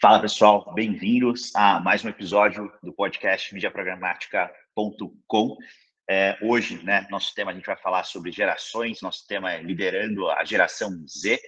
Fala 0.00 0.20
pessoal, 0.20 0.72
bem-vindos 0.74 1.54
a 1.56 1.80
mais 1.80 2.04
um 2.04 2.10
episódio 2.10 2.70
do 2.82 2.92
podcast 2.92 3.54
mediaprogramática.com. 3.54 5.56
É, 6.10 6.36
hoje, 6.42 6.84
né, 6.84 7.06
nosso 7.10 7.34
tema 7.34 7.50
a 7.50 7.54
gente 7.54 7.64
vai 7.64 7.78
falar 7.78 8.04
sobre 8.04 8.30
gerações, 8.30 9.00
nosso 9.00 9.26
tema 9.26 9.54
é 9.54 9.62
liderando 9.62 10.28
a 10.28 10.44
geração 10.44 10.90
Z. 11.08 11.40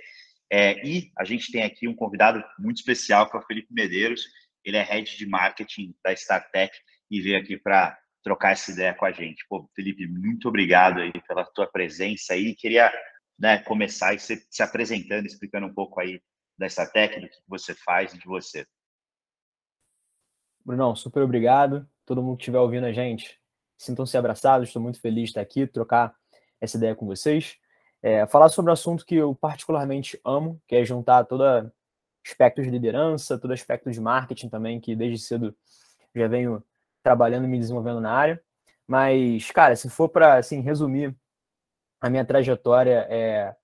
É, 0.50 0.82
e 0.86 1.12
a 1.18 1.24
gente 1.24 1.52
tem 1.52 1.64
aqui 1.64 1.86
um 1.86 1.94
convidado 1.94 2.42
muito 2.58 2.78
especial, 2.78 3.28
que 3.28 3.36
é 3.36 3.40
o 3.40 3.42
Felipe 3.42 3.68
Medeiros. 3.70 4.22
Ele 4.64 4.78
é 4.78 4.82
head 4.82 5.18
de 5.18 5.26
marketing 5.26 5.94
da 6.02 6.14
StarTech 6.14 6.74
e 7.10 7.20
veio 7.20 7.38
aqui 7.38 7.58
para 7.58 7.98
trocar 8.26 8.50
essa 8.50 8.72
ideia 8.72 8.92
com 8.92 9.04
a 9.04 9.12
gente. 9.12 9.46
Pô, 9.48 9.70
Felipe, 9.72 10.04
muito 10.08 10.48
obrigado 10.48 10.98
aí 10.98 11.12
pela 11.28 11.44
tua 11.44 11.64
presença 11.64 12.32
aí. 12.32 12.56
Queria 12.56 12.92
né, 13.38 13.58
começar 13.58 14.18
se, 14.18 14.44
se 14.50 14.62
apresentando, 14.64 15.26
explicando 15.26 15.68
um 15.68 15.72
pouco 15.72 16.00
aí 16.00 16.20
dessa 16.58 16.84
técnica 16.84 17.36
que 17.36 17.48
você 17.48 17.72
faz 17.72 18.12
e 18.12 18.18
de 18.18 18.26
você. 18.26 18.66
Brunão, 20.64 20.96
super 20.96 21.22
obrigado. 21.22 21.88
Todo 22.04 22.20
mundo 22.20 22.36
que 22.36 22.42
estiver 22.42 22.58
ouvindo 22.58 22.86
a 22.86 22.92
gente, 22.92 23.40
sintam-se 23.78 24.18
abraçados. 24.18 24.70
Estou 24.70 24.82
muito 24.82 25.00
feliz 25.00 25.26
de 25.26 25.30
estar 25.30 25.40
aqui, 25.40 25.64
trocar 25.64 26.12
essa 26.60 26.76
ideia 26.76 26.96
com 26.96 27.06
vocês. 27.06 27.56
É, 28.02 28.26
falar 28.26 28.48
sobre 28.48 28.72
um 28.72 28.74
assunto 28.74 29.06
que 29.06 29.14
eu 29.14 29.36
particularmente 29.36 30.20
amo, 30.24 30.60
que 30.66 30.74
é 30.74 30.84
juntar 30.84 31.26
todo 31.26 31.44
aspecto 32.26 32.60
de 32.60 32.70
liderança, 32.70 33.38
todo 33.38 33.52
aspecto 33.52 33.88
de 33.88 34.00
marketing 34.00 34.48
também, 34.48 34.80
que 34.80 34.96
desde 34.96 35.24
cedo 35.24 35.56
já 36.12 36.26
venho 36.26 36.60
trabalhando 37.06 37.46
me 37.46 37.56
desenvolvendo 37.56 38.00
na 38.00 38.10
área. 38.10 38.42
Mas, 38.84 39.48
cara, 39.52 39.76
se 39.76 39.88
for 39.88 40.08
para 40.08 40.38
assim, 40.38 40.60
resumir 40.60 41.16
a 42.00 42.10
minha 42.10 42.24
trajetória 42.24 43.06
é, 43.08 43.54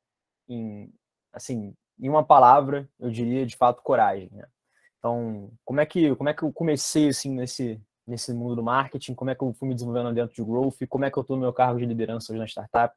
em, 0.49 0.95
assim, 1.33 1.75
em 1.99 2.09
uma 2.09 2.25
palavra, 2.25 2.89
eu 3.01 3.11
diria 3.11 3.45
de 3.45 3.57
fato 3.57 3.83
coragem. 3.83 4.31
Né? 4.31 4.47
Então, 4.97 5.51
como 5.65 5.81
é 5.81 5.87
que 5.87 6.15
como 6.15 6.29
é 6.29 6.35
que 6.35 6.45
eu 6.45 6.53
comecei 6.53 7.09
assim 7.09 7.35
nesse 7.35 7.83
nesse 8.07 8.33
mundo 8.33 8.55
do 8.55 8.63
marketing? 8.63 9.13
Como 9.13 9.31
é 9.33 9.35
que 9.35 9.43
eu 9.43 9.53
fui 9.55 9.67
me 9.67 9.75
desenvolvendo 9.75 10.15
dentro 10.15 10.37
de 10.37 10.45
growth? 10.45 10.87
Como 10.89 11.05
é 11.05 11.11
que 11.11 11.19
eu 11.19 11.23
estou 11.23 11.37
no 11.37 11.43
meu 11.43 11.53
cargo 11.53 11.81
de 11.81 11.87
liderança 11.87 12.33
hoje 12.33 12.39
na 12.39 12.47
startup, 12.47 12.95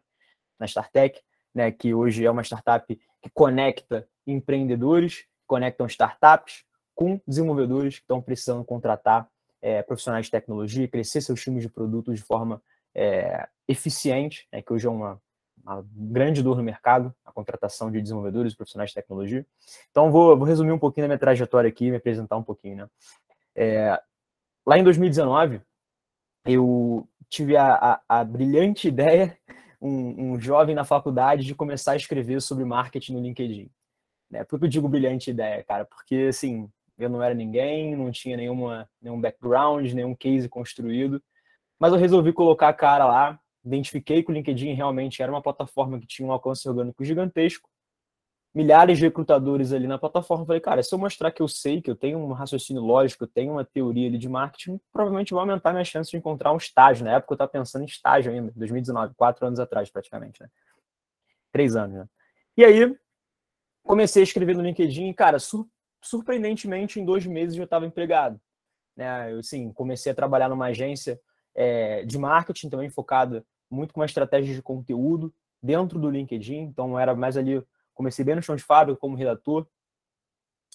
na 0.60 0.68
Startech, 0.68 1.20
né? 1.56 1.72
Que 1.72 1.92
hoje 1.92 2.24
é 2.24 2.30
uma 2.30 2.44
startup 2.44 2.86
que 3.20 3.30
conecta 3.34 4.08
empreendedores, 4.28 5.26
conectam 5.48 5.88
startups 5.88 6.64
com 6.94 7.20
desenvolvedores 7.28 7.96
que 7.96 8.04
estão 8.04 8.22
precisando 8.22 8.64
contratar 8.64 9.28
é, 9.66 9.82
profissionais 9.82 10.28
de 10.28 10.32
tecnologia, 10.32 10.88
crescer 10.88 11.22
seus 11.22 11.42
times 11.42 11.64
de 11.64 11.70
produtos 11.70 12.20
de 12.20 12.22
forma 12.22 12.62
é, 12.94 13.48
eficiente, 13.68 14.48
né, 14.54 14.62
que 14.62 14.72
hoje 14.72 14.86
é 14.86 14.90
uma, 14.92 15.20
uma 15.64 15.84
grande 15.92 16.44
dor 16.44 16.56
no 16.56 16.62
mercado, 16.62 17.12
a 17.26 17.32
contratação 17.32 17.90
de 17.90 18.00
desenvolvedores 18.00 18.54
e 18.54 18.56
profissionais 18.56 18.92
de 18.92 18.94
tecnologia. 18.94 19.44
Então, 19.90 20.12
vou, 20.12 20.38
vou, 20.38 20.46
resumir 20.46 20.72
um 20.72 20.78
pouquinho 20.78 21.06
da 21.06 21.08
minha 21.08 21.18
trajetória 21.18 21.68
aqui, 21.68 21.90
me 21.90 21.98
apresentar 21.98 22.38
um 22.38 22.44
pouquinho. 22.44 22.76
Né? 22.76 22.90
É, 23.56 24.00
lá 24.68 24.78
em 24.78 24.84
2019, 24.84 25.60
eu 26.46 27.10
tive 27.28 27.58
a, 27.58 27.74
a, 27.74 28.20
a 28.20 28.24
brilhante 28.24 28.86
ideia, 28.88 29.36
um, 29.82 30.34
um, 30.34 30.40
jovem 30.40 30.76
na 30.76 30.86
faculdade, 30.86 31.44
de 31.44 31.56
começar 31.56 31.94
a 31.94 31.98
escrever 31.98 32.40
sobre 32.40 32.64
marketing 32.64 33.14
no 33.14 33.22
LinkedIn. 33.22 33.72
Né? 34.30 34.44
Por 34.44 34.60
que 34.60 34.66
eu 34.66 34.70
digo 34.70 34.88
brilhante 34.88 35.32
ideia, 35.32 35.64
cara? 35.64 35.86
Porque, 35.86 36.28
assim, 36.30 36.70
eu 36.98 37.10
não 37.10 37.22
era 37.22 37.34
ninguém, 37.34 37.96
não 37.96 38.12
tinha 38.12 38.38
nenhuma, 38.38 38.90
nenhum 39.02 39.20
background, 39.20 39.92
nenhum 39.92 40.16
case 40.16 40.48
construído, 40.48 41.22
mas 41.80 41.92
eu 41.92 42.00
resolvi 42.00 42.32
colocar 42.32 42.70
a 42.70 42.74
cara 42.74 43.06
lá, 43.06 43.40
identifiquei 43.64 44.24
que 44.24 44.32
o 44.32 44.34
LinkedIn 44.34 44.74
realmente 44.74 45.22
era 45.22 45.32
uma 45.32 45.42
plataforma 45.42 46.00
que 46.00 46.08
tinha 46.08 46.28
um 46.28 46.32
alcance 46.32 46.68
orgânico 46.68 47.04
gigantesco, 47.04 47.70
milhares 48.54 48.98
de 48.98 49.04
recrutadores 49.04 49.74
ali 49.74 49.86
na 49.86 49.98
plataforma. 49.98 50.46
Falei, 50.46 50.62
cara, 50.62 50.82
se 50.82 50.96
eu 50.96 50.98
mostrar 50.98 51.30
que 51.30 51.42
eu 51.42 51.48
sei, 51.48 51.82
que 51.82 51.92
eu 51.92 51.96
tenho 51.96 52.18
um 52.18 52.32
raciocínio 52.32 52.82
lógico, 52.82 53.26
eu 53.26 53.28
tenho 53.28 53.52
uma 53.52 53.66
teoria 53.66 54.08
ali 54.08 54.18
de 54.18 54.30
marketing, 54.30 54.80
provavelmente 54.94 55.34
vai 55.34 55.42
aumentar 55.42 55.74
minha 55.74 55.84
chance 55.84 56.10
de 56.10 56.16
encontrar 56.16 56.54
um 56.54 56.58
estágio. 56.58 57.04
Na 57.04 57.16
época 57.16 57.34
eu 57.34 57.36
estava 57.36 57.52
pensando 57.52 57.82
em 57.82 57.86
estágio 57.86 58.32
ainda, 58.32 58.54
2019, 58.56 59.14
quatro 59.16 59.46
anos 59.46 59.60
atrás 59.60 59.90
praticamente, 59.90 60.42
né? 60.42 60.48
Três 61.52 61.76
anos, 61.76 61.98
né? 61.98 62.06
E 62.56 62.64
aí, 62.64 62.96
comecei 63.84 64.22
a 64.22 64.24
escrever 64.24 64.56
no 64.56 64.64
LinkedIn 64.64 65.10
e, 65.10 65.14
cara, 65.14 65.38
sur 65.38 65.68
surpreendentemente, 66.06 67.00
em 67.00 67.06
dois 67.06 67.26
meses 67.26 67.58
eu 67.58 67.64
estava 67.64 67.86
empregado. 67.86 68.40
Né? 68.96 69.34
Eu, 69.34 69.40
assim, 69.40 69.72
comecei 69.74 70.12
a 70.12 70.16
trabalhar 70.16 70.50
numa 70.50 70.68
agência 70.68 71.20
é, 71.54 72.06
de 72.06 72.18
marketing 72.18 72.70
também 72.70 72.90
focada 72.90 73.46
muito 73.70 73.94
com 73.94 74.00
uma 74.00 74.06
estratégia 74.06 74.54
de 74.54 74.62
conteúdo 74.62 75.34
dentro 75.62 76.00
do 76.00 76.10
LinkedIn, 76.10 76.60
então 76.60 76.98
era 77.00 77.16
mais 77.16 77.36
ali, 77.36 77.62
comecei 77.94 78.24
bem 78.24 78.36
no 78.36 78.42
chão 78.42 78.56
de 78.56 78.64
fábrica 78.64 79.00
como 79.00 79.16
redator, 79.16 79.66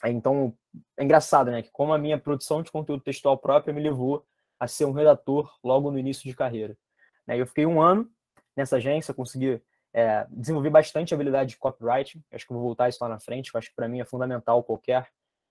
então 0.04 0.56
é 0.98 1.04
engraçado, 1.04 1.50
né, 1.50 1.62
que 1.62 1.70
como 1.70 1.92
a 1.92 1.98
minha 1.98 2.18
produção 2.18 2.62
de 2.62 2.70
conteúdo 2.70 3.02
textual 3.02 3.38
própria 3.38 3.72
me 3.72 3.80
levou 3.80 4.26
a 4.58 4.66
ser 4.66 4.86
um 4.86 4.92
redator 4.92 5.52
logo 5.62 5.90
no 5.90 5.98
início 5.98 6.24
de 6.28 6.34
carreira. 6.34 6.76
Né, 7.26 7.40
eu 7.40 7.46
fiquei 7.46 7.66
um 7.66 7.80
ano 7.80 8.10
nessa 8.56 8.76
agência, 8.76 9.14
consegui 9.14 9.62
é, 9.92 10.26
desenvolver 10.30 10.70
bastante 10.70 11.14
habilidade 11.14 11.50
de 11.50 11.56
copywriting, 11.56 12.22
acho 12.32 12.46
que 12.46 12.52
vou 12.52 12.62
voltar 12.62 12.88
isso 12.88 12.98
lá 13.00 13.08
na 13.08 13.20
frente, 13.20 13.50
acho 13.54 13.68
que 13.68 13.76
para 13.76 13.88
mim 13.88 14.00
é 14.00 14.04
fundamental 14.04 14.62
qualquer 14.64 15.08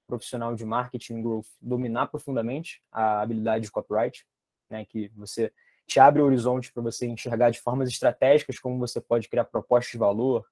profissional 0.09 0.55
de 0.55 0.65
marketing 0.65 1.21
growth 1.21 1.45
dominar 1.61 2.07
profundamente 2.07 2.81
a 2.91 3.21
habilidade 3.21 3.65
de 3.65 3.71
copyright, 3.71 4.25
né, 4.67 4.83
que 4.83 5.09
você 5.09 5.53
te 5.85 5.99
abre 5.99 6.21
o 6.21 6.25
horizonte 6.25 6.73
para 6.73 6.81
você 6.81 7.07
enxergar 7.07 7.51
de 7.51 7.61
formas 7.61 7.87
estratégicas 7.89 8.59
como 8.59 8.79
você 8.79 8.99
pode 8.99 9.29
criar 9.29 9.45
propostas 9.45 9.91
de 9.91 9.97
valor, 9.97 10.45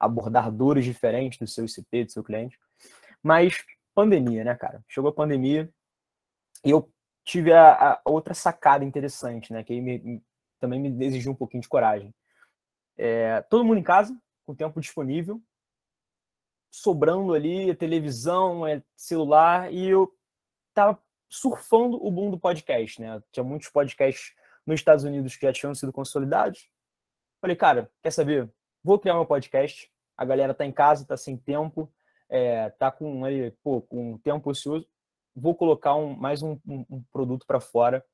abordar 0.00 0.50
dores 0.50 0.84
diferentes 0.84 1.38
do 1.38 1.46
seu 1.46 1.66
ICP, 1.66 2.04
do 2.04 2.12
seu 2.12 2.24
cliente. 2.24 2.58
Mas 3.22 3.62
pandemia, 3.94 4.44
né, 4.44 4.54
cara? 4.54 4.82
Chegou 4.88 5.10
a 5.10 5.14
pandemia 5.14 5.70
e 6.64 6.70
eu 6.70 6.90
tive 7.24 7.52
a, 7.52 7.72
a 7.92 8.00
outra 8.04 8.34
sacada 8.34 8.84
interessante, 8.84 9.52
né, 9.52 9.62
que 9.62 9.80
me, 9.80 10.22
também 10.58 10.80
me 10.80 11.04
exigiu 11.04 11.32
um 11.32 11.36
pouquinho 11.36 11.62
de 11.62 11.68
coragem. 11.68 12.14
É, 12.96 13.42
todo 13.42 13.64
mundo 13.64 13.78
em 13.78 13.82
casa, 13.82 14.16
com 14.46 14.54
tempo 14.54 14.80
disponível, 14.80 15.42
sobrando 16.70 17.34
ali, 17.34 17.74
televisão, 17.74 18.66
é, 18.66 18.82
celular, 18.96 19.72
e 19.72 19.88
eu 19.88 20.12
tava 20.74 20.98
surfando 21.28 22.04
o 22.04 22.10
boom 22.10 22.30
do 22.30 22.38
podcast, 22.38 23.00
né? 23.00 23.22
Tinha 23.32 23.44
muitos 23.44 23.68
podcasts 23.68 24.34
nos 24.66 24.80
Estados 24.80 25.04
Unidos 25.04 25.36
que 25.36 25.46
já 25.46 25.52
tinham 25.52 25.74
sido 25.74 25.92
consolidados. 25.92 26.68
Falei, 27.40 27.56
cara, 27.56 27.90
quer 28.02 28.10
saber? 28.10 28.50
Vou 28.82 28.98
criar 28.98 29.14
meu 29.14 29.26
podcast. 29.26 29.90
A 30.16 30.24
galera 30.24 30.54
tá 30.54 30.64
em 30.64 30.72
casa, 30.72 31.06
tá 31.06 31.16
sem 31.16 31.36
tempo, 31.36 31.92
é, 32.28 32.70
tá 32.70 32.90
com 32.90 33.24
aí, 33.24 33.50
pô, 33.62 33.82
com 33.82 34.18
tempo 34.18 34.50
ocioso. 34.50 34.86
Vou 35.34 35.54
colocar 35.54 35.94
um, 35.94 36.14
mais 36.16 36.42
um, 36.42 36.58
um, 36.66 36.84
um 36.88 37.04
produto 37.12 37.46
para 37.46 37.60
fora 37.60 38.04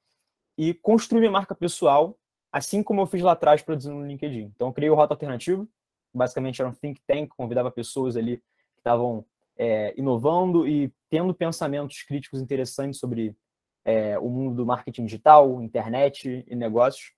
e 0.59 0.75
construir 0.75 1.21
minha 1.21 1.31
marca 1.31 1.55
pessoal, 1.55 2.19
assim 2.51 2.83
como 2.83 3.01
eu 3.01 3.07
fiz 3.07 3.23
lá 3.23 3.33
atrás 3.33 3.63
produzindo 3.63 3.97
no 3.97 4.07
LinkedIn. 4.07 4.53
Então, 4.55 4.69
eu 4.69 4.73
criei 4.73 4.91
o 4.91 4.95
Rota 4.95 5.15
Alternativo. 5.15 5.69
Basicamente, 6.15 6.61
era 6.61 6.71
um 6.71 6.75
think 6.75 7.01
tank, 7.07 7.29
convidava 7.37 7.71
pessoas 7.71 8.17
ali 8.17 8.39
que 8.39 8.79
estavam 8.79 9.25
é, 9.57 9.95
inovando 9.97 10.67
e 10.67 10.93
tendo 11.09 11.35
pensamentos 11.35 12.03
críticos 12.03 12.41
interessantes 12.41 12.99
sobre 12.99 13.37
é, 13.85 14.19
o 14.19 14.29
mundo 14.29 14.57
do 14.57 14.67
marketing 14.67 15.07
digital, 15.07 15.63
internet 15.63 16.45
e 16.47 16.57
negócios. 16.57 17.13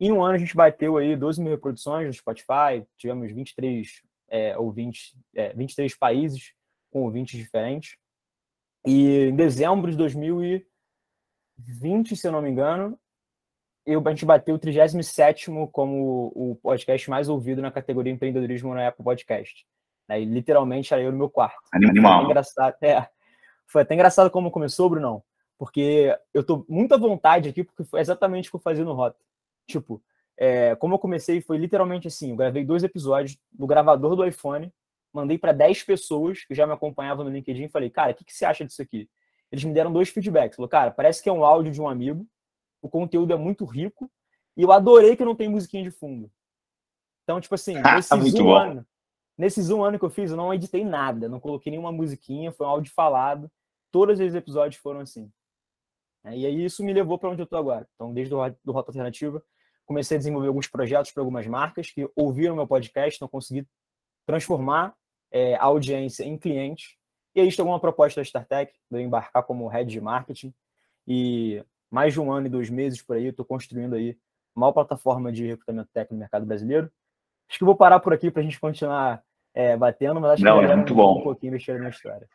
Em 0.00 0.12
um 0.12 0.22
ano 0.22 0.34
a 0.34 0.38
gente 0.38 0.54
bateu 0.54 0.96
aí 0.96 1.16
12 1.16 1.40
mil 1.40 1.50
reproduções 1.50 2.06
no 2.06 2.12
Spotify, 2.12 2.86
tivemos 2.96 3.32
23 3.32 4.02
é, 4.28 4.56
ouvintes, 4.56 5.16
é, 5.34 5.52
23 5.54 5.96
países 5.96 6.52
com 6.90 7.02
ouvintes 7.02 7.36
diferentes. 7.38 7.96
E 8.86 9.28
em 9.28 9.34
dezembro 9.34 9.90
de 9.90 9.96
2020, 9.96 12.16
se 12.16 12.28
eu 12.28 12.32
não 12.32 12.40
me 12.40 12.50
engano, 12.50 12.96
eu, 13.92 14.02
a 14.04 14.10
gente 14.10 14.24
bateu 14.24 14.54
o 14.54 14.58
37 14.58 15.50
como 15.72 16.32
o 16.34 16.58
podcast 16.62 17.08
mais 17.10 17.28
ouvido 17.28 17.62
na 17.62 17.70
categoria 17.70 18.12
empreendedorismo 18.12 18.74
na 18.74 18.88
Apple 18.88 19.04
Podcast. 19.04 19.66
Né? 20.08 20.22
E 20.22 20.24
literalmente 20.24 20.92
era 20.92 21.02
eu 21.02 21.12
no 21.12 21.18
meu 21.18 21.30
quarto. 21.30 21.58
Animal. 21.72 22.20
Foi 22.20 22.30
engraçado, 22.30 22.76
é, 22.82 23.08
foi 23.66 23.82
até 23.82 23.94
engraçado 23.94 24.30
como 24.30 24.50
começou, 24.50 24.88
Brunão 24.88 25.22
porque 25.58 26.16
eu 26.32 26.44
tô 26.44 26.64
muito 26.68 26.94
à 26.94 26.96
vontade 26.96 27.48
aqui, 27.48 27.64
porque 27.64 27.82
foi 27.84 28.00
exatamente 28.00 28.48
o 28.48 28.52
que 28.52 28.56
eu 28.56 28.60
fazia 28.60 28.84
no 28.84 28.94
Rota. 28.94 29.18
Tipo, 29.66 30.00
é, 30.36 30.76
como 30.76 30.94
eu 30.94 30.98
comecei, 30.98 31.40
foi 31.40 31.58
literalmente 31.58 32.06
assim: 32.06 32.30
eu 32.30 32.36
gravei 32.36 32.64
dois 32.64 32.84
episódios 32.84 33.36
no 33.58 33.66
gravador 33.66 34.14
do 34.14 34.24
iPhone, 34.24 34.72
mandei 35.12 35.36
para 35.36 35.52
10 35.52 35.82
pessoas 35.82 36.44
que 36.44 36.54
já 36.54 36.66
me 36.66 36.72
acompanhavam 36.72 37.24
no 37.24 37.30
LinkedIn 37.30 37.64
e 37.64 37.68
falei, 37.68 37.90
cara, 37.90 38.12
o 38.12 38.14
que, 38.14 38.24
que 38.24 38.32
você 38.32 38.44
acha 38.44 38.64
disso 38.64 38.80
aqui? 38.80 39.10
Eles 39.50 39.64
me 39.64 39.74
deram 39.74 39.92
dois 39.92 40.10
feedbacks. 40.10 40.56
Falou, 40.56 40.68
cara, 40.68 40.92
parece 40.92 41.22
que 41.22 41.28
é 41.28 41.32
um 41.32 41.44
áudio 41.44 41.72
de 41.72 41.82
um 41.82 41.88
amigo, 41.88 42.24
o 42.80 42.88
conteúdo 42.88 43.32
é 43.32 43.36
muito 43.36 43.64
rico, 43.64 44.10
e 44.56 44.62
eu 44.62 44.72
adorei 44.72 45.16
que 45.16 45.24
não 45.24 45.36
tem 45.36 45.48
musiquinha 45.48 45.84
de 45.84 45.90
fundo. 45.90 46.30
Então, 47.22 47.40
tipo 47.40 47.54
assim, 47.54 47.74
nesses 47.94 48.34
um 48.34 48.52
ano, 48.52 48.86
nesses 49.36 49.70
um 49.70 49.84
ano 49.84 49.98
que 49.98 50.04
eu 50.04 50.10
fiz, 50.10 50.30
eu 50.30 50.36
não 50.36 50.52
editei 50.52 50.84
nada, 50.84 51.28
não 51.28 51.38
coloquei 51.38 51.70
nenhuma 51.70 51.92
musiquinha, 51.92 52.50
foi 52.50 52.66
um 52.66 52.70
áudio 52.70 52.92
falado. 52.92 53.50
Todos 53.92 54.18
os 54.18 54.34
episódios 54.34 54.80
foram 54.80 55.00
assim. 55.00 55.30
Né? 56.24 56.38
E 56.38 56.46
aí 56.46 56.64
isso 56.64 56.84
me 56.84 56.92
levou 56.92 57.18
para 57.18 57.30
onde 57.30 57.40
eu 57.40 57.44
estou 57.44 57.58
agora. 57.58 57.88
Então, 57.94 58.12
desde 58.12 58.34
o 58.34 58.56
do 58.64 58.72
Rota 58.72 58.90
Alternativa, 58.90 59.42
comecei 59.86 60.16
a 60.16 60.18
desenvolver 60.18 60.48
alguns 60.48 60.66
projetos 60.66 61.10
para 61.12 61.22
algumas 61.22 61.46
marcas 61.46 61.90
que 61.90 62.08
ouviram 62.14 62.56
meu 62.56 62.66
podcast, 62.66 63.20
não 63.20 63.28
consegui 63.28 63.66
transformar 64.26 64.94
é, 65.30 65.54
a 65.56 65.64
audiência 65.64 66.24
em 66.24 66.36
clientes. 66.36 66.96
E 67.34 67.40
aí 67.40 67.48
estou 67.48 67.64
com 67.64 67.72
uma 67.72 67.80
proposta 67.80 68.20
da 68.20 68.22
StarTech, 68.22 68.72
de 68.90 68.98
eu 68.98 69.00
embarcar 69.00 69.42
como 69.44 69.68
head 69.68 69.90
de 69.90 70.00
marketing. 70.00 70.52
E 71.06 71.64
mais 71.90 72.12
de 72.12 72.20
um 72.20 72.30
ano 72.32 72.46
e 72.46 72.50
dois 72.50 72.70
meses 72.70 73.02
por 73.02 73.16
aí, 73.16 73.26
estou 73.26 73.44
construindo 73.44 73.94
aí 73.94 74.16
uma 74.54 74.72
plataforma 74.72 75.32
de 75.32 75.46
recrutamento 75.46 75.90
técnico 75.92 76.14
no 76.14 76.20
mercado 76.20 76.46
brasileiro. 76.46 76.90
Acho 77.48 77.58
que 77.58 77.64
vou 77.64 77.76
parar 77.76 78.00
por 78.00 78.12
aqui 78.12 78.30
para 78.30 78.40
a 78.40 78.44
gente 78.44 78.60
continuar 78.60 79.22
é, 79.54 79.76
batendo, 79.76 80.20
mas 80.20 80.32
acho 80.32 80.44
Não, 80.44 80.58
que 80.60 80.66
é 80.66 80.76
muito 80.76 80.94
bom. 80.94 81.20
um 81.20 81.22
pouquinho 81.22 81.52
mexer 81.52 81.80
na 81.80 81.88
história. 81.88 82.28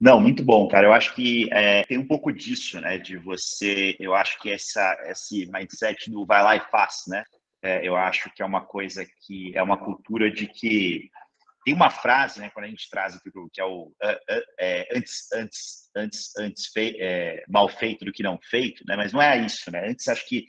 Não, 0.00 0.18
muito 0.18 0.42
bom, 0.42 0.66
cara. 0.66 0.86
Eu 0.86 0.94
acho 0.94 1.14
que 1.14 1.52
é, 1.52 1.84
tem 1.84 1.98
um 1.98 2.06
pouco 2.06 2.32
disso, 2.32 2.80
né? 2.80 2.96
De 2.96 3.18
você, 3.18 3.96
eu 4.00 4.14
acho 4.14 4.40
que 4.40 4.50
essa, 4.50 4.96
esse 5.06 5.46
mindset 5.52 6.10
do 6.10 6.24
vai 6.24 6.42
lá 6.42 6.56
e 6.56 6.60
faz, 6.70 7.02
né? 7.06 7.22
É, 7.62 7.86
eu 7.86 7.94
acho 7.94 8.30
que 8.32 8.42
é 8.42 8.46
uma 8.46 8.62
coisa 8.62 9.04
que 9.26 9.52
é 9.54 9.62
uma 9.62 9.76
cultura 9.76 10.30
de 10.30 10.46
que 10.46 11.10
tem 11.64 11.74
uma 11.74 11.90
frase, 11.90 12.40
né? 12.40 12.50
Quando 12.50 12.66
a 12.66 12.68
gente 12.68 12.88
traz 12.88 13.14
aqui 13.14 13.30
que 13.52 13.60
é 13.60 13.64
o 13.64 13.92
é, 14.58 14.88
antes, 14.94 15.30
antes, 15.32 15.90
antes, 15.94 16.36
antes 16.36 16.66
fei, 16.72 16.96
é, 16.98 17.44
mal 17.48 17.68
feito 17.68 18.04
do 18.04 18.12
que 18.12 18.22
não 18.22 18.38
feito, 18.42 18.82
né? 18.86 18.96
Mas 18.96 19.12
não 19.12 19.20
é 19.20 19.38
isso, 19.44 19.70
né? 19.70 19.88
Antes 19.88 20.08
acho 20.08 20.26
que 20.26 20.46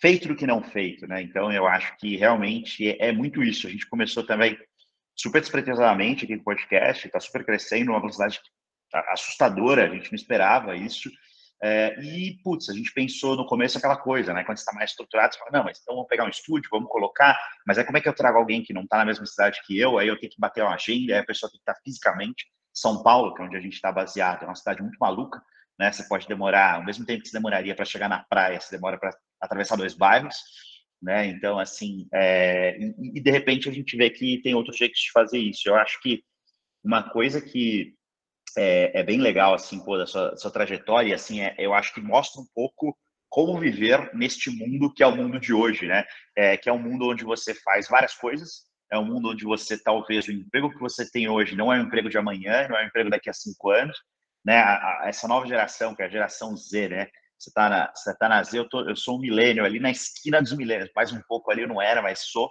feito 0.00 0.28
do 0.28 0.36
que 0.36 0.46
não 0.46 0.62
feito, 0.62 1.06
né? 1.06 1.22
Então 1.22 1.52
eu 1.52 1.66
acho 1.66 1.96
que 1.96 2.16
realmente 2.16 2.88
é, 2.88 3.08
é 3.08 3.12
muito 3.12 3.42
isso. 3.42 3.66
A 3.66 3.70
gente 3.70 3.88
começou 3.88 4.24
também 4.24 4.58
super 5.14 5.40
despretensiosamente 5.40 6.24
aqui 6.24 6.36
no 6.36 6.42
podcast, 6.42 7.06
está 7.06 7.20
super 7.20 7.44
crescendo, 7.44 7.92
uma 7.92 8.00
velocidade 8.00 8.40
assustadora, 9.10 9.84
a 9.84 9.94
gente 9.94 10.10
não 10.10 10.16
esperava 10.16 10.76
isso. 10.76 11.10
É, 11.64 11.94
e, 12.02 12.38
putz, 12.42 12.68
a 12.68 12.74
gente 12.74 12.92
pensou 12.92 13.36
no 13.36 13.46
começo 13.46 13.78
aquela 13.78 13.96
coisa, 13.96 14.34
né? 14.34 14.42
Quando 14.42 14.58
você 14.58 14.62
está 14.62 14.72
mais 14.72 14.90
estruturado, 14.90 15.32
você 15.32 15.38
fala, 15.38 15.52
não, 15.52 15.64
mas 15.64 15.78
então 15.80 15.94
vamos 15.94 16.08
pegar 16.08 16.24
um 16.24 16.28
estúdio, 16.28 16.68
vamos 16.68 16.90
colocar, 16.90 17.38
mas 17.64 17.78
aí 17.78 17.84
como 17.84 17.98
é 17.98 18.00
que 18.00 18.08
eu 18.08 18.14
trago 18.14 18.36
alguém 18.36 18.64
que 18.64 18.72
não 18.72 18.82
está 18.82 18.98
na 18.98 19.04
mesma 19.04 19.24
cidade 19.24 19.60
que 19.64 19.78
eu? 19.78 19.96
Aí 19.96 20.08
eu 20.08 20.18
tenho 20.18 20.32
que 20.32 20.40
bater 20.40 20.64
uma 20.64 20.74
agenda, 20.74 21.14
aí 21.14 21.20
a 21.20 21.24
pessoa 21.24 21.48
tem 21.48 21.58
que 21.58 21.70
estar 21.70 21.80
fisicamente. 21.84 22.46
São 22.74 23.02
Paulo, 23.04 23.32
que 23.32 23.42
é 23.42 23.44
onde 23.44 23.56
a 23.56 23.60
gente 23.60 23.74
está 23.74 23.92
baseado, 23.92 24.42
é 24.42 24.46
uma 24.46 24.56
cidade 24.56 24.82
muito 24.82 24.98
maluca, 24.98 25.40
né? 25.78 25.92
Você 25.92 26.02
pode 26.08 26.26
demorar, 26.26 26.74
ao 26.74 26.84
mesmo 26.84 27.06
tempo 27.06 27.22
que 27.22 27.28
você 27.28 27.36
demoraria 27.36 27.76
para 27.76 27.84
chegar 27.84 28.08
na 28.08 28.24
praia, 28.24 28.60
você 28.60 28.74
demora 28.74 28.98
para 28.98 29.16
atravessar 29.40 29.76
dois 29.76 29.94
bairros, 29.94 30.34
né? 31.00 31.26
Então, 31.26 31.60
assim, 31.60 32.08
é... 32.12 32.76
e, 32.76 33.18
e 33.18 33.20
de 33.20 33.30
repente 33.30 33.68
a 33.68 33.72
gente 33.72 33.96
vê 33.96 34.10
que 34.10 34.40
tem 34.42 34.54
outros 34.54 34.76
jeitos 34.76 35.00
de 35.00 35.12
fazer 35.12 35.38
isso. 35.38 35.68
Eu 35.68 35.76
acho 35.76 36.00
que 36.00 36.24
uma 36.82 37.08
coisa 37.08 37.40
que 37.40 37.94
é, 38.56 39.00
é 39.00 39.02
bem 39.02 39.20
legal, 39.20 39.54
assim, 39.54 39.78
pô, 39.84 39.96
da 39.96 40.06
sua, 40.06 40.36
sua 40.36 40.50
trajetória, 40.50 41.14
assim, 41.14 41.40
é, 41.40 41.54
eu 41.58 41.74
acho 41.74 41.92
que 41.94 42.00
mostra 42.00 42.40
um 42.40 42.46
pouco 42.54 42.96
como 43.28 43.58
viver 43.58 44.14
neste 44.14 44.50
mundo 44.50 44.92
que 44.92 45.02
é 45.02 45.06
o 45.06 45.16
mundo 45.16 45.40
de 45.40 45.54
hoje, 45.54 45.86
né? 45.86 46.04
É, 46.36 46.56
que 46.56 46.68
é 46.68 46.72
um 46.72 46.78
mundo 46.78 47.08
onde 47.08 47.24
você 47.24 47.54
faz 47.54 47.88
várias 47.88 48.14
coisas, 48.14 48.64
é 48.92 48.98
um 48.98 49.06
mundo 49.06 49.30
onde 49.30 49.44
você, 49.44 49.82
talvez, 49.82 50.28
o 50.28 50.32
emprego 50.32 50.70
que 50.70 50.78
você 50.78 51.10
tem 51.10 51.28
hoje 51.28 51.56
não 51.56 51.72
é 51.72 51.78
o 51.78 51.82
emprego 51.82 52.10
de 52.10 52.18
amanhã, 52.18 52.68
não 52.68 52.76
é 52.76 52.84
o 52.84 52.86
emprego 52.86 53.08
daqui 53.08 53.30
a 53.30 53.32
cinco 53.32 53.70
anos, 53.70 53.96
né? 54.44 54.58
A, 54.58 54.74
a, 54.74 55.08
essa 55.08 55.26
nova 55.26 55.46
geração, 55.46 55.94
que 55.94 56.02
é 56.02 56.06
a 56.06 56.10
geração 56.10 56.54
Z, 56.54 56.88
né? 56.88 57.08
Você 57.38 57.50
tá 57.52 57.68
na, 57.70 57.92
você 57.94 58.16
tá 58.18 58.28
na 58.28 58.42
Z, 58.42 58.58
eu, 58.58 58.68
tô, 58.68 58.86
eu 58.86 58.94
sou 58.94 59.16
um 59.16 59.20
milênio 59.20 59.64
ali 59.64 59.80
na 59.80 59.90
esquina 59.90 60.40
dos 60.40 60.54
milênios, 60.56 60.90
mais 60.94 61.10
um 61.10 61.20
pouco 61.26 61.50
ali 61.50 61.62
eu 61.62 61.68
não 61.68 61.80
era, 61.80 62.02
mas 62.02 62.20
sou, 62.20 62.50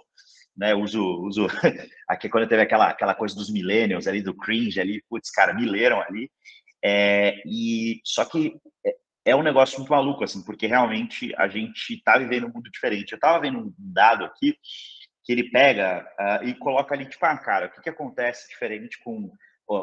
né? 0.56 0.74
Uso, 0.74 1.02
uso 1.22 1.46
aqui 2.08 2.28
quando 2.28 2.48
teve 2.48 2.62
aquela, 2.62 2.88
aquela 2.88 3.14
coisa 3.14 3.34
dos 3.34 3.50
millennials 3.50 4.06
ali, 4.06 4.22
do 4.22 4.34
cringe 4.34 4.80
ali, 4.80 5.02
putz, 5.08 5.30
cara, 5.30 5.54
me 5.54 5.66
leram 5.66 6.00
ali. 6.00 6.30
É, 6.84 7.40
e 7.46 8.00
só 8.04 8.24
que 8.24 8.54
é, 8.84 8.96
é 9.26 9.36
um 9.36 9.42
negócio 9.42 9.78
muito 9.78 9.90
maluco, 9.90 10.24
assim, 10.24 10.44
porque 10.44 10.66
realmente 10.66 11.34
a 11.36 11.48
gente 11.48 11.94
está 11.94 12.18
vivendo 12.18 12.46
um 12.46 12.52
mundo 12.52 12.70
diferente. 12.70 13.12
Eu 13.12 13.16
estava 13.16 13.40
vendo 13.40 13.58
um 13.58 13.74
dado 13.78 14.24
aqui 14.24 14.56
que 15.24 15.32
ele 15.32 15.50
pega 15.50 16.04
uh, 16.18 16.44
e 16.44 16.54
coloca 16.54 16.94
ali, 16.94 17.06
tipo, 17.06 17.24
ah, 17.24 17.38
cara, 17.38 17.66
o 17.66 17.70
que, 17.70 17.80
que 17.80 17.90
acontece 17.90 18.48
diferente 18.48 18.98
com, 19.04 19.30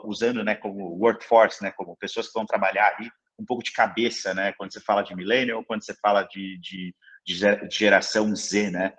usando, 0.04 0.44
né, 0.44 0.56
como 0.56 0.98
workforce, 0.98 1.64
né, 1.64 1.72
como 1.72 1.96
pessoas 1.96 2.28
que 2.28 2.34
vão 2.34 2.46
trabalhar 2.46 2.94
ali, 2.96 3.10
um 3.40 3.46
pouco 3.46 3.64
de 3.64 3.72
cabeça, 3.72 4.34
né, 4.34 4.54
quando 4.58 4.74
você 4.74 4.82
fala 4.82 5.02
de 5.02 5.16
millennial, 5.16 5.64
quando 5.64 5.84
você 5.84 5.94
fala 6.02 6.24
de, 6.24 6.60
de, 6.60 6.94
de 7.26 7.70
geração 7.72 8.36
Z, 8.36 8.70
né, 8.70 8.94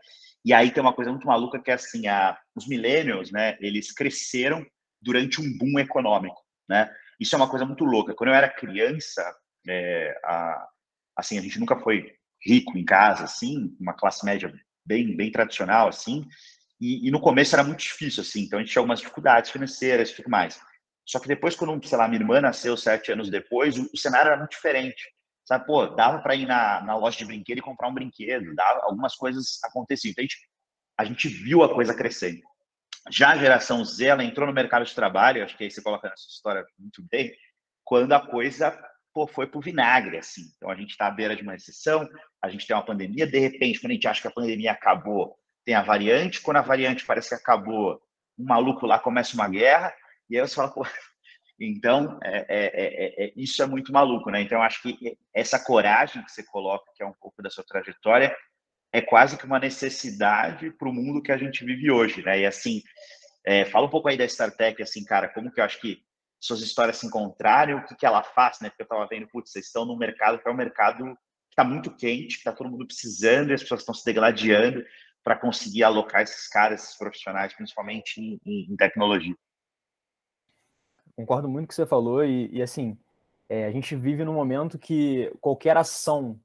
e 0.45 0.53
aí 0.53 0.71
tem 0.71 0.83
uma 0.83 0.93
coisa 0.93 1.11
muito 1.11 1.27
maluca 1.27 1.61
que 1.61 1.71
é 1.71 1.75
assim, 1.75 2.07
a, 2.07 2.39
os 2.55 2.67
millennials, 2.67 3.31
né, 3.31 3.57
eles 3.61 3.93
cresceram 3.93 4.67
durante 5.01 5.41
um 5.41 5.59
boom 5.59 5.79
econômico, 5.79 6.41
né? 6.69 6.93
Isso 7.19 7.35
é 7.35 7.39
uma 7.39 7.49
coisa 7.49 7.67
muito 7.67 7.85
louca. 7.85 8.15
Quando 8.15 8.31
eu 8.31 8.35
era 8.35 8.49
criança, 8.49 9.23
é, 9.69 10.19
a, 10.25 10.69
assim, 11.17 11.39
a 11.39 11.43
gente 11.43 11.61
nunca 11.61 11.79
foi 11.79 12.15
rico 12.43 12.77
em 12.79 12.85
casa, 12.85 13.25
assim, 13.25 13.77
uma 13.79 13.93
classe 13.93 14.25
média 14.25 14.53
bem, 14.87 15.15
bem 15.15 15.31
tradicional, 15.31 15.89
assim, 15.89 16.27
e, 16.81 17.07
e 17.07 17.11
no 17.11 17.21
começo 17.21 17.55
era 17.55 17.63
muito 17.63 17.81
difícil, 17.81 18.23
assim, 18.23 18.43
então 18.43 18.59
a 18.59 18.63
gente 18.63 18.73
tinha 18.73 18.81
algumas 18.81 19.01
dificuldades 19.01 19.51
financeiras 19.51 20.11
e 20.11 20.17
tudo 20.17 20.31
mais. 20.31 20.59
Só 21.07 21.19
que 21.19 21.29
depois, 21.29 21.55
quando, 21.55 21.87
sei 21.87 21.99
lá, 21.99 22.09
minha 22.09 22.21
irmã 22.21 22.41
nasceu 22.41 22.77
sete 22.77 23.13
anos 23.13 23.29
depois, 23.29 23.77
o, 23.77 23.91
o 23.93 23.99
cenário 23.99 24.29
era 24.29 24.39
muito 24.39 24.53
diferente. 24.53 25.03
Sabe, 25.51 25.67
pô, 25.67 25.85
dava 25.85 26.21
para 26.21 26.37
ir 26.37 26.47
na, 26.47 26.81
na 26.83 26.95
loja 26.95 27.19
de 27.19 27.25
brinquedo 27.25 27.59
e 27.59 27.61
comprar 27.61 27.89
um 27.89 27.93
brinquedo, 27.95 28.55
dava, 28.55 28.83
algumas 28.85 29.17
coisas 29.17 29.59
aconteciam. 29.65 30.13
Então, 30.13 30.23
a 30.23 30.25
gente, 30.25 30.39
a 30.97 31.05
gente 31.05 31.27
viu 31.27 31.65
a 31.65 31.75
coisa 31.75 31.93
crescendo. 31.93 32.41
Já 33.11 33.31
a 33.31 33.37
geração 33.37 33.85
Z, 33.85 34.05
ela 34.05 34.23
entrou 34.23 34.47
no 34.47 34.53
mercado 34.53 34.85
de 34.85 34.95
trabalho, 34.95 35.43
acho 35.43 35.57
que 35.57 35.65
aí 35.65 35.71
você 35.71 35.83
coloca 35.83 36.09
nessa 36.09 36.29
história 36.29 36.65
muito 36.79 37.03
bem, 37.11 37.35
quando 37.83 38.13
a 38.13 38.25
coisa 38.25 38.71
pô, 39.13 39.27
foi 39.27 39.45
pro 39.49 39.61
vinagre, 39.61 40.19
assim. 40.19 40.43
Então, 40.57 40.71
a 40.71 40.77
gente 40.77 40.91
está 40.91 41.09
à 41.09 41.11
beira 41.11 41.35
de 41.35 41.43
uma 41.43 41.55
recessão, 41.55 42.09
a 42.41 42.49
gente 42.49 42.65
tem 42.65 42.77
uma 42.77 42.87
pandemia, 42.87 43.27
de 43.27 43.41
repente, 43.41 43.81
quando 43.81 43.91
a 43.91 43.95
gente 43.95 44.07
acha 44.07 44.23
que 44.23 44.29
a 44.29 44.33
pandemia 44.33 44.71
acabou, 44.71 45.37
tem 45.65 45.75
a 45.75 45.83
variante, 45.83 46.41
quando 46.41 46.59
a 46.59 46.63
variante 46.63 47.05
parece 47.05 47.31
que 47.31 47.35
acabou, 47.35 48.01
um 48.39 48.45
maluco 48.45 48.87
lá 48.87 49.01
começa 49.01 49.35
uma 49.35 49.49
guerra, 49.49 49.93
e 50.29 50.39
aí 50.39 50.47
você 50.47 50.55
fala, 50.55 50.71
pô, 50.73 50.87
então, 51.61 52.19
é 52.25 52.39
é, 52.39 52.45
é, 52.49 53.25
é, 53.25 53.25
é, 53.27 53.33
isso 53.37 53.63
é 53.63 53.67
muito 53.67 53.93
maluco, 53.93 54.31
né? 54.31 54.41
Então, 54.41 54.63
acho 54.63 54.81
que 54.83 55.19
essa 55.35 55.59
coragem 55.59 56.25
que 56.25 56.33
você 56.33 56.43
coloca, 56.43 56.91
que 56.95 57.03
é 57.03 57.07
um 57.07 57.13
pouco 57.13 57.43
da 57.43 57.51
sua 57.51 57.65
trajetória, 57.65 58.35
é 58.93 59.01
quase 59.03 59.37
que 59.37 59.45
uma 59.45 59.59
necessidade 59.59 60.71
para 60.73 60.89
o 60.89 60.93
mundo 60.93 61.23
que 61.23 61.31
a 61.31 61.37
gente 61.37 61.65
vive 61.65 61.91
hoje, 61.91 62.23
né? 62.23 62.41
E 62.41 62.47
assim, 62.47 62.83
fala 63.71 63.87
um 63.87 63.91
pouco 63.91 64.09
aí 64.09 64.17
da 64.17 64.25
StarTech, 64.25 64.83
assim, 64.83 65.05
cara, 65.05 65.29
como 65.29 65.53
que 65.53 65.61
eu 65.61 65.65
acho 65.65 65.81
que 65.81 66.03
suas 66.41 66.63
histórias 66.63 66.97
se 66.97 67.07
encontraram, 67.07 67.79
o 67.79 67.85
que, 67.85 67.95
que 67.95 68.07
ela 68.07 68.23
faz, 68.23 68.59
né? 68.61 68.71
Porque 68.71 68.83
eu 68.83 68.85
estava 68.85 69.07
vendo, 69.07 69.29
putz, 69.29 69.53
vocês 69.53 69.67
estão 69.67 69.85
num 69.85 69.97
mercado 69.97 70.39
que 70.39 70.49
é 70.49 70.51
um 70.51 70.57
mercado 70.57 71.05
que 71.05 71.53
está 71.53 71.63
muito 71.63 71.95
quente, 71.95 72.35
que 72.35 72.41
está 72.41 72.53
todo 72.53 72.71
mundo 72.71 72.87
precisando, 72.87 73.51
e 73.51 73.53
as 73.53 73.61
pessoas 73.61 73.81
estão 73.81 73.95
se 73.95 74.05
degladiando 74.05 74.83
para 75.23 75.37
conseguir 75.37 75.85
alocar 75.85 76.23
esses 76.23 76.49
caras, 76.49 76.83
esses 76.83 76.97
profissionais, 76.97 77.53
principalmente 77.53 78.19
em, 78.19 78.41
em 78.47 78.77
tecnologia. 78.77 79.37
Concordo 81.21 81.49
muito 81.49 81.67
com 81.67 81.67
o 81.67 81.69
que 81.69 81.75
você 81.75 81.87
falou 81.87 82.25
e, 82.25 82.49
e 82.51 82.63
assim, 82.63 82.97
é, 83.49 83.67
a 83.67 83.71
gente 83.71 83.95
vive 83.95 84.25
num 84.25 84.33
momento 84.33 84.79
que 84.79 85.31
qualquer 85.41 85.77
ação 85.77 86.41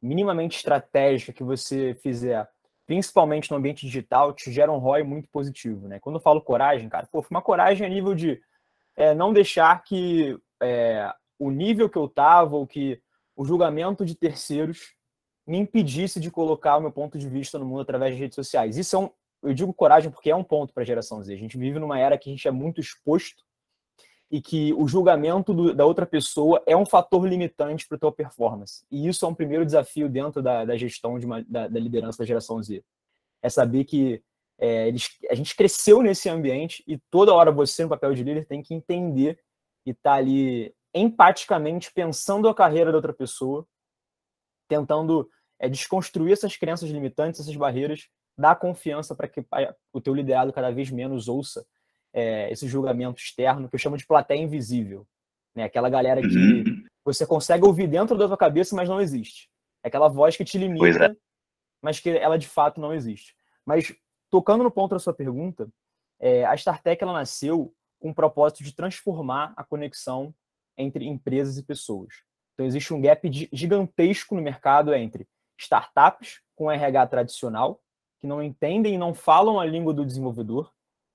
minimamente 0.00 0.56
estratégica 0.56 1.32
que 1.32 1.42
você 1.42 1.94
fizer, 1.94 2.48
principalmente 2.86 3.50
no 3.50 3.56
ambiente 3.56 3.84
digital, 3.84 4.32
te 4.32 4.52
gera 4.52 4.70
um 4.70 4.78
ROI 4.78 5.02
muito 5.02 5.28
positivo, 5.30 5.88
né? 5.88 5.98
Quando 5.98 6.16
eu 6.16 6.20
falo 6.20 6.40
coragem, 6.40 6.88
cara, 6.88 7.08
pô, 7.10 7.24
uma 7.28 7.42
coragem 7.42 7.86
a 7.86 7.90
nível 7.90 8.14
de 8.14 8.40
é, 8.96 9.14
não 9.14 9.32
deixar 9.32 9.82
que 9.82 10.38
é, 10.62 11.12
o 11.38 11.50
nível 11.50 11.88
que 11.88 11.98
eu 11.98 12.08
tava 12.08 12.56
ou 12.56 12.66
que 12.66 13.02
o 13.34 13.44
julgamento 13.44 14.04
de 14.04 14.14
terceiros 14.14 14.94
me 15.46 15.58
impedisse 15.58 16.20
de 16.20 16.30
colocar 16.30 16.76
o 16.76 16.80
meu 16.80 16.92
ponto 16.92 17.18
de 17.18 17.28
vista 17.28 17.58
no 17.58 17.66
mundo 17.66 17.80
através 17.80 18.14
de 18.14 18.20
redes 18.20 18.36
sociais. 18.36 18.76
Isso 18.76 18.94
é 18.94 18.98
um, 19.00 19.10
eu 19.42 19.52
digo 19.52 19.74
coragem 19.74 20.10
porque 20.10 20.30
é 20.30 20.36
um 20.36 20.44
ponto 20.44 20.72
para 20.72 20.82
a 20.82 20.86
geração 20.86 21.22
Z. 21.22 21.32
A 21.32 21.38
gente 21.38 21.58
vive 21.58 21.78
numa 21.78 21.98
era 21.98 22.16
que 22.16 22.30
a 22.30 22.32
gente 22.32 22.46
é 22.46 22.50
muito 22.50 22.80
exposto 22.80 23.42
e 24.30 24.40
que 24.40 24.72
o 24.74 24.86
julgamento 24.86 25.52
do, 25.52 25.74
da 25.74 25.84
outra 25.84 26.06
pessoa 26.06 26.62
é 26.64 26.76
um 26.76 26.86
fator 26.86 27.26
limitante 27.26 27.86
para 27.88 27.96
a 27.96 27.98
tua 27.98 28.12
performance. 28.12 28.84
E 28.90 29.08
isso 29.08 29.24
é 29.24 29.28
um 29.28 29.34
primeiro 29.34 29.66
desafio 29.66 30.08
dentro 30.08 30.40
da, 30.40 30.64
da 30.64 30.76
gestão 30.76 31.18
de 31.18 31.26
uma, 31.26 31.42
da, 31.42 31.66
da, 31.66 31.80
liderança 31.80 32.18
da 32.18 32.24
geração 32.24 32.62
Z. 32.62 32.84
É 33.42 33.48
saber 33.48 33.84
que 33.84 34.22
é, 34.58 34.86
eles, 34.86 35.18
a 35.28 35.34
gente 35.34 35.56
cresceu 35.56 36.00
nesse 36.00 36.28
ambiente 36.28 36.84
e 36.86 36.96
toda 37.10 37.34
hora 37.34 37.50
você, 37.50 37.82
no 37.82 37.88
papel 37.88 38.14
de 38.14 38.22
líder, 38.22 38.46
tem 38.46 38.62
que 38.62 38.72
entender 38.72 39.40
e 39.84 39.90
estar 39.90 40.12
tá 40.12 40.16
ali 40.16 40.72
empaticamente 40.94 41.92
pensando 41.92 42.48
a 42.48 42.54
carreira 42.54 42.92
da 42.92 42.98
outra 42.98 43.12
pessoa, 43.12 43.66
tentando 44.68 45.28
é, 45.58 45.68
desconstruir 45.68 46.32
essas 46.32 46.56
crenças 46.56 46.88
limitantes, 46.88 47.40
essas 47.40 47.56
barreiras, 47.56 48.08
dar 48.38 48.54
confiança 48.54 49.14
para 49.14 49.26
que 49.26 49.44
o 49.92 50.00
teu 50.00 50.14
liderado 50.14 50.52
cada 50.52 50.70
vez 50.70 50.88
menos 50.88 51.26
ouça 51.26 51.66
é, 52.12 52.50
esse 52.50 52.66
julgamento 52.66 53.20
externo, 53.20 53.68
que 53.68 53.74
eu 53.74 53.78
chamo 53.78 53.96
de 53.96 54.06
plateia 54.06 54.40
invisível. 54.40 55.06
Né? 55.54 55.64
Aquela 55.64 55.88
galera 55.88 56.20
que 56.20 56.36
uhum. 56.36 56.84
você 57.04 57.26
consegue 57.26 57.64
ouvir 57.64 57.86
dentro 57.86 58.16
da 58.16 58.26
tua 58.26 58.36
cabeça, 58.36 58.74
mas 58.74 58.88
não 58.88 59.00
existe. 59.00 59.48
É 59.82 59.88
aquela 59.88 60.08
voz 60.08 60.36
que 60.36 60.44
te 60.44 60.58
limita, 60.58 61.06
é. 61.06 61.16
mas 61.82 62.00
que 62.00 62.10
ela 62.10 62.38
de 62.38 62.46
fato 62.46 62.80
não 62.80 62.92
existe. 62.92 63.34
Mas, 63.64 63.94
tocando 64.30 64.64
no 64.64 64.70
ponto 64.70 64.92
da 64.92 64.98
sua 64.98 65.14
pergunta, 65.14 65.68
é, 66.18 66.44
a 66.44 66.54
StarTech 66.54 67.02
ela 67.02 67.12
nasceu 67.12 67.74
com 67.98 68.10
o 68.10 68.14
propósito 68.14 68.64
de 68.64 68.74
transformar 68.74 69.52
a 69.56 69.64
conexão 69.64 70.34
entre 70.76 71.06
empresas 71.06 71.58
e 71.58 71.62
pessoas. 71.62 72.22
Então, 72.54 72.66
existe 72.66 72.92
um 72.92 73.00
gap 73.00 73.26
gigantesco 73.52 74.34
no 74.34 74.42
mercado 74.42 74.94
entre 74.94 75.26
startups 75.58 76.40
com 76.54 76.70
RH 76.70 77.06
tradicional, 77.06 77.80
que 78.18 78.26
não 78.26 78.42
entendem 78.42 78.94
e 78.94 78.98
não 78.98 79.14
falam 79.14 79.58
a 79.58 79.64
língua 79.64 79.94
do 79.94 80.04
desenvolvedor, 80.04 80.70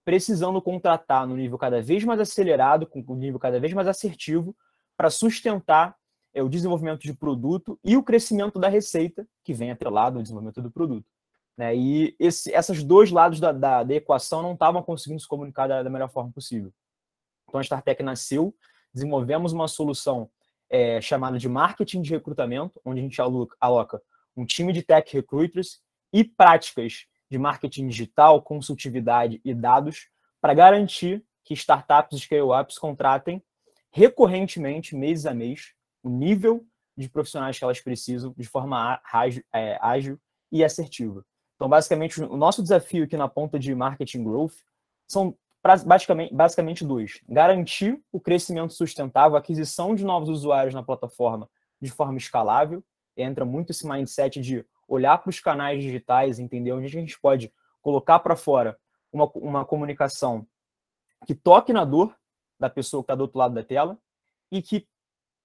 precisando 0.06 0.62
contratar 0.62 1.28
no 1.28 1.36
nível 1.36 1.58
cada 1.58 1.82
vez 1.82 2.04
mais 2.04 2.20
acelerado, 2.20 2.86
com 2.86 3.04
um 3.08 3.16
nível 3.16 3.40
cada 3.40 3.60
vez 3.60 3.74
mais 3.74 3.88
assertivo, 3.88 4.56
para 4.96 5.10
sustentar 5.10 5.96
é, 6.32 6.44
o 6.44 6.48
desenvolvimento 6.48 7.02
de 7.02 7.14
produto 7.14 7.80
e 7.84 7.98
o 7.98 8.04
crescimento 8.04 8.60
da 8.60 8.70
receita, 8.70 9.28
que 9.44 9.54
vem 9.54 9.72
atrelado 9.72 10.18
ao 10.18 10.22
desenvolvimento 10.22 10.62
do 10.62 10.70
produto. 10.70 11.08
Né? 11.58 11.76
E 11.76 12.16
esse, 12.20 12.52
esses 12.52 12.84
dois 12.84 13.10
lados 13.10 13.40
da, 13.40 13.52
da, 13.52 13.84
da 13.84 13.96
equação 13.96 14.44
não 14.44 14.54
estavam 14.54 14.84
conseguindo 14.84 15.20
se 15.20 15.28
comunicar 15.28 15.68
da, 15.68 15.82
da, 15.82 15.90
melhor 15.90 16.10
forma 16.10 16.32
possível. 16.32 16.72
Então 17.48 17.60
a 17.60 17.64
StarTech 17.64 18.04
nasceu, 18.04 18.54
desenvolvemos 18.94 19.54
uma 19.54 19.68
solução 19.68 20.30
é, 20.70 21.02
chamada 21.02 21.40
de 21.40 21.50
marketing 21.50 22.02
de 22.02 22.12
recrutamento, 22.12 22.80
onde 22.86 23.00
a 23.00 23.04
gente 23.04 23.20
aloca, 23.60 24.02
um 24.38 24.46
time 24.46 24.72
de 24.72 24.84
tech 24.84 25.12
recruiters 25.14 25.82
e 26.14 26.24
práticas 26.24 27.08
de 27.30 27.38
marketing 27.38 27.88
digital, 27.88 28.42
consultividade 28.42 29.42
e 29.44 29.54
dados 29.54 30.10
para 30.42 30.54
garantir 30.54 31.24
que 31.44 31.54
startups 31.54 32.18
e 32.18 32.22
scale-ups 32.22 32.78
contratem 32.78 33.42
recorrentemente, 33.92 34.96
mês 34.96 35.26
a 35.26 35.34
mês, 35.34 35.74
o 36.04 36.10
nível 36.10 36.66
de 36.98 37.10
profissionais 37.10 37.58
que 37.58 37.64
elas 37.64 37.80
precisam 37.80 38.34
de 38.38 38.46
forma 38.46 39.02
ágil, 39.12 39.44
é, 39.54 39.78
ágil 39.82 40.20
e 40.52 40.64
assertiva. 40.64 41.26
Então, 41.56 41.70
basicamente, 41.70 42.22
o 42.22 42.38
nosso 42.38 42.62
desafio 42.62 43.06
aqui 43.06 43.16
na 43.16 43.28
ponta 43.28 43.58
de 43.58 43.74
marketing 43.74 44.24
growth 44.24 44.56
são 45.08 45.36
basicamente, 45.86 46.34
basicamente 46.34 46.86
dois. 46.86 47.22
Garantir 47.28 48.00
o 48.12 48.20
crescimento 48.20 48.74
sustentável, 48.74 49.36
a 49.36 49.40
aquisição 49.40 49.96
de 49.96 50.04
novos 50.04 50.30
usuários 50.30 50.74
na 50.74 50.84
plataforma 50.84 51.50
de 51.82 51.90
forma 51.90 52.18
escalável. 52.18 52.84
Entra 53.18 53.46
muito 53.46 53.72
esse 53.72 53.88
mindset 53.88 54.42
de 54.42 54.66
olhar 54.88 55.18
para 55.18 55.30
os 55.30 55.40
canais 55.40 55.84
digitais, 55.84 56.40
entender 56.40 56.72
onde 56.72 56.86
a 56.86 56.90
gente 56.90 57.20
pode 57.20 57.52
colocar 57.82 58.20
para 58.20 58.36
fora 58.36 58.78
uma, 59.12 59.30
uma 59.36 59.66
comunicação 59.66 60.48
que 61.26 61.34
toque 61.34 61.74
na 61.74 61.86
dor 61.86 62.16
da 62.60 62.70
pessoa 62.70 63.02
que 63.02 63.06
está 63.06 63.16
do 63.16 63.22
outro 63.22 63.40
lado 63.40 63.54
da 63.54 63.64
tela 63.64 63.98
e 64.52 64.62
que, 64.62 64.88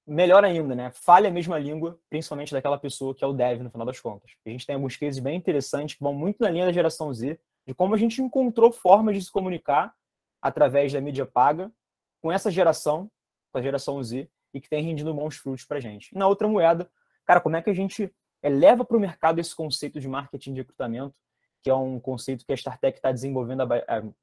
melhor 0.06 0.44
ainda, 0.44 0.74
né, 0.74 0.90
fale 0.94 1.26
a 1.26 1.30
mesma 1.30 1.58
língua, 1.58 1.98
principalmente 2.08 2.52
daquela 2.52 2.78
pessoa 2.78 3.14
que 3.14 3.24
é 3.24 3.26
o 3.26 3.32
dev, 3.32 3.62
no 3.62 3.70
final 3.70 3.86
das 3.86 4.00
contas. 4.00 4.30
A 4.44 4.50
gente 4.50 4.66
tem 4.66 4.74
alguns 4.74 4.96
cases 4.96 5.20
bem 5.20 5.36
interessantes 5.36 5.96
que 5.96 6.02
vão 6.02 6.14
muito 6.14 6.40
na 6.40 6.50
linha 6.50 6.66
da 6.66 6.72
geração 6.72 7.12
Z, 7.12 7.38
de 7.66 7.74
como 7.74 7.94
a 7.94 7.98
gente 7.98 8.20
encontrou 8.22 8.72
formas 8.72 9.16
de 9.16 9.24
se 9.24 9.30
comunicar 9.30 9.94
através 10.40 10.92
da 10.92 11.00
mídia 11.00 11.26
paga 11.26 11.70
com 12.20 12.30
essa 12.30 12.50
geração, 12.50 13.10
com 13.52 13.58
a 13.58 13.62
geração 13.62 14.02
Z, 14.02 14.28
e 14.52 14.60
que 14.60 14.68
tem 14.68 14.82
rendido 14.82 15.14
bons 15.14 15.36
frutos 15.36 15.64
para 15.64 15.78
a 15.78 15.80
gente. 15.80 16.10
E 16.14 16.18
na 16.18 16.26
outra 16.26 16.48
moeda, 16.48 16.90
cara, 17.24 17.40
como 17.40 17.56
é 17.56 17.62
que 17.62 17.70
a 17.70 17.74
gente 17.74 18.12
é, 18.42 18.48
leva 18.48 18.84
para 18.84 18.96
o 18.96 19.00
mercado 19.00 19.40
esse 19.40 19.54
conceito 19.54 20.00
de 20.00 20.08
marketing 20.08 20.54
de 20.54 20.60
recrutamento, 20.60 21.14
que 21.62 21.70
é 21.70 21.74
um 21.74 22.00
conceito 22.00 22.44
que 22.44 22.52
a 22.52 22.56
StarTech 22.56 22.98
está 22.98 23.12
desenvolvendo 23.12 23.62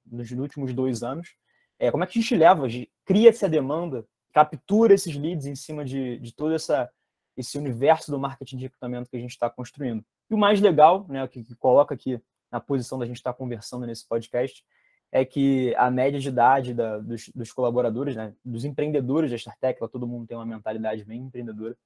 nos 0.05 0.31
últimos 0.31 0.73
dois 0.73 1.03
anos. 1.03 1.35
É, 1.79 1.91
como 1.91 2.03
é 2.03 2.07
que 2.07 2.17
a 2.17 2.21
gente 2.21 2.35
leva, 2.35 2.67
cria 3.05 3.29
essa 3.29 3.47
demanda, 3.47 4.05
captura 4.33 4.93
esses 4.93 5.15
leads 5.15 5.45
em 5.45 5.55
cima 5.55 5.85
de, 5.85 6.17
de 6.17 6.33
todo 6.33 6.53
essa, 6.53 6.89
esse 7.35 7.57
universo 7.57 8.11
do 8.11 8.19
marketing 8.19 8.57
de 8.57 8.63
recrutamento 8.63 9.09
que 9.09 9.17
a 9.17 9.19
gente 9.19 9.31
está 9.31 9.49
construindo. 9.49 10.03
E 10.29 10.33
o 10.33 10.37
mais 10.37 10.59
legal, 10.59 11.05
né, 11.07 11.27
que, 11.27 11.43
que 11.43 11.55
coloca 11.55 11.93
aqui 11.93 12.19
na 12.51 12.59
posição 12.59 12.97
da 12.97 13.05
gente 13.05 13.17
estar 13.17 13.33
tá 13.33 13.37
conversando 13.37 13.85
nesse 13.85 14.07
podcast, 14.07 14.63
é 15.11 15.23
que 15.23 15.73
a 15.75 15.89
média 15.89 16.19
de 16.19 16.27
idade 16.27 16.73
da, 16.73 16.97
dos, 16.97 17.29
dos, 17.29 17.51
colaboradores, 17.51 18.15
né, 18.15 18.33
dos 18.43 18.65
empreendedores 18.65 19.31
da 19.31 19.37
StarTech, 19.37 19.79
todo 19.91 20.07
mundo 20.07 20.27
tem 20.27 20.35
uma 20.35 20.45
mentalidade 20.45 21.05
bem 21.05 21.21
empreendedora, 21.21 21.77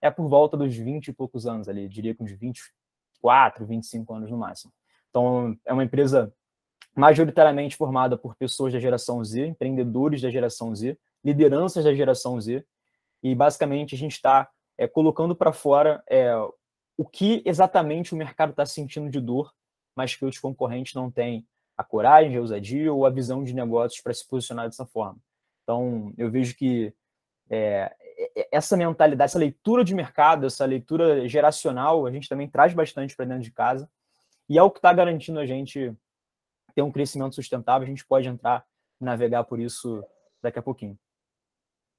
é 0.00 0.10
por 0.10 0.28
volta 0.28 0.56
dos 0.56 0.74
20 0.74 1.08
e 1.08 1.12
poucos 1.12 1.46
anos 1.46 1.68
ali, 1.68 1.88
diria 1.88 2.14
que 2.14 2.22
uns 2.22 2.32
24, 2.32 3.66
25 3.66 4.14
anos 4.14 4.30
no 4.30 4.38
máximo. 4.38 4.72
Então, 5.10 5.56
é 5.64 5.72
uma 5.72 5.84
empresa 5.84 6.32
majoritariamente 6.94 7.76
formada 7.76 8.16
por 8.16 8.34
pessoas 8.36 8.72
da 8.72 8.80
geração 8.80 9.22
Z, 9.24 9.46
empreendedores 9.46 10.22
da 10.22 10.30
geração 10.30 10.74
Z, 10.74 10.98
lideranças 11.24 11.84
da 11.84 11.94
geração 11.94 12.40
Z, 12.40 12.64
e 13.22 13.34
basicamente 13.34 13.94
a 13.94 13.98
gente 13.98 14.12
está 14.12 14.48
é, 14.78 14.86
colocando 14.86 15.34
para 15.34 15.52
fora 15.52 16.02
é, 16.08 16.34
o 16.96 17.04
que 17.04 17.42
exatamente 17.44 18.14
o 18.14 18.16
mercado 18.16 18.50
está 18.50 18.64
sentindo 18.64 19.10
de 19.10 19.20
dor, 19.20 19.52
mas 19.94 20.14
que 20.14 20.24
os 20.24 20.38
concorrentes 20.38 20.94
não 20.94 21.10
têm 21.10 21.46
a 21.76 21.84
coragem, 21.84 22.36
a 22.36 22.40
ousadia 22.40 22.92
ou 22.92 23.04
a 23.04 23.10
visão 23.10 23.44
de 23.44 23.54
negócios 23.54 24.00
para 24.00 24.14
se 24.14 24.26
posicionar 24.26 24.66
dessa 24.66 24.86
forma. 24.86 25.18
Então, 25.62 26.14
eu 26.16 26.30
vejo 26.30 26.56
que 26.56 26.94
é, 27.50 27.94
essa 28.50 28.76
mentalidade, 28.76 29.30
essa 29.30 29.38
leitura 29.38 29.84
de 29.84 29.94
mercado, 29.94 30.46
essa 30.46 30.64
leitura 30.64 31.28
geracional, 31.28 32.06
a 32.06 32.10
gente 32.10 32.28
também 32.28 32.48
traz 32.48 32.72
bastante 32.72 33.14
para 33.14 33.26
dentro 33.26 33.42
de 33.42 33.50
casa. 33.50 33.88
E 34.48 34.58
é 34.58 34.62
o 34.62 34.70
que 34.70 34.78
está 34.78 34.92
garantindo 34.92 35.38
a 35.38 35.46
gente 35.46 35.92
ter 36.74 36.82
um 36.82 36.92
crescimento 36.92 37.34
sustentável. 37.34 37.84
A 37.84 37.88
gente 37.88 38.06
pode 38.06 38.28
entrar 38.28 38.64
e 39.00 39.04
navegar 39.04 39.44
por 39.44 39.60
isso 39.60 40.04
daqui 40.42 40.58
a 40.58 40.62
pouquinho. 40.62 40.98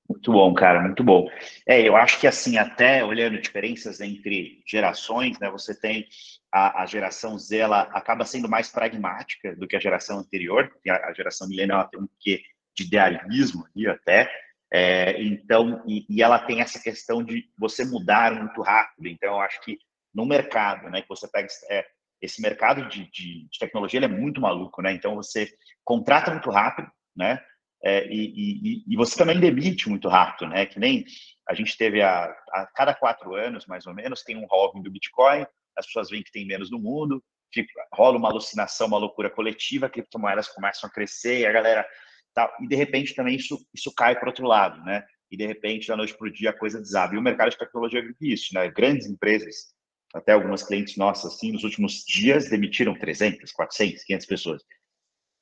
Muito 0.09 0.31
bom, 0.31 0.53
cara, 0.53 0.81
muito 0.81 1.03
bom. 1.03 1.27
É, 1.67 1.81
eu 1.81 1.97
acho 1.97 2.17
que 2.19 2.27
assim, 2.27 2.57
até 2.57 3.03
olhando 3.03 3.41
diferenças 3.41 3.99
entre 3.99 4.63
gerações, 4.65 5.37
né, 5.37 5.49
você 5.51 5.77
tem 5.77 6.07
a, 6.49 6.83
a 6.83 6.85
geração 6.85 7.37
Z, 7.37 7.57
ela 7.57 7.81
acaba 7.81 8.23
sendo 8.23 8.47
mais 8.47 8.69
pragmática 8.69 9.53
do 9.57 9.67
que 9.67 9.75
a 9.75 9.79
geração 9.79 10.19
anterior, 10.19 10.71
a, 10.87 11.09
a 11.09 11.13
geração 11.13 11.47
milenial 11.49 11.89
tem 11.89 11.99
um 11.99 12.07
quê 12.21 12.41
de 12.73 12.85
idealismo 12.85 13.65
ali 13.75 13.85
até, 13.85 14.31
é, 14.71 15.21
então, 15.21 15.83
e, 15.87 16.05
e, 16.09 16.21
ela 16.21 16.39
tem 16.39 16.59
essa 16.59 16.79
questão 16.79 17.23
de 17.23 17.49
você 17.57 17.85
mudar 17.85 18.33
muito 18.33 18.61
rápido. 18.61 19.07
Então, 19.07 19.35
eu 19.35 19.41
acho 19.41 19.61
que 19.61 19.77
no 20.13 20.25
mercado, 20.25 20.89
né, 20.89 21.01
que 21.01 21.07
você 21.07 21.27
pega 21.27 21.47
é, 21.69 21.85
esse 22.21 22.41
mercado 22.41 22.87
de, 22.89 23.09
de, 23.09 23.47
de 23.47 23.59
tecnologia, 23.59 23.99
ele 23.99 24.05
é 24.05 24.09
muito 24.09 24.41
maluco, 24.41 24.81
né? 24.81 24.91
Então, 24.91 25.15
você 25.15 25.49
contrata 25.85 26.31
muito 26.31 26.49
rápido, 26.49 26.89
né? 27.15 27.41
É, 27.83 28.07
e, 28.07 28.33
e, 28.35 28.83
e, 28.87 28.97
você 28.97 29.15
também 29.15 29.39
demite 29.39 29.87
muito 29.87 30.09
rápido, 30.09 30.49
né? 30.49 30.65
Que 30.65 30.79
nem 30.79 31.05
a 31.47 31.53
gente 31.53 31.77
teve 31.77 32.01
a, 32.01 32.25
a 32.51 32.67
cada 32.75 32.93
quatro 32.93 33.35
anos, 33.35 33.65
mais 33.67 33.85
ou 33.85 33.93
menos, 33.93 34.23
tem 34.23 34.35
um 34.35 34.47
halving 34.49 34.81
do 34.81 34.91
Bitcoin, 34.91 35.45
as 35.77 35.85
pessoas 35.85 36.09
veem 36.09 36.23
que 36.23 36.31
tem 36.31 36.45
menos 36.45 36.71
no 36.71 36.79
mundo, 36.79 37.23
fica, 37.53 37.71
rola 37.93 38.17
uma 38.17 38.29
alucinação, 38.29 38.87
uma 38.87 38.97
loucura 38.97 39.29
coletiva, 39.29 39.89
criptomoedas 39.89 40.47
começam 40.47 40.89
a 40.89 40.91
crescer, 40.91 41.41
e 41.41 41.45
a 41.45 41.51
galera 41.51 41.87
tal, 42.37 42.53
e 42.61 42.67
de 42.67 42.75
repente 42.75 43.15
também 43.15 43.35
isso, 43.35 43.57
isso 43.73 43.91
cai 43.95 44.15
para 44.15 44.29
outro 44.29 44.45
lado, 44.45 44.79
né? 44.83 45.03
E 45.31 45.35
de 45.35 45.47
repente, 45.47 45.87
da 45.87 45.97
noite 45.97 46.15
para 46.15 46.27
o 46.27 46.31
dia, 46.31 46.51
a 46.51 46.57
coisa 46.57 46.79
desaba. 46.79 47.15
E 47.15 47.17
o 47.17 47.21
mercado 47.21 47.49
de 47.49 47.57
tecnologia 47.57 47.99
vive 47.99 48.31
isso, 48.31 48.53
né? 48.53 48.69
Grandes 48.69 49.07
empresas, 49.07 49.73
até 50.13 50.33
algumas 50.33 50.61
clientes 50.61 50.95
nossas, 50.97 51.33
assim, 51.33 51.51
nos 51.51 51.63
últimos 51.63 52.05
dias 52.05 52.47
demitiram 52.47 52.93
300, 52.93 53.51
400, 53.51 54.03
500 54.03 54.25
pessoas. 54.27 54.63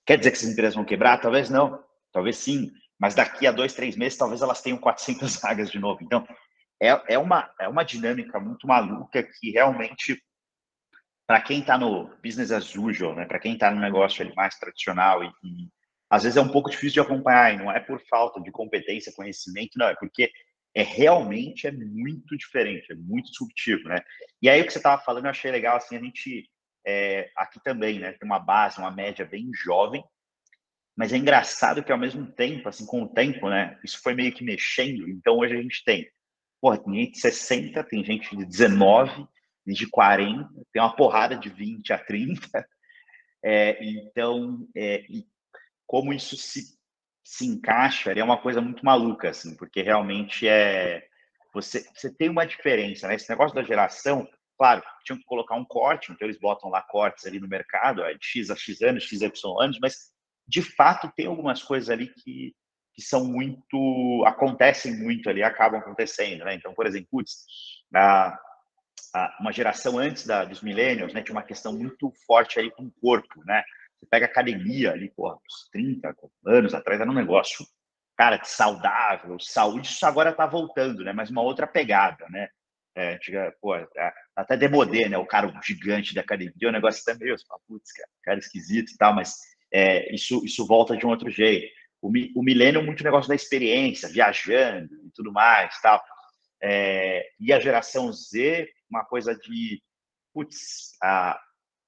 Quer 0.06 0.18
dizer 0.18 0.32
que 0.32 0.38
essas 0.38 0.50
empresas 0.50 0.76
vão 0.76 0.86
quebrar? 0.86 1.20
Talvez 1.20 1.50
não, 1.50 1.84
talvez 2.14 2.38
sim, 2.38 2.72
mas 2.98 3.14
daqui 3.14 3.46
a 3.46 3.52
dois, 3.52 3.74
três 3.74 3.98
meses, 3.98 4.18
talvez 4.18 4.42
elas 4.42 4.62
tenham 4.62 4.78
400 4.78 5.36
vagas 5.44 5.70
de 5.70 5.78
novo. 5.78 6.00
Então, 6.02 6.26
é, 6.82 7.14
é, 7.14 7.20
uma, 7.20 7.52
é 7.60 7.68
uma 7.68 7.84
dinâmica 7.84 8.40
muito 8.40 8.66
maluca 8.66 9.22
que 9.22 9.52
realmente, 9.52 10.24
para 11.28 11.42
quem 11.42 11.60
está 11.60 11.78
no 11.78 12.10
business 12.24 12.52
as 12.52 12.74
usual, 12.74 13.16
né, 13.16 13.26
para 13.26 13.40
quem 13.40 13.54
está 13.54 13.70
no 13.70 13.82
negócio 13.82 14.34
mais 14.34 14.58
tradicional 14.58 15.24
e, 15.24 15.28
e 15.44 15.70
às 16.10 16.24
vezes 16.24 16.38
é 16.38 16.42
um 16.42 16.52
pouco 16.52 16.70
difícil 16.70 16.94
de 16.94 17.00
acompanhar, 17.00 17.54
e 17.54 17.58
não 17.58 17.72
é 17.72 17.80
por 17.80 18.00
falta 18.10 18.42
de 18.42 18.52
competência, 18.52 19.14
conhecimento, 19.14 19.78
não, 19.78 19.88
é 19.88 19.96
porque 19.96 20.32
é 20.76 20.84
realmente 20.84 21.68
é 21.68 21.72
muito 21.72 22.38
diferente, 22.38 22.92
é 22.92 22.96
muito 22.96 23.32
disruptivo, 23.32 23.88
né? 23.88 23.98
E 24.42 24.50
aí 24.50 24.62
o 24.62 24.66
que 24.66 24.72
você 24.72 24.80
estava 24.80 25.02
falando, 25.02 25.26
eu 25.26 25.32
achei 25.32 25.50
legal, 25.50 25.78
assim, 25.78 25.96
a 25.96 26.00
gente 26.00 26.50
é, 26.86 27.30
aqui 27.36 27.60
também, 27.64 28.00
né, 28.00 28.12
tem 28.12 28.28
uma 28.28 28.40
base, 28.40 28.78
uma 28.78 28.92
média 28.92 29.26
bem 29.26 29.50
jovem, 29.54 30.04
mas 30.96 31.12
é 31.12 31.18
engraçado 31.18 31.84
que 31.84 31.92
ao 31.92 31.98
mesmo 31.98 32.32
tempo, 32.34 32.70
assim, 32.70 32.86
com 32.86 33.04
o 33.04 33.10
tempo, 33.10 33.50
né, 33.50 33.78
isso 33.84 34.00
foi 34.02 34.14
meio 34.14 34.34
que 34.34 34.44
mexendo, 34.44 35.10
então 35.10 35.38
hoje 35.38 35.56
a 35.56 35.62
gente 35.62 35.84
tem, 35.84 36.08
porra, 36.62 36.78
tem 36.78 36.94
gente 36.94 37.14
de 37.14 37.20
60, 37.20 37.84
tem 37.86 38.04
gente 38.04 38.36
de 38.36 38.46
19, 38.46 39.26
de 39.66 39.88
40, 39.90 40.48
tem 40.72 40.82
uma 40.82 40.96
porrada 40.96 41.36
de 41.36 41.50
20 41.50 41.92
a 41.92 41.98
30, 41.98 42.68
é, 43.44 43.78
então, 43.84 44.68
é, 44.76 45.04
e 45.10 45.26
como 45.88 46.14
isso 46.14 46.36
se, 46.36 46.78
se 47.24 47.46
encaixa 47.46 48.12
é 48.12 48.24
uma 48.24 48.42
coisa 48.42 48.62
muito 48.62 48.86
maluca, 48.86 49.30
assim, 49.30 49.56
porque 49.56 49.82
realmente 49.82 50.48
é. 50.48 51.08
Você, 51.54 51.86
você 51.94 52.14
tem 52.14 52.30
uma 52.30 52.46
diferença, 52.46 53.08
né? 53.08 53.16
Esse 53.16 53.30
negócio 53.30 53.56
da 53.56 53.64
geração, 53.64 54.28
claro, 54.58 54.84
tinham 55.06 55.18
que 55.18 55.26
colocar 55.26 55.56
um 55.56 55.64
corte, 55.64 56.12
então 56.12 56.28
eles 56.28 56.40
botam 56.40 56.70
lá 56.70 56.82
cortes 56.82 57.26
ali 57.26 57.40
no 57.40 57.48
mercado, 57.48 58.04
é 58.04 58.14
de 58.14 58.26
X 58.26 58.52
a 58.52 58.56
X 58.56 58.82
anos, 58.82 59.04
X 59.06 59.22
a 59.22 59.28
Y 59.28 59.62
anos, 59.62 59.80
mas 59.82 60.12
de 60.46 60.62
fato 60.62 61.12
tem 61.16 61.28
algumas 61.28 61.64
coisas 61.64 61.90
ali 61.90 62.08
que, 62.08 62.54
que 62.94 63.02
são 63.02 63.26
muito. 63.26 64.24
acontecem 64.26 64.98
muito 64.98 65.30
ali, 65.30 65.44
acabam 65.44 65.80
acontecendo, 65.80 66.44
né? 66.44 66.56
Então, 66.56 66.74
por 66.74 66.86
exemplo, 66.86 67.08
putz, 67.10 67.46
a, 67.94 68.38
uma 69.40 69.52
geração 69.52 69.98
antes 69.98 70.26
da, 70.26 70.44
dos 70.44 70.62
millennials, 70.62 71.14
né, 71.14 71.22
tinha 71.22 71.36
uma 71.36 71.44
questão 71.44 71.74
muito 71.74 72.12
forte 72.28 72.60
aí 72.60 72.70
com 72.72 72.84
o 72.84 72.92
corpo, 73.02 73.44
né? 73.46 73.64
Você 74.06 74.10
pega 74.10 74.26
academia 74.28 74.92
ali, 74.92 75.10
porra, 75.10 75.36
uns 75.36 75.70
30 75.72 76.16
anos 76.46 76.74
atrás 76.74 77.02
era 77.02 77.10
um 77.10 77.14
negócio, 77.14 77.66
cara, 78.16 78.40
saudável, 78.44 79.38
saúde, 79.40 79.88
isso 79.88 80.06
agora 80.06 80.32
tá 80.32 80.46
voltando, 80.46 81.04
né? 81.04 81.12
Mas 81.12 81.30
uma 81.30 81.42
outra 81.42 81.66
pegada, 81.66 82.28
né? 82.30 82.50
É, 82.98 83.18
é, 83.18 84.14
até 84.36 84.56
demodê, 84.56 85.10
né? 85.10 85.18
O 85.18 85.26
cara 85.26 85.52
gigante 85.64 86.14
da 86.14 86.22
academia, 86.22 86.70
o 86.70 86.72
negócio 86.72 87.02
até 87.02 87.18
meio, 87.18 87.36
putz, 87.68 87.92
cara, 87.92 88.10
cara 88.24 88.40
esquisito 88.40 88.92
e 88.92 88.98
tal, 88.98 89.14
mas 89.14 89.34
é, 89.74 90.14
isso, 90.14 90.46
isso 90.46 90.66
volta 90.66 90.96
de 90.96 91.06
um 91.06 91.10
outro 91.10 91.30
jeito. 91.30 91.68
O, 92.02 92.10
o 92.36 92.44
milênio 92.44 92.80
é 92.80 92.84
muito 92.84 93.04
negócio 93.04 93.28
da 93.28 93.36
experiência, 93.36 94.08
viajando 94.08 94.94
e 95.04 95.12
tudo 95.14 95.32
mais, 95.34 95.80
tal. 95.82 96.02
É, 96.62 97.28
e 97.40 97.52
a 97.52 97.60
geração 97.60 98.14
Z, 98.14 98.70
uma 98.90 99.04
coisa 99.04 99.36
de, 99.36 99.82
putz, 100.34 100.96
a, 101.02 101.40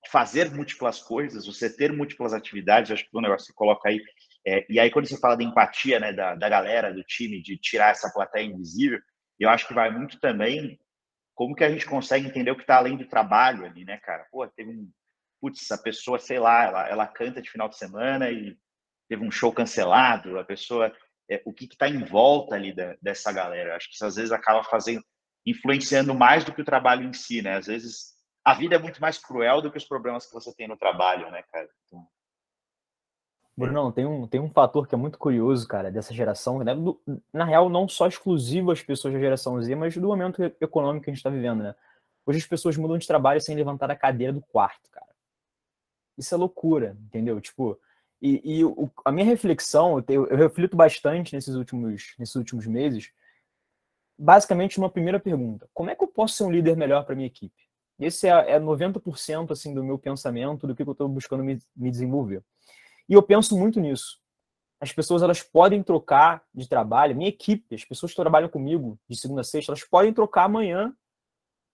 fazer 0.08 0.52
múltiplas 0.52 1.02
coisas, 1.02 1.46
você 1.46 1.70
ter 1.70 1.92
múltiplas 1.92 2.34
atividades, 2.34 2.92
acho 2.92 3.04
que 3.04 3.18
o 3.18 3.22
negócio 3.22 3.48
que 3.48 3.52
você 3.52 3.58
coloca 3.58 3.90
aí. 3.90 4.02
É, 4.46 4.66
e 4.70 4.80
aí, 4.80 4.90
quando 4.90 5.08
você 5.08 5.20
fala 5.20 5.36
da 5.36 5.44
empatia, 5.44 6.00
né, 6.00 6.14
da, 6.14 6.36
da 6.36 6.50
galera, 6.50 6.94
do 6.94 7.04
time, 7.04 7.42
de 7.42 7.58
tirar 7.58 7.92
essa 7.92 8.10
plateia 8.12 8.46
invisível, 8.46 9.00
eu 9.40 9.50
acho 9.50 9.68
que 9.68 9.74
vai 9.74 9.92
muito 9.92 10.20
também 10.20 10.80
como 11.38 11.54
que 11.54 11.64
a 11.64 11.70
gente 11.70 11.86
consegue 11.86 12.26
entender 12.26 12.50
o 12.50 12.56
que 12.56 12.64
está 12.64 12.78
além 12.78 12.98
do 12.98 13.08
trabalho 13.08 13.64
ali, 13.64 13.86
né, 13.86 13.98
cara? 13.98 14.26
Pô, 14.32 14.46
teve 14.48 14.72
um. 14.72 14.92
Putz, 15.40 15.72
a 15.72 15.78
pessoa, 15.78 16.18
sei 16.18 16.40
lá, 16.40 16.64
ela, 16.64 16.90
ela 16.90 17.08
canta 17.08 17.40
de 17.40 17.52
final 17.52 17.70
de 17.70 17.78
semana 17.78 18.32
e 18.32 18.58
teve 19.08 19.24
um 19.24 19.30
show 19.30 19.54
cancelado, 19.54 20.40
a 20.40 20.44
pessoa. 20.44 20.92
É, 21.30 21.40
o 21.46 21.54
que 21.54 21.66
está 21.66 21.88
em 21.88 22.04
volta 22.04 22.56
ali 22.56 22.74
da, 22.74 22.96
dessa 23.00 23.32
galera? 23.32 23.76
Acho 23.76 23.88
que 23.88 23.94
isso 23.94 24.06
às 24.06 24.16
vezes 24.16 24.32
acaba 24.32 24.64
fazendo. 24.64 25.04
influenciando 25.46 26.16
mais 26.16 26.44
do 26.44 26.52
que 26.52 26.62
o 26.62 26.66
trabalho 26.66 27.04
em 27.08 27.14
si, 27.14 27.44
né? 27.44 27.58
Às 27.58 27.68
vezes 27.68 28.17
a 28.48 28.54
vida 28.54 28.76
é 28.76 28.80
muito 28.80 29.02
mais 29.02 29.18
cruel 29.18 29.62
do 29.62 29.70
que 29.70 29.78
os 29.78 29.84
problemas 29.84 30.26
que 30.26 30.34
você 30.34 30.56
tem 30.56 30.70
no 30.70 30.78
trabalho, 30.78 31.30
né, 31.30 31.44
cara? 31.52 31.68
Então... 31.86 32.08
Bruno, 33.58 33.92
tem 33.92 34.06
um, 34.06 34.26
tem 34.26 34.40
um 34.40 34.50
fator 34.50 34.88
que 34.88 34.96
é 34.96 34.98
muito 34.98 35.18
curioso, 35.18 35.68
cara, 35.68 35.92
dessa 35.92 36.14
geração, 36.14 36.64
né? 36.64 36.74
Do, 36.74 36.98
na 37.34 37.44
real, 37.44 37.68
não 37.68 37.90
só 37.90 38.08
exclusivo 38.08 38.72
às 38.72 38.82
pessoas 38.82 39.14
da 39.14 39.20
geração 39.20 39.62
Z, 39.62 39.76
mas 39.76 39.98
do 39.98 40.08
momento 40.08 40.42
econômico 40.62 41.04
que 41.04 41.10
a 41.10 41.14
gente 41.14 41.20
está 41.20 41.30
vivendo, 41.30 41.62
né? 41.62 41.76
Hoje 42.26 42.40
as 42.40 42.48
pessoas 42.48 42.78
mudam 42.78 42.98
de 42.98 43.06
trabalho 43.06 43.42
sem 43.42 43.54
levantar 43.54 43.92
a 43.92 43.98
cadeira 43.98 44.32
do 44.32 44.40
quarto, 44.40 44.90
cara. 44.92 45.14
Isso 46.18 46.34
é 46.34 46.38
loucura, 46.38 46.96
entendeu? 47.02 47.42
Tipo, 47.42 47.78
e, 48.22 48.60
e 48.60 48.64
o, 48.64 48.90
a 49.04 49.12
minha 49.12 49.26
reflexão, 49.26 50.02
eu, 50.08 50.26
eu, 50.26 50.38
reflito 50.38 50.78
bastante 50.78 51.36
nesses 51.36 51.54
últimos, 51.54 52.16
nesses 52.18 52.36
últimos 52.36 52.66
meses, 52.66 53.12
basicamente 54.18 54.78
uma 54.78 54.90
primeira 54.90 55.20
pergunta: 55.20 55.70
como 55.74 55.90
é 55.90 55.96
que 55.96 56.04
eu 56.04 56.08
posso 56.08 56.36
ser 56.36 56.46
um 56.46 56.52
líder 56.52 56.78
melhor 56.78 57.04
para 57.04 57.14
minha 57.14 57.28
equipe? 57.28 57.67
Esse 58.00 58.28
é, 58.28 58.52
é 58.52 58.60
90% 58.60 59.52
assim, 59.52 59.74
do 59.74 59.84
meu 59.84 59.98
pensamento, 59.98 60.68
do 60.68 60.76
que 60.76 60.84
eu 60.84 60.92
estou 60.92 61.08
buscando 61.08 61.44
me, 61.44 61.60
me 61.76 61.90
desenvolver. 61.90 62.44
E 63.10 63.14
eu 63.14 63.24
penso 63.24 63.58
muito 63.58 63.80
nisso. 63.80 64.20
As 64.80 64.92
pessoas 64.92 65.24
elas 65.24 65.42
podem 65.42 65.82
trocar 65.82 66.44
de 66.54 66.70
trabalho, 66.70 67.16
minha 67.16 67.30
equipe, 67.30 67.74
as 67.74 67.84
pessoas 67.84 68.12
que 68.12 68.18
trabalham 68.18 68.50
comigo 68.50 69.00
de 69.10 69.18
segunda 69.18 69.42
a 69.42 69.44
sexta, 69.44 69.72
elas 69.72 69.84
podem 69.84 70.14
trocar 70.14 70.44
amanhã 70.44 70.96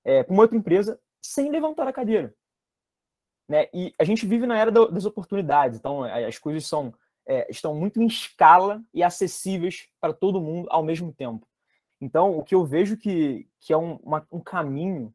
é, 0.06 0.24
para 0.24 0.34
uma 0.34 0.44
outra 0.44 0.58
empresa 0.58 1.00
sem 1.22 1.50
levantar 1.50 1.88
a 1.88 1.94
cadeira. 1.94 2.34
Né? 3.48 3.68
E 3.74 3.94
a 4.00 4.06
gente 4.06 4.26
vive 4.26 4.48
na 4.48 4.58
era 4.58 4.72
das 4.72 5.06
oportunidades, 5.06 5.78
então 5.78 6.04
as 6.04 6.40
coisas 6.40 6.66
são, 6.66 6.94
é, 7.26 7.50
estão 7.50 7.76
muito 7.76 8.02
em 8.02 8.06
escala 8.06 8.82
e 8.94 9.04
acessíveis 9.04 9.88
para 10.00 10.14
todo 10.14 10.42
mundo 10.42 10.68
ao 10.70 10.84
mesmo 10.84 11.12
tempo. 11.12 11.46
Então, 12.00 12.38
o 12.38 12.44
que 12.44 12.56
eu 12.56 12.66
vejo 12.66 12.98
que, 12.98 13.48
que 13.60 13.74
é 13.74 13.78
um, 13.78 13.96
uma, 13.98 14.26
um 14.32 14.40
caminho 14.40 15.14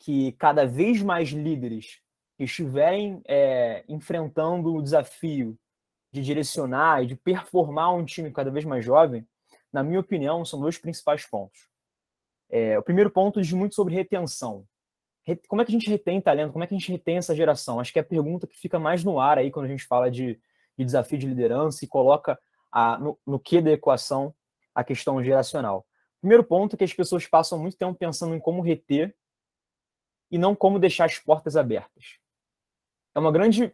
que 0.00 0.32
cada 0.32 0.66
vez 0.66 1.02
mais 1.02 1.28
líderes 1.28 2.00
estiverem 2.38 3.22
é, 3.28 3.84
enfrentando 3.86 4.74
o 4.74 4.82
desafio 4.82 5.56
de 6.10 6.22
direcionar 6.22 7.02
e 7.02 7.06
de 7.06 7.14
performar 7.14 7.94
um 7.94 8.04
time 8.04 8.32
cada 8.32 8.50
vez 8.50 8.64
mais 8.64 8.84
jovem, 8.84 9.26
na 9.72 9.84
minha 9.84 10.00
opinião, 10.00 10.44
são 10.44 10.58
dois 10.58 10.78
principais 10.78 11.26
pontos. 11.26 11.68
É, 12.48 12.78
o 12.78 12.82
primeiro 12.82 13.10
ponto 13.10 13.40
diz 13.40 13.52
muito 13.52 13.74
sobre 13.74 13.94
retenção. 13.94 14.64
Como 15.46 15.62
é 15.62 15.64
que 15.64 15.70
a 15.70 15.78
gente 15.78 15.88
retém 15.88 16.20
talento? 16.20 16.50
Como 16.50 16.64
é 16.64 16.66
que 16.66 16.74
a 16.74 16.78
gente 16.78 16.90
retém 16.90 17.18
essa 17.18 17.36
geração? 17.36 17.78
Acho 17.78 17.92
que 17.92 17.98
é 17.98 18.02
a 18.02 18.04
pergunta 18.04 18.46
que 18.46 18.58
fica 18.58 18.78
mais 18.78 19.04
no 19.04 19.20
ar 19.20 19.38
aí 19.38 19.50
quando 19.50 19.66
a 19.66 19.68
gente 19.68 19.84
fala 19.84 20.10
de, 20.10 20.40
de 20.76 20.84
desafio 20.84 21.18
de 21.18 21.26
liderança 21.26 21.84
e 21.84 21.88
coloca 21.88 22.38
a, 22.72 22.98
no, 22.98 23.18
no 23.24 23.38
que 23.38 23.60
da 23.60 23.70
equação 23.70 24.34
a 24.74 24.82
questão 24.82 25.22
geracional. 25.22 25.86
Primeiro 26.20 26.42
ponto 26.42 26.74
é 26.74 26.76
que 26.78 26.84
as 26.84 26.92
pessoas 26.92 27.26
passam 27.26 27.58
muito 27.58 27.76
tempo 27.76 27.96
pensando 27.98 28.34
em 28.34 28.40
como 28.40 28.62
reter 28.62 29.14
e 30.30 30.38
não 30.38 30.54
como 30.54 30.78
deixar 30.78 31.06
as 31.06 31.18
portas 31.18 31.56
abertas. 31.56 32.18
É 33.14 33.18
uma 33.18 33.32
grande 33.32 33.72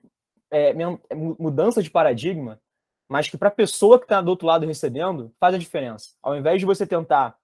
é, 0.50 0.70
é 0.70 1.14
mudança 1.14 1.82
de 1.82 1.90
paradigma, 1.90 2.60
mas 3.08 3.28
que 3.28 3.36
para 3.36 3.48
a 3.48 3.52
pessoa 3.52 3.98
que 3.98 4.04
está 4.04 4.20
do 4.20 4.28
outro 4.30 4.46
lado 4.46 4.66
recebendo, 4.66 5.32
faz 5.38 5.54
a 5.54 5.58
diferença. 5.58 6.14
Ao 6.22 6.36
invés 6.36 6.60
de 6.60 6.66
você 6.66 6.86
tentar 6.86 7.36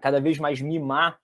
cada 0.00 0.20
vez 0.20 0.38
mais 0.38 0.60
mimar 0.60 1.20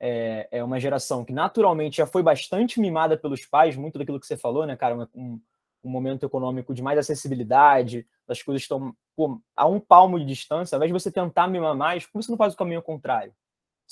é, 0.00 0.48
é 0.50 0.64
uma 0.64 0.80
geração 0.80 1.24
que 1.24 1.32
naturalmente 1.32 1.98
já 1.98 2.06
foi 2.06 2.22
bastante 2.24 2.80
mimada 2.80 3.16
pelos 3.16 3.46
pais, 3.46 3.76
muito 3.76 3.98
daquilo 3.98 4.18
que 4.18 4.26
você 4.26 4.36
falou, 4.36 4.66
né, 4.66 4.76
cara? 4.76 5.08
Um, 5.14 5.40
um 5.84 5.90
momento 5.90 6.26
econômico 6.26 6.74
de 6.74 6.82
mais 6.82 6.98
acessibilidade, 6.98 8.06
as 8.26 8.42
coisas 8.42 8.62
estão 8.62 8.94
pô, 9.16 9.40
a 9.56 9.66
um 9.66 9.78
palmo 9.78 10.18
de 10.18 10.24
distância, 10.24 10.74
ao 10.74 10.78
invés 10.78 10.88
de 10.88 11.00
você 11.00 11.10
tentar 11.10 11.46
mimar 11.48 11.76
mais, 11.76 12.04
por 12.04 12.12
que 12.12 12.24
você 12.24 12.32
não 12.32 12.38
faz 12.38 12.54
o 12.54 12.56
caminho 12.56 12.82
contrário? 12.82 13.32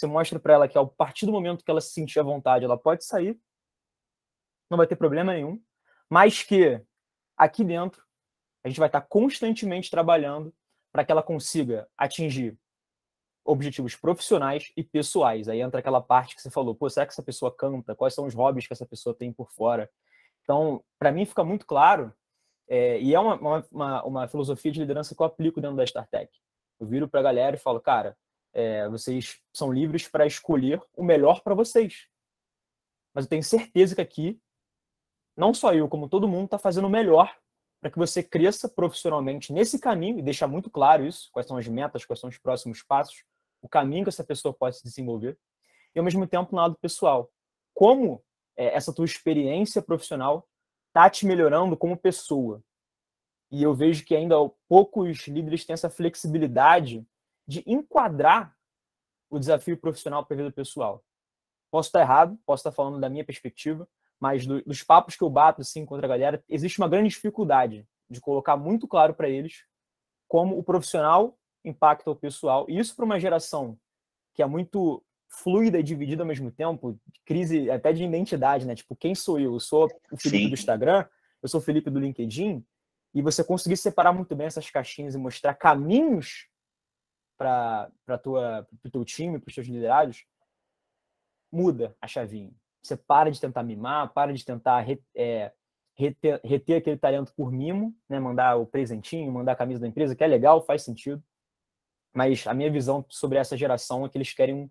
Você 0.00 0.06
mostra 0.06 0.40
para 0.40 0.54
ela 0.54 0.66
que, 0.66 0.78
a 0.78 0.86
partir 0.86 1.26
do 1.26 1.32
momento 1.32 1.62
que 1.62 1.70
ela 1.70 1.80
se 1.80 1.90
sentir 1.90 2.18
à 2.18 2.22
vontade, 2.22 2.64
ela 2.64 2.78
pode 2.78 3.04
sair, 3.04 3.38
não 4.70 4.78
vai 4.78 4.86
ter 4.86 4.96
problema 4.96 5.34
nenhum, 5.34 5.62
mas 6.08 6.42
que 6.42 6.80
aqui 7.36 7.62
dentro 7.62 8.02
a 8.64 8.68
gente 8.68 8.78
vai 8.78 8.88
estar 8.88 9.02
constantemente 9.02 9.90
trabalhando 9.90 10.54
para 10.90 11.04
que 11.04 11.12
ela 11.12 11.22
consiga 11.22 11.86
atingir 11.98 12.58
objetivos 13.44 13.94
profissionais 13.94 14.72
e 14.74 14.82
pessoais. 14.82 15.48
Aí 15.50 15.60
entra 15.60 15.80
aquela 15.80 16.00
parte 16.00 16.34
que 16.34 16.40
você 16.40 16.50
falou, 16.50 16.74
pô, 16.74 16.88
será 16.88 17.04
que 17.04 17.12
essa 17.12 17.22
pessoa 17.22 17.54
canta? 17.54 17.94
Quais 17.94 18.14
são 18.14 18.24
os 18.24 18.32
hobbies 18.32 18.66
que 18.66 18.72
essa 18.72 18.86
pessoa 18.86 19.14
tem 19.14 19.30
por 19.30 19.50
fora? 19.50 19.90
Então, 20.42 20.82
para 20.98 21.12
mim 21.12 21.26
fica 21.26 21.44
muito 21.44 21.66
claro, 21.66 22.10
é, 22.66 22.98
e 23.02 23.14
é 23.14 23.20
uma, 23.20 23.66
uma, 23.70 24.02
uma, 24.04 24.28
filosofia 24.28 24.72
de 24.72 24.80
liderança 24.80 25.14
que 25.14 25.20
eu 25.20 25.26
aplico 25.26 25.60
dentro 25.60 25.76
da 25.76 25.84
StarTech. 25.84 26.32
Eu 26.78 26.86
viro 26.86 27.06
para 27.06 27.20
a 27.20 27.24
galera 27.24 27.56
e 27.56 27.58
falo, 27.58 27.80
cara, 27.80 28.16
é, 28.52 28.88
vocês 28.88 29.40
são 29.52 29.72
livres 29.72 30.08
para 30.08 30.26
escolher 30.26 30.82
o 30.96 31.02
melhor 31.02 31.42
para 31.42 31.54
vocês. 31.54 32.08
Mas 33.14 33.24
eu 33.24 33.28
tenho 33.28 33.42
certeza 33.42 33.94
que 33.94 34.00
aqui, 34.00 34.40
não 35.36 35.54
só 35.54 35.72
eu, 35.74 35.88
como 35.88 36.08
todo 36.08 36.28
mundo, 36.28 36.46
está 36.46 36.58
fazendo 36.58 36.86
o 36.86 36.90
melhor 36.90 37.34
para 37.80 37.90
que 37.90 37.98
você 37.98 38.22
cresça 38.22 38.68
profissionalmente 38.68 39.52
nesse 39.52 39.78
caminho 39.78 40.18
e 40.18 40.22
deixar 40.22 40.46
muito 40.46 40.70
claro 40.70 41.06
isso, 41.06 41.30
quais 41.32 41.46
são 41.46 41.56
as 41.56 41.66
metas, 41.66 42.04
quais 42.04 42.20
são 42.20 42.28
os 42.28 42.36
próximos 42.36 42.82
passos, 42.82 43.24
o 43.62 43.68
caminho 43.68 44.04
que 44.04 44.10
essa 44.10 44.24
pessoa 44.24 44.52
pode 44.52 44.76
se 44.76 44.84
desenvolver, 44.84 45.38
e 45.94 45.98
ao 45.98 46.04
mesmo 46.04 46.26
tempo 46.26 46.52
no 46.52 46.60
lado 46.60 46.76
pessoal. 46.76 47.30
Como 47.72 48.22
é, 48.56 48.74
essa 48.74 48.92
tua 48.92 49.04
experiência 49.04 49.80
profissional 49.80 50.46
está 50.88 51.08
te 51.08 51.24
melhorando 51.24 51.76
como 51.76 51.96
pessoa. 51.96 52.62
E 53.50 53.62
eu 53.62 53.74
vejo 53.74 54.04
que 54.04 54.14
ainda 54.14 54.36
poucos 54.68 55.26
líderes 55.26 55.64
têm 55.64 55.74
essa 55.74 55.90
flexibilidade 55.90 57.04
de 57.50 57.64
enquadrar 57.66 58.56
o 59.28 59.36
desafio 59.36 59.76
profissional 59.76 60.24
para 60.24 60.34
a 60.34 60.36
vida 60.36 60.52
pessoal. 60.52 61.04
Posso 61.68 61.88
estar 61.88 62.00
errado, 62.00 62.38
posso 62.46 62.60
estar 62.60 62.70
falando 62.70 63.00
da 63.00 63.08
minha 63.08 63.24
perspectiva, 63.24 63.88
mas 64.20 64.46
do, 64.46 64.62
dos 64.62 64.84
papos 64.84 65.16
que 65.16 65.24
eu 65.24 65.28
bato 65.28 65.60
assim 65.60 65.84
contra 65.84 66.06
a 66.06 66.08
galera, 66.08 66.44
existe 66.48 66.78
uma 66.78 66.88
grande 66.88 67.08
dificuldade 67.08 67.84
de 68.08 68.20
colocar 68.20 68.56
muito 68.56 68.86
claro 68.86 69.14
para 69.14 69.28
eles 69.28 69.64
como 70.28 70.56
o 70.56 70.62
profissional 70.62 71.36
impacta 71.64 72.08
o 72.08 72.14
pessoal. 72.14 72.66
E 72.68 72.78
isso 72.78 72.94
para 72.94 73.04
uma 73.04 73.18
geração 73.18 73.76
que 74.32 74.42
é 74.42 74.46
muito 74.46 75.02
fluida 75.28 75.76
e 75.76 75.82
dividida 75.82 76.22
ao 76.22 76.28
mesmo 76.28 76.52
tempo, 76.52 76.96
crise 77.26 77.68
até 77.68 77.92
de 77.92 78.04
identidade, 78.04 78.64
né? 78.64 78.76
Tipo, 78.76 78.94
quem 78.94 79.12
sou 79.12 79.40
eu? 79.40 79.54
Eu 79.54 79.60
sou 79.60 79.88
o 80.12 80.16
Felipe 80.16 80.44
Sim. 80.44 80.48
do 80.50 80.54
Instagram, 80.54 81.04
eu 81.42 81.48
sou 81.48 81.58
o 81.58 81.62
Felipe 81.62 81.90
do 81.90 81.98
LinkedIn, 81.98 82.64
e 83.12 83.22
você 83.22 83.42
conseguir 83.42 83.76
separar 83.76 84.12
muito 84.12 84.36
bem 84.36 84.46
essas 84.46 84.70
caixinhas 84.70 85.16
e 85.16 85.18
mostrar 85.18 85.54
caminhos 85.54 86.49
para 87.40 87.90
o 88.85 88.90
teu 88.90 89.03
time, 89.03 89.38
para 89.38 89.48
os 89.48 89.55
teus 89.55 89.66
liderados, 89.66 90.26
muda 91.50 91.96
a 91.98 92.07
chavinha. 92.07 92.53
Você 92.83 92.98
para 92.98 93.31
de 93.31 93.40
tentar 93.40 93.62
mimar, 93.62 94.12
para 94.12 94.35
de 94.35 94.44
tentar 94.44 94.87
é, 95.16 95.50
reter, 95.96 96.38
reter, 96.44 96.76
aquele 96.76 96.98
talento 96.98 97.33
por 97.35 97.50
mimo, 97.50 97.96
né? 98.07 98.20
mandar 98.20 98.57
o 98.57 98.66
presentinho, 98.66 99.33
mandar 99.33 99.53
a 99.53 99.57
camisa 99.57 99.81
da 99.81 99.88
empresa, 99.88 100.14
que 100.14 100.22
é 100.22 100.26
legal, 100.26 100.62
faz 100.66 100.83
sentido. 100.83 101.22
Mas 102.14 102.46
a 102.46 102.53
minha 102.53 102.70
visão 102.70 103.07
sobre 103.09 103.38
essa 103.38 103.57
geração 103.57 104.05
é 104.05 104.09
que 104.11 104.18
eles 104.18 104.35
querem 104.35 104.55
um, 104.55 104.68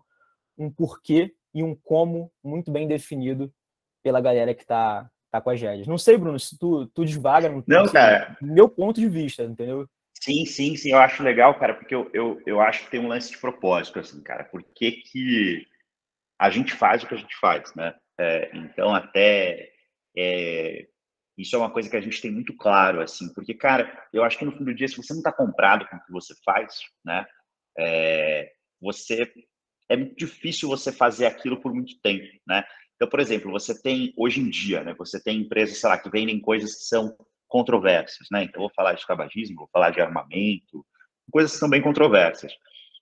um 0.56 0.70
porquê 0.70 1.34
e 1.52 1.64
um 1.64 1.74
como 1.74 2.30
muito 2.42 2.70
bem 2.70 2.86
definido 2.86 3.52
pela 4.00 4.20
galera 4.20 4.54
que 4.54 4.62
está 4.62 5.10
tá 5.28 5.40
com 5.40 5.50
as 5.50 5.60
rédeas. 5.60 5.88
Não 5.88 5.98
sei, 5.98 6.16
Bruno, 6.16 6.38
se 6.38 6.56
tu, 6.56 6.86
tu 6.86 7.04
desvaga 7.04 7.48
no 7.48 7.64
Não, 7.66 7.86
cara. 7.86 8.36
meu 8.40 8.68
ponto 8.68 9.00
de 9.00 9.08
vista, 9.08 9.42
entendeu? 9.42 9.88
Sim, 10.22 10.44
sim, 10.44 10.76
sim, 10.76 10.90
eu 10.90 10.98
acho 10.98 11.22
legal, 11.22 11.58
cara, 11.58 11.74
porque 11.74 11.94
eu, 11.94 12.10
eu, 12.12 12.40
eu 12.46 12.60
acho 12.60 12.84
que 12.84 12.90
tem 12.90 13.00
um 13.00 13.08
lance 13.08 13.30
de 13.30 13.38
propósito, 13.38 13.98
assim, 13.98 14.22
cara. 14.22 14.44
Por 14.44 14.62
que, 14.74 14.92
que 14.92 15.66
a 16.38 16.50
gente 16.50 16.74
faz 16.74 17.02
o 17.04 17.08
que 17.08 17.14
a 17.14 17.18
gente 17.18 17.36
faz, 17.40 17.74
né? 17.76 17.94
É, 18.18 18.50
então, 18.56 18.94
até 18.94 19.70
é, 20.16 20.86
isso 21.38 21.56
é 21.56 21.58
uma 21.58 21.70
coisa 21.72 21.90
que 21.90 21.96
a 21.96 22.00
gente 22.00 22.20
tem 22.22 22.30
muito 22.32 22.56
claro, 22.56 23.02
assim, 23.02 23.32
porque, 23.34 23.54
cara, 23.54 23.92
eu 24.12 24.24
acho 24.24 24.38
que 24.38 24.44
no 24.44 24.52
fim 24.52 24.64
do 24.64 24.74
dia, 24.74 24.88
se 24.88 24.96
você 24.96 25.12
não 25.14 25.20
está 25.20 25.32
comprado 25.32 25.86
com 25.88 25.96
o 25.96 26.04
que 26.04 26.12
você 26.12 26.34
faz, 26.44 26.74
né? 27.04 27.26
É, 27.78 28.52
você 28.80 29.32
é 29.88 29.96
muito 29.96 30.16
difícil 30.16 30.68
você 30.68 30.92
fazer 30.92 31.26
aquilo 31.26 31.60
por 31.60 31.74
muito 31.74 32.00
tempo, 32.02 32.26
né? 32.46 32.64
Então, 32.96 33.08
por 33.08 33.20
exemplo, 33.20 33.50
você 33.50 33.80
tem, 33.80 34.12
hoje 34.16 34.40
em 34.40 34.50
dia, 34.50 34.84
né, 34.84 34.94
você 34.94 35.22
tem 35.22 35.40
empresas, 35.40 35.78
sei 35.78 35.88
lá, 35.88 35.98
que 35.98 36.10
vendem 36.10 36.40
coisas 36.40 36.74
que 36.76 36.84
são 36.84 37.16
controversas, 37.50 38.28
né? 38.30 38.44
Então, 38.44 38.62
vou 38.62 38.70
falar 38.74 38.94
de 38.94 39.04
tabagismo, 39.04 39.56
vou 39.56 39.68
falar 39.72 39.90
de 39.90 40.00
armamento, 40.00 40.86
coisas 41.30 41.52
que 41.52 41.58
são 41.58 41.68
bem 41.68 41.82
controversas. 41.82 42.52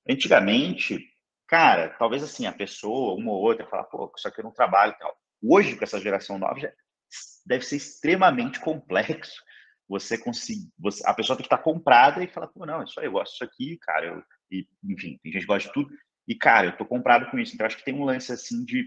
Antigamente, 0.09 1.07
cara, 1.47 1.91
talvez 1.99 2.23
assim, 2.23 2.47
a 2.47 2.53
pessoa, 2.53 3.15
uma 3.15 3.31
ou 3.31 3.43
outra, 3.43 3.67
fala, 3.67 3.85
pô, 3.85 4.11
isso 4.17 4.27
aqui 4.27 4.41
eu 4.41 4.45
não 4.45 4.51
trabalho 4.51 4.97
tal. 4.99 5.15
Hoje, 5.43 5.77
com 5.77 5.85
essa 5.85 6.01
geração 6.01 6.39
nova, 6.39 6.59
já 6.59 6.73
deve 7.47 7.65
ser 7.65 7.77
extremamente 7.77 8.59
complexo 8.59 9.41
você 9.87 10.19
conseguir, 10.19 10.71
você, 10.79 11.03
a 11.07 11.15
pessoa 11.15 11.37
tem 11.37 11.43
que 11.43 11.55
estar 11.55 11.63
comprada 11.63 12.23
e 12.23 12.29
falar, 12.29 12.49
pô, 12.49 12.67
não, 12.67 12.83
isso 12.83 12.99
aí, 13.01 13.07
eu 13.07 13.13
gosto 13.13 13.33
disso 13.33 13.45
aqui, 13.45 13.79
cara, 13.81 14.07
eu, 14.07 14.23
e, 14.51 14.67
enfim, 14.85 15.19
tem 15.23 15.33
gente 15.33 15.43
que 15.43 15.47
gosta 15.47 15.69
de 15.69 15.75
tudo, 15.75 15.91
e, 16.27 16.35
cara, 16.35 16.67
eu 16.67 16.77
tô 16.77 16.85
comprado 16.85 17.31
com 17.31 17.39
isso, 17.39 17.55
então 17.55 17.67
acho 17.67 17.79
que 17.79 17.85
tem 17.85 17.95
um 17.95 18.05
lance, 18.05 18.31
assim, 18.31 18.65
de, 18.65 18.87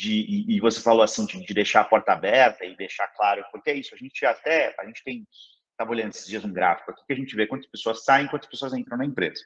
de 0.00 0.46
e, 0.48 0.58
você 0.60 0.80
falou, 0.80 1.02
assim, 1.02 1.26
de, 1.26 1.44
de, 1.44 1.52
deixar 1.52 1.82
a 1.82 1.84
porta 1.84 2.12
aberta 2.12 2.64
e 2.64 2.74
deixar 2.74 3.06
claro, 3.08 3.44
porque 3.52 3.70
é 3.70 3.74
isso, 3.74 3.94
a 3.94 3.98
gente 3.98 4.24
até, 4.24 4.74
a 4.78 4.86
gente 4.86 5.04
tem, 5.04 5.26
estava 5.72 5.90
olhando 5.90 6.10
esses 6.10 6.26
dias 6.26 6.42
um 6.44 6.52
gráfico 6.52 6.90
aqui, 6.90 7.02
que 7.06 7.12
a 7.12 7.16
gente 7.16 7.36
vê 7.36 7.46
quantas 7.46 7.70
pessoas 7.70 8.02
saem, 8.02 8.26
quantas 8.26 8.48
pessoas 8.48 8.72
entram 8.72 8.96
na 8.96 9.04
empresa, 9.04 9.44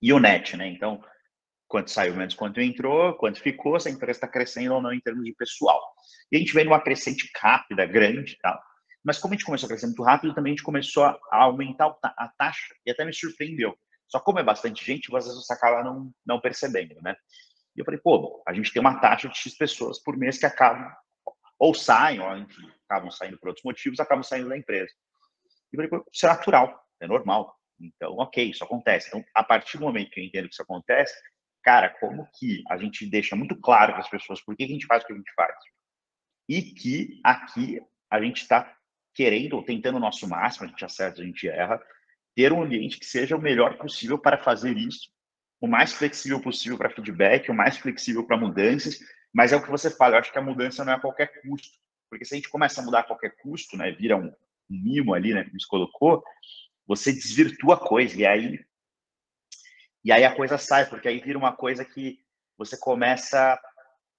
e 0.00 0.12
o 0.12 0.20
net, 0.20 0.56
né, 0.56 0.68
então, 0.68 1.02
quanto 1.66 1.90
saiu 1.90 2.14
menos 2.14 2.34
quanto 2.34 2.60
entrou, 2.60 3.14
quanto 3.14 3.40
ficou, 3.40 3.80
se 3.80 3.88
a 3.88 3.90
empresa 3.90 4.18
está 4.18 4.28
crescendo 4.28 4.74
ou 4.74 4.80
não 4.80 4.92
em 4.92 5.00
termos 5.00 5.24
de 5.24 5.34
pessoal. 5.34 5.80
E 6.30 6.36
a 6.36 6.38
gente 6.38 6.54
vem 6.54 6.64
numa 6.64 6.80
crescente 6.80 7.28
rápida, 7.36 7.84
grande, 7.84 8.38
tá? 8.38 8.62
Mas 9.02 9.18
como 9.18 9.34
a 9.34 9.36
gente 9.36 9.46
começou 9.46 9.66
a 9.66 9.70
crescer 9.70 9.86
muito 9.86 10.02
rápido, 10.02 10.34
também 10.34 10.52
a 10.52 10.54
gente 10.54 10.62
começou 10.62 11.04
a 11.04 11.18
aumentar 11.32 11.96
a 12.04 12.28
taxa 12.38 12.74
e 12.86 12.90
até 12.90 13.04
me 13.04 13.12
surpreendeu. 13.12 13.76
Só 14.06 14.20
como 14.20 14.38
é 14.38 14.42
bastante 14.44 14.84
gente, 14.84 15.14
às 15.16 15.24
vezes 15.24 15.44
você 15.44 15.52
acaba 15.52 15.82
não, 15.82 16.12
não 16.24 16.40
percebendo, 16.40 16.94
né? 17.02 17.16
E 17.76 17.80
eu 17.80 17.84
falei, 17.84 18.00
pô, 18.00 18.42
a 18.46 18.52
gente 18.52 18.72
tem 18.72 18.80
uma 18.80 19.00
taxa 19.00 19.28
de 19.28 19.36
X 19.36 19.56
pessoas 19.56 19.98
por 19.98 20.16
mês 20.16 20.38
que 20.38 20.46
acabam, 20.46 20.90
ou 21.58 21.74
saem, 21.74 22.20
ou 22.20 22.36
enfim, 22.36 22.70
acabam 22.88 23.10
saindo 23.10 23.38
por 23.38 23.48
outros 23.48 23.64
motivos, 23.64 24.00
acabam 24.00 24.22
saindo 24.22 24.48
da 24.48 24.56
empresa. 24.56 24.92
E 25.72 25.76
eu 25.76 25.78
falei, 25.78 25.88
pô, 25.88 26.10
isso 26.12 26.26
é 26.26 26.28
natural, 26.28 26.80
é 27.00 27.06
normal. 27.06 27.54
Então, 27.80 28.16
ok, 28.18 28.50
isso 28.50 28.64
acontece. 28.64 29.08
Então, 29.08 29.24
a 29.34 29.42
partir 29.42 29.78
do 29.78 29.84
momento 29.84 30.10
que 30.10 30.20
eu 30.20 30.24
entendo 30.24 30.48
que 30.48 30.54
isso 30.54 30.62
acontece, 30.62 31.14
cara, 31.62 31.88
como 31.98 32.28
que 32.38 32.62
a 32.68 32.76
gente 32.76 33.06
deixa 33.06 33.34
muito 33.34 33.56
claro 33.60 33.92
para 33.92 34.02
as 34.02 34.08
pessoas 34.08 34.40
por 34.40 34.56
que 34.56 34.64
a 34.64 34.68
gente 34.68 34.86
faz 34.86 35.02
o 35.02 35.06
que 35.06 35.12
a 35.12 35.16
gente 35.16 35.32
faz? 35.34 35.54
E 36.48 36.62
que 36.62 37.20
aqui 37.24 37.80
a 38.10 38.20
gente 38.20 38.42
está 38.42 38.76
querendo, 39.14 39.54
ou 39.54 39.64
tentando 39.64 39.96
o 39.96 40.00
nosso 40.00 40.28
máximo, 40.28 40.66
a 40.66 40.68
gente 40.68 40.84
acerta, 40.84 41.22
a 41.22 41.24
gente 41.24 41.48
erra, 41.48 41.80
ter 42.34 42.52
um 42.52 42.62
ambiente 42.62 42.98
que 42.98 43.06
seja 43.06 43.36
o 43.36 43.40
melhor 43.40 43.78
possível 43.78 44.18
para 44.18 44.42
fazer 44.42 44.76
isso, 44.76 45.08
o 45.64 45.68
mais 45.68 45.92
flexível 45.92 46.40
possível 46.40 46.76
para 46.76 46.90
feedback, 46.90 47.50
o 47.50 47.54
mais 47.54 47.78
flexível 47.78 48.24
para 48.24 48.36
mudanças, 48.36 49.00
mas 49.32 49.52
é 49.52 49.56
o 49.56 49.62
que 49.62 49.70
você 49.70 49.90
fala, 49.90 50.16
eu 50.16 50.20
acho 50.20 50.30
que 50.30 50.38
a 50.38 50.42
mudança 50.42 50.84
não 50.84 50.92
é 50.92 50.96
a 50.96 51.00
qualquer 51.00 51.40
custo, 51.40 51.78
porque 52.10 52.24
se 52.24 52.34
a 52.34 52.36
gente 52.36 52.50
começa 52.50 52.80
a 52.80 52.84
mudar 52.84 53.00
a 53.00 53.04
qualquer 53.04 53.34
custo, 53.36 53.76
né, 53.76 53.90
vira 53.92 54.16
um, 54.16 54.26
um 54.26 54.82
mimo 54.82 55.14
ali, 55.14 55.32
né, 55.32 55.44
que 55.44 55.52
você 55.52 55.66
colocou, 55.66 56.22
você 56.86 57.12
desvirtua 57.12 57.74
a 57.74 57.78
coisa, 57.78 58.20
e 58.20 58.26
aí 58.26 58.64
e 60.04 60.12
aí 60.12 60.22
a 60.22 60.36
coisa 60.36 60.58
sai, 60.58 60.84
porque 60.84 61.08
aí 61.08 61.18
vira 61.18 61.38
uma 61.38 61.56
coisa 61.56 61.82
que 61.82 62.20
você 62.58 62.76
começa. 62.76 63.58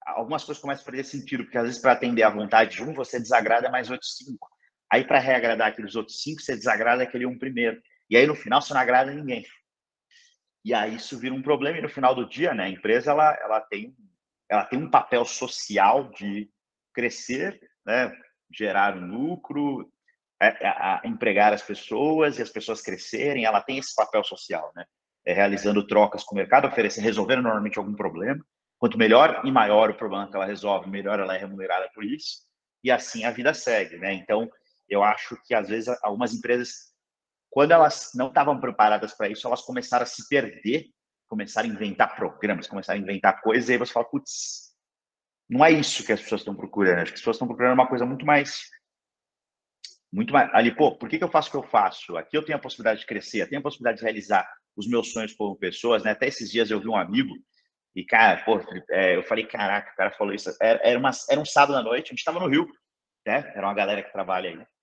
Algumas 0.04 0.44
coisas 0.44 0.60
começam 0.60 0.82
a 0.82 0.86
perder 0.86 1.04
sentido, 1.04 1.44
porque 1.44 1.60
às 1.60 1.66
vezes 1.66 1.80
para 1.80 1.92
atender 1.92 2.24
à 2.24 2.30
vontade 2.30 2.78
de 2.78 2.84
um, 2.84 2.92
você 2.92 3.20
desagrada 3.20 3.70
mais 3.70 3.92
outros 3.92 4.18
cinco. 4.18 4.50
Aí 4.92 5.06
para 5.06 5.20
reagradar 5.20 5.68
aqueles 5.68 5.96
outros 5.96 6.24
cinco, 6.24 6.42
você 6.42 6.56
desagrada 6.56 7.04
aquele 7.04 7.28
um 7.28 7.38
primeiro. 7.38 7.80
E 8.10 8.18
aí 8.18 8.26
no 8.26 8.34
final 8.34 8.64
você 8.64 8.74
não 8.74 8.82
agrada 8.82 9.14
ninguém. 9.14 9.46
E 10.66 10.74
aí 10.74 10.96
isso 10.96 11.18
vira 11.18 11.34
um 11.34 11.42
problema, 11.42 11.78
e 11.78 11.82
no 11.82 11.88
final 11.88 12.14
do 12.14 12.28
dia, 12.28 12.54
né, 12.54 12.64
a 12.66 12.70
empresa 12.70 13.12
ela, 13.12 13.34
ela, 13.40 13.62
tem, 13.62 13.96
ela 14.50 14.66
tem 14.66 14.80
um 14.80 14.90
papel 14.90 15.24
social 15.24 16.10
de 16.10 16.50
crescer, 16.94 17.60
né, 17.86 18.12
gerar 18.52 18.98
lucro, 18.98 19.90
é, 20.42 20.68
a, 20.68 21.02
a 21.02 21.08
empregar 21.08 21.54
as 21.54 21.62
pessoas 21.62 22.40
e 22.40 22.42
as 22.42 22.50
pessoas 22.50 22.82
crescerem, 22.82 23.46
ela 23.46 23.62
tem 23.62 23.78
esse 23.78 23.96
papel 23.96 24.24
social, 24.24 24.72
né? 24.76 24.86
é, 25.26 25.34
realizando 25.34 25.86
trocas 25.86 26.24
com 26.24 26.36
o 26.36 26.38
mercado, 26.38 26.68
oferecendo, 26.68 27.04
resolvendo 27.04 27.42
normalmente 27.42 27.80
algum 27.80 27.96
problema. 27.96 28.46
Quanto 28.78 28.98
melhor 28.98 29.42
e 29.44 29.52
maior 29.52 29.90
o 29.90 29.98
problema 29.98 30.30
que 30.30 30.36
ela 30.36 30.46
resolve, 30.46 30.90
melhor 30.90 31.20
ela 31.20 31.36
é 31.36 31.40
remunerada 31.40 31.90
por 31.94 32.04
isso. 32.04 32.44
E 32.84 32.92
assim 32.92 33.26
a 33.26 33.32
vida 33.32 33.54
segue, 33.54 33.98
né? 33.98 34.14
Então, 34.14 34.50
eu 34.88 35.04
acho 35.04 35.36
que 35.46 35.56
às 35.56 35.68
vezes 35.68 35.88
algumas 36.04 36.34
empresas, 36.34 36.94
quando 37.56 37.72
elas 37.72 38.12
não 38.14 38.28
estavam 38.28 38.60
preparadas 38.60 39.14
para 39.14 39.30
isso, 39.30 39.48
elas 39.48 39.62
começaram 39.62 40.04
a 40.04 40.06
se 40.06 40.28
perder, 40.28 40.88
começaram 41.26 41.70
a 41.70 41.72
inventar 41.72 42.14
programas, 42.14 42.68
começaram 42.68 43.00
a 43.00 43.02
inventar 43.02 43.42
coisas, 43.42 43.70
e 43.70 43.72
aí 43.72 43.78
você 43.78 43.94
fala, 43.94 44.06
putz, 44.10 44.76
não 45.50 45.64
é 45.64 45.72
isso 45.72 46.06
que 46.06 46.12
as 46.12 46.20
pessoas 46.22 46.42
estão 46.42 46.54
procurando. 46.54 47.04
As 47.04 47.12
pessoas 47.12 47.38
estão 47.38 47.48
procurando 47.48 47.76
uma 47.76 47.88
coisa 47.88 48.06
muito 48.06 48.26
mais 48.26 48.70
muito 50.12 50.34
mais 50.34 50.54
ali, 50.54 50.76
pô, 50.76 50.98
por 50.98 51.08
que, 51.08 51.18
que 51.18 51.24
eu 51.24 51.32
faço 51.32 51.48
o 51.48 51.52
que 51.52 51.58
eu 51.58 51.70
faço? 51.72 52.18
Aqui 52.18 52.38
eu 52.38 52.44
tenho 52.44 52.58
a 52.58 52.62
possibilidade 52.62 53.00
de 53.00 53.06
crescer, 53.06 53.44
eu 53.44 53.48
tenho 53.48 53.60
a 53.60 53.64
possibilidade 53.64 54.00
de 54.00 54.04
realizar 54.04 54.46
os 54.76 54.86
meus 54.86 55.14
sonhos 55.14 55.34
como 55.34 55.56
pessoas, 55.56 56.04
né? 56.04 56.12
Até 56.12 56.28
esses 56.28 56.52
dias 56.52 56.70
eu 56.70 56.82
vi 56.82 56.90
um 56.90 56.98
amigo 56.98 57.34
e, 57.96 58.04
cara, 58.04 58.44
pô, 58.44 58.60
é, 58.90 59.16
eu 59.16 59.24
falei, 59.24 59.46
caraca, 59.46 59.94
o 59.94 59.96
cara 59.96 60.12
falou 60.12 60.34
isso. 60.34 60.54
Era, 60.62 61.00
uma, 61.00 61.12
era 61.30 61.40
um 61.40 61.46
sábado 61.46 61.78
à 61.78 61.82
noite, 61.82 62.08
a 62.08 62.12
gente 62.12 62.20
estava 62.20 62.40
no 62.42 62.50
Rio, 62.50 62.68
né? 63.26 63.50
Era 63.56 63.66
uma 63.66 63.74
galera 63.74 64.04
que 64.04 64.12
trabalha 64.12 64.50
aí. 64.50 64.75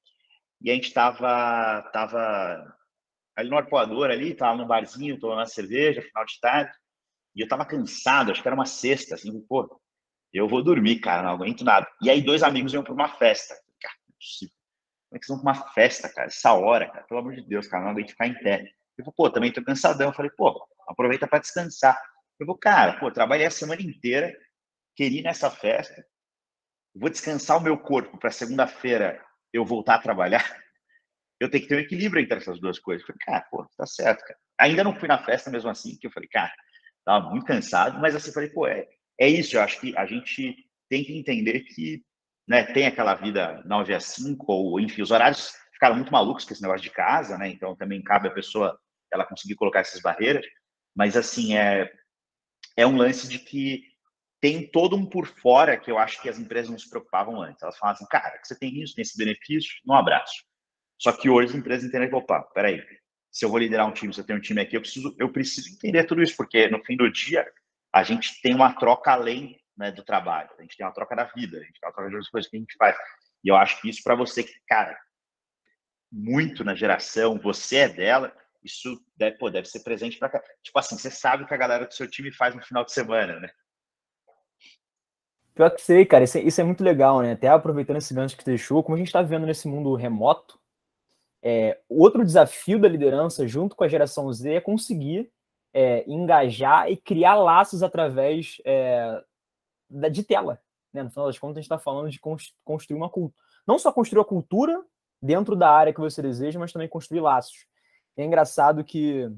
E 0.63 0.71
a 0.71 0.75
gente 0.75 0.89
estava 0.89 1.83
tava 1.93 2.77
ali 3.35 3.49
no 3.51 3.57
arpoador, 3.57 4.11
ali, 4.11 4.35
tava 4.35 4.57
no 4.57 4.67
barzinho, 4.67 5.19
tomando 5.19 5.47
cerveja, 5.47 6.03
final 6.03 6.25
de 6.25 6.39
tarde. 6.41 6.73
E 7.35 7.41
eu 7.41 7.49
tava 7.49 7.65
cansado, 7.65 8.31
acho 8.31 8.43
que 8.43 8.49
era 8.49 8.55
uma 8.55 8.67
sexta, 8.67 9.15
assim, 9.15 9.41
pô, 9.49 9.81
eu 10.33 10.49
vou 10.49 10.63
dormir, 10.63 11.01
cara, 11.01 11.23
não 11.23 11.31
aguento 11.31 11.65
nada. 11.65 11.87
E 12.01 12.11
aí 12.11 12.23
dois 12.23 12.43
amigos 12.43 12.73
iam 12.73 12.85
para 12.85 12.93
uma 12.93 13.09
festa. 13.09 13.55
Cara, 13.81 13.95
não 14.09 14.15
é 14.15 14.17
possível. 14.17 14.55
Como 15.09 15.17
é 15.17 15.19
que 15.19 15.27
vocês 15.27 15.37
vão 15.37 15.45
para 15.45 15.61
uma 15.61 15.73
festa, 15.73 16.09
cara? 16.09 16.29
Essa 16.29 16.53
hora, 16.53 16.91
cara, 16.91 17.05
pelo 17.05 17.21
amor 17.21 17.35
de 17.35 17.43
Deus, 17.43 17.67
cara, 17.67 17.85
não 17.85 17.91
aguento 17.91 18.11
ficar 18.11 18.27
em 18.27 18.35
pé. 18.35 18.73
Eu 18.97 19.05
falei, 19.05 19.15
pô, 19.17 19.31
também 19.31 19.53
tô 19.53 19.65
cansadão. 19.65 20.09
Eu 20.09 20.15
falei, 20.15 20.31
pô, 20.37 20.67
aproveita 20.89 21.27
para 21.27 21.39
descansar. 21.39 22.01
Eu 22.39 22.47
vou, 22.47 22.57
cara, 22.57 22.99
pô, 22.99 23.11
trabalhei 23.11 23.47
a 23.47 23.51
semana 23.51 23.83
inteira, 23.83 24.35
queria 24.95 25.21
ir 25.21 25.23
nessa 25.23 25.51
festa, 25.51 26.05
vou 26.95 27.11
descansar 27.11 27.59
o 27.59 27.61
meu 27.61 27.79
corpo 27.79 28.19
para 28.19 28.31
segunda-feira 28.31 29.23
eu 29.53 29.65
voltar 29.65 29.97
a 29.97 30.03
trabalhar. 30.03 30.43
Eu 31.41 31.51
tenho 31.51 31.65
que 31.65 31.69
ter 31.69 31.75
um 31.75 31.81
equilíbrio 31.81 32.23
entre 32.23 32.37
essas 32.37 32.61
duas 32.61 32.79
coisas. 32.79 33.03
Eu 33.03 33.07
falei, 33.09 33.19
cara, 33.27 33.49
pô, 33.51 33.67
tá 33.77 33.85
certo, 33.85 34.21
cara. 34.21 34.39
Ainda 34.61 34.85
não 34.85 34.95
fui 34.95 35.09
na 35.09 35.25
festa 35.25 35.51
mesmo 35.51 35.69
assim, 35.71 35.97
que 35.97 36.07
eu 36.07 36.11
falei, 36.13 36.29
cara, 36.29 36.53
tava 37.05 37.31
muito 37.31 37.45
cansado, 37.45 37.99
mas 38.01 38.15
assim, 38.15 38.31
falei, 38.31 38.49
pô, 38.49 38.69
é, 38.69 38.87
é 39.19 39.29
isso. 39.29 39.57
Eu 39.57 39.61
acho 39.61 39.81
que 39.81 39.97
a 39.99 40.07
gente 40.07 40.55
tem 40.89 41.03
que 41.03 41.19
entender 41.19 41.61
que 41.63 42.01
né, 42.47 42.63
tem 42.73 42.87
aquela 42.87 43.15
vida 43.15 43.61
9 43.65 43.93
a 43.93 43.99
5, 43.99 44.53
ou 44.53 44.79
enfim, 44.79 45.03
os 45.03 45.11
horários 45.11 45.53
ficaram 45.73 45.97
muito 45.97 46.13
malucos 46.13 46.45
com 46.45 46.53
esse 46.53 46.63
negócio 46.63 46.83
de 46.83 46.91
casa, 46.91 47.37
né? 47.37 47.49
Então 47.49 47.75
também 47.75 48.01
cabe 48.03 48.29
a 48.29 48.33
pessoa 48.33 48.79
ela 49.13 49.27
conseguir 49.27 49.57
colocar 49.57 49.81
essas 49.81 50.01
barreiras. 50.01 50.47
Mas 50.95 51.17
assim 51.17 51.57
é 51.57 51.91
é 52.77 52.87
um 52.87 52.97
lance 52.97 53.29
de 53.29 53.39
que 53.39 53.83
tem 54.43 54.67
todo 54.67 54.97
um 54.97 55.07
por 55.07 55.29
fora 55.29 55.79
que 55.79 55.89
eu 55.89 55.97
acho 55.97 56.21
que 56.21 56.29
as 56.29 56.37
empresas 56.37 56.69
não 56.69 56.77
se 56.77 56.91
preocupavam 56.91 57.41
antes. 57.41 57.63
Elas 57.63 57.79
falavam 57.79 57.97
assim, 57.97 58.09
cara, 58.11 58.37
que 58.39 58.49
você 58.49 58.59
tem 58.59 58.83
isso, 58.83 58.93
tem 58.93 59.03
esse 59.03 59.17
benefício, 59.17 59.71
um 59.87 59.95
abraço. 59.95 60.43
Só 60.99 61.13
que 61.13 61.31
hoje 61.31 61.51
as 61.51 61.55
empresas 61.55 61.89
entendem 61.89 62.09
que, 62.09 62.15
opa, 62.17 62.43
peraí, 62.53 62.85
se 63.31 63.45
eu 63.45 63.49
vou 63.49 63.61
liderar 63.61 63.87
um 63.87 63.93
time, 63.93 64.13
se 64.13 64.21
eu 64.21 64.27
tenho 64.27 64.41
um 64.41 64.43
time 64.43 64.61
aqui, 64.61 64.77
eu 64.77 64.81
preciso, 64.81 65.15
eu 65.17 65.33
preciso 65.33 65.73
entender 65.73 66.03
tudo 66.05 66.21
isso, 66.21 66.37
porque 66.37 66.69
no 66.69 66.83
fim 66.85 66.97
do 66.97 67.09
dia 67.09 67.47
a 67.93 68.03
gente 68.03 68.43
tem 68.43 68.53
uma 68.53 68.73
troca 68.73 69.13
além 69.13 69.61
né, 69.77 69.93
do 69.93 70.03
trabalho, 70.03 70.51
a 70.59 70.63
gente 70.63 70.77
tem 70.77 70.85
uma 70.85 70.93
troca 70.93 71.15
da 71.15 71.25
vida, 71.25 71.59
a 71.59 71.63
gente 71.63 71.79
tem 71.81 71.89
uma 71.89 71.95
troca 71.95 72.11
das 72.11 72.29
coisas 72.29 72.51
que 72.51 72.57
a 72.57 72.61
gente 72.61 72.77
faz. 72.77 72.97
E 73.45 73.49
eu 73.49 73.55
acho 73.55 73.81
que 73.81 73.89
isso 73.89 74.03
para 74.03 74.17
você 74.17 74.43
que, 74.43 74.55
cara, 74.67 74.99
muito 76.11 76.65
na 76.65 76.75
geração, 76.75 77.39
você 77.39 77.77
é 77.77 77.89
dela, 77.89 78.37
isso 78.65 79.01
deve, 79.17 79.39
pô, 79.39 79.51
deve 79.51 79.69
ser 79.69 79.85
presente 79.85 80.19
para 80.19 80.43
Tipo 80.63 80.79
assim, 80.81 80.99
você 80.99 81.13
sabe 81.13 81.45
o 81.45 81.47
que 81.47 81.55
a 81.55 81.59
galera 81.59 81.87
do 81.87 81.95
seu 81.95 82.11
time 82.11 82.33
faz 82.33 82.57
no 82.57 82.63
final 82.63 82.85
de 82.85 82.93
semana, 82.93 83.39
né? 83.39 83.49
Pior 85.55 85.71
que 85.71 85.83
sei, 85.83 86.07
cara, 86.07 86.25
isso 86.25 86.39
é, 86.39 86.43
isso 86.43 86.61
é 86.61 86.65
muito 86.65 86.83
legal, 86.83 87.21
né? 87.21 87.33
Até 87.33 87.49
aproveitando 87.49 87.99
esse 87.99 88.15
gancho 88.15 88.37
que 88.37 88.43
você 88.43 88.51
deixou, 88.51 88.83
como 88.83 88.95
a 88.95 88.99
gente 88.99 89.09
está 89.09 89.21
vendo 89.21 89.47
nesse 89.47 89.69
mundo 89.69 89.95
remoto, 89.95 90.59
é, 91.43 91.79
outro 91.89 92.25
desafio 92.25 92.81
da 92.81 92.89
liderança, 92.89 93.47
junto 93.47 93.77
com 93.77 93.85
a 93.85 93.89
geração 93.89 94.33
Z, 94.33 94.55
é 94.55 94.61
conseguir 94.61 95.31
é, 95.75 96.05
engajar 96.11 96.91
e 96.91 96.97
criar 96.97 97.35
laços 97.35 97.83
através 97.83 98.59
é, 98.65 99.23
da, 99.91 100.09
de 100.09 100.23
tela. 100.23 100.61
Né? 100.93 101.03
No 101.03 101.11
final 101.11 101.27
das 101.27 101.39
contas, 101.39 101.57
a 101.57 101.61
gente 101.61 101.67
está 101.67 101.79
falando 101.79 102.11
de 102.11 102.21
construir 102.65 102.97
uma 102.97 103.11
cultura. 103.11 103.35
Não 103.67 103.79
só 103.79 103.93
construir 103.93 104.23
a 104.23 104.25
cultura 104.25 104.83
dentro 105.21 105.55
da 105.55 105.71
área 105.71 105.93
que 105.93 106.01
você 106.01 106.23
deseja, 106.23 106.59
mas 106.59 106.73
também 106.73 106.89
construir 106.89 107.21
laços. 107.21 107.67
E 108.17 108.23
é 108.23 108.25
engraçado 108.25 108.85
que 108.85 109.31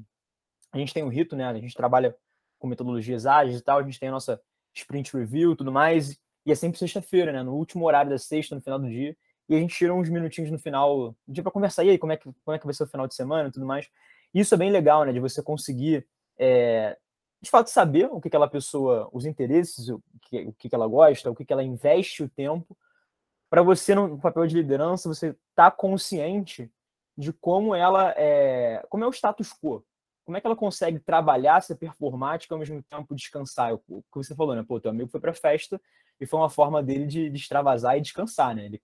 a 0.71 0.77
gente 0.77 0.93
tem 0.93 1.03
um 1.03 1.09
rito, 1.09 1.35
né? 1.35 1.45
A 1.45 1.53
gente 1.53 1.75
trabalha 1.75 2.15
com 2.59 2.67
metodologias 2.67 3.25
ágeis 3.25 3.59
e 3.59 3.63
tal, 3.63 3.79
a 3.79 3.83
gente 3.83 3.99
tem 3.99 4.09
a 4.09 4.11
nossa 4.11 4.41
sprint 4.75 5.15
review 5.15 5.53
e 5.53 5.55
tudo 5.55 5.71
mais, 5.71 6.17
e 6.45 6.51
é 6.51 6.55
sempre 6.55 6.77
sexta-feira, 6.77 7.31
né? 7.31 7.43
No 7.43 7.55
último 7.55 7.85
horário 7.85 8.11
da 8.11 8.17
sexta, 8.17 8.55
no 8.55 8.61
final 8.61 8.79
do 8.79 8.89
dia, 8.89 9.15
e 9.47 9.55
a 9.55 9.59
gente 9.59 9.75
tira 9.75 9.93
uns 9.93 10.09
minutinhos 10.09 10.51
no 10.51 10.59
final 10.59 11.15
do 11.27 11.33
dia 11.33 11.43
para 11.43 11.51
conversar, 11.51 11.83
e 11.83 11.89
aí, 11.91 11.97
como 11.97 12.13
é, 12.13 12.17
que, 12.17 12.23
como 12.23 12.55
é 12.55 12.59
que 12.59 12.65
vai 12.65 12.73
ser 12.73 12.83
o 12.83 12.87
final 12.87 13.07
de 13.07 13.15
semana 13.15 13.49
e 13.49 13.51
tudo 13.51 13.65
mais. 13.65 13.89
Isso 14.33 14.53
é 14.53 14.57
bem 14.57 14.71
legal, 14.71 15.05
né? 15.05 15.13
De 15.13 15.19
você 15.19 15.41
conseguir 15.41 16.05
é, 16.37 16.97
de 17.41 17.49
fato 17.49 17.69
saber 17.69 18.09
o 18.11 18.19
que 18.19 18.27
aquela 18.27 18.47
pessoa, 18.47 19.07
os 19.13 19.25
interesses, 19.25 19.89
o 19.89 20.01
que, 20.21 20.41
o 20.41 20.53
que 20.53 20.69
ela 20.73 20.87
gosta, 20.87 21.29
o 21.29 21.35
que 21.35 21.51
ela 21.51 21.63
investe 21.63 22.23
o 22.23 22.29
tempo, 22.29 22.77
para 23.49 23.61
você 23.61 23.93
no 23.93 24.19
papel 24.19 24.47
de 24.47 24.55
liderança 24.55 25.07
você 25.07 25.35
tá 25.53 25.69
consciente 25.69 26.71
de 27.17 27.31
como 27.31 27.73
ela 27.73 28.13
é, 28.17 28.83
como 28.89 29.03
é 29.03 29.07
o 29.07 29.13
status 29.13 29.53
quo, 29.53 29.83
como 30.25 30.37
é 30.37 30.41
que 30.41 30.47
ela 30.47 30.55
consegue 30.55 30.99
trabalhar, 30.99 31.61
ser 31.61 31.75
performática 31.75 32.53
ao 32.53 32.59
mesmo 32.59 32.81
tempo 32.83 33.15
descansar. 33.15 33.73
O 33.73 34.01
que 34.01 34.15
você 34.15 34.35
falou, 34.35 34.55
né? 34.55 34.65
Pô, 34.67 34.79
teu 34.79 34.89
amigo 34.89 35.09
foi 35.09 35.19
para 35.19 35.33
festa 35.33 35.79
e 36.19 36.25
foi 36.25 36.39
uma 36.39 36.49
forma 36.49 36.81
dele 36.81 37.05
de, 37.05 37.29
de 37.29 37.37
extravasar 37.37 37.97
e 37.97 38.01
descansar, 38.01 38.55
né? 38.55 38.65
Ele 38.65 38.81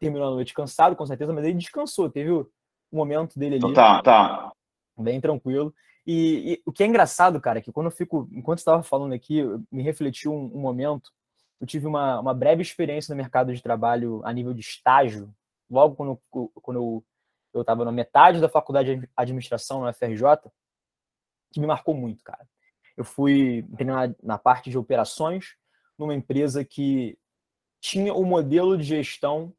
terminou 0.00 0.28
a 0.28 0.30
noite 0.30 0.54
cansado, 0.54 0.96
com 0.96 1.04
certeza, 1.04 1.32
mas 1.32 1.44
ele 1.44 1.58
descansou, 1.58 2.08
teve 2.08 2.30
o 2.30 2.48
momento 2.90 3.38
dele 3.38 3.56
ali. 3.62 3.74
Tá, 3.74 4.02
tá. 4.02 4.52
Bem 4.96 5.20
tranquilo. 5.20 5.74
E, 6.06 6.54
e, 6.54 6.62
o 6.64 6.72
que 6.72 6.82
é 6.82 6.86
engraçado, 6.86 7.38
cara, 7.38 7.58
é 7.58 7.62
que 7.62 7.70
quando 7.70 7.88
eu 7.88 7.90
fico, 7.90 8.26
enquanto 8.32 8.60
estava 8.60 8.82
falando 8.82 9.12
aqui, 9.12 9.42
me 9.70 9.82
refletiu 9.82 10.32
um, 10.32 10.56
um, 10.56 10.60
momento. 10.60 11.10
Eu 11.60 11.66
tive 11.66 11.86
uma, 11.86 12.18
uma 12.18 12.32
breve 12.32 12.62
experiência 12.62 13.12
no 13.12 13.16
mercado 13.16 13.52
de 13.54 13.62
trabalho 13.62 14.22
a 14.24 14.32
nível 14.32 14.54
de 14.54 14.60
estágio, 14.60 15.30
logo 15.68 15.94
quando, 15.96 16.18
quando 16.62 17.04
eu 17.52 17.60
estava 17.60 17.84
na 17.84 17.92
metade 17.92 18.40
da 18.40 18.48
faculdade 18.48 18.96
de 18.96 19.08
administração 19.14 19.82
na 19.82 19.92
FRJ, 19.92 20.22
que 21.52 21.60
me 21.60 21.66
marcou 21.66 21.94
muito, 21.94 22.22
cara. 22.22 22.46
Eu 22.96 23.04
fui 23.04 23.64
na, 23.78 24.14
na 24.22 24.38
parte 24.38 24.70
de 24.70 24.78
operações 24.78 25.56
numa 25.96 26.14
empresa 26.14 26.64
que 26.64 27.18
tinha 27.80 28.12
o 28.12 28.22
um 28.22 28.24
modelo 28.24 28.76
de 28.76 28.84
gestão 28.84 29.54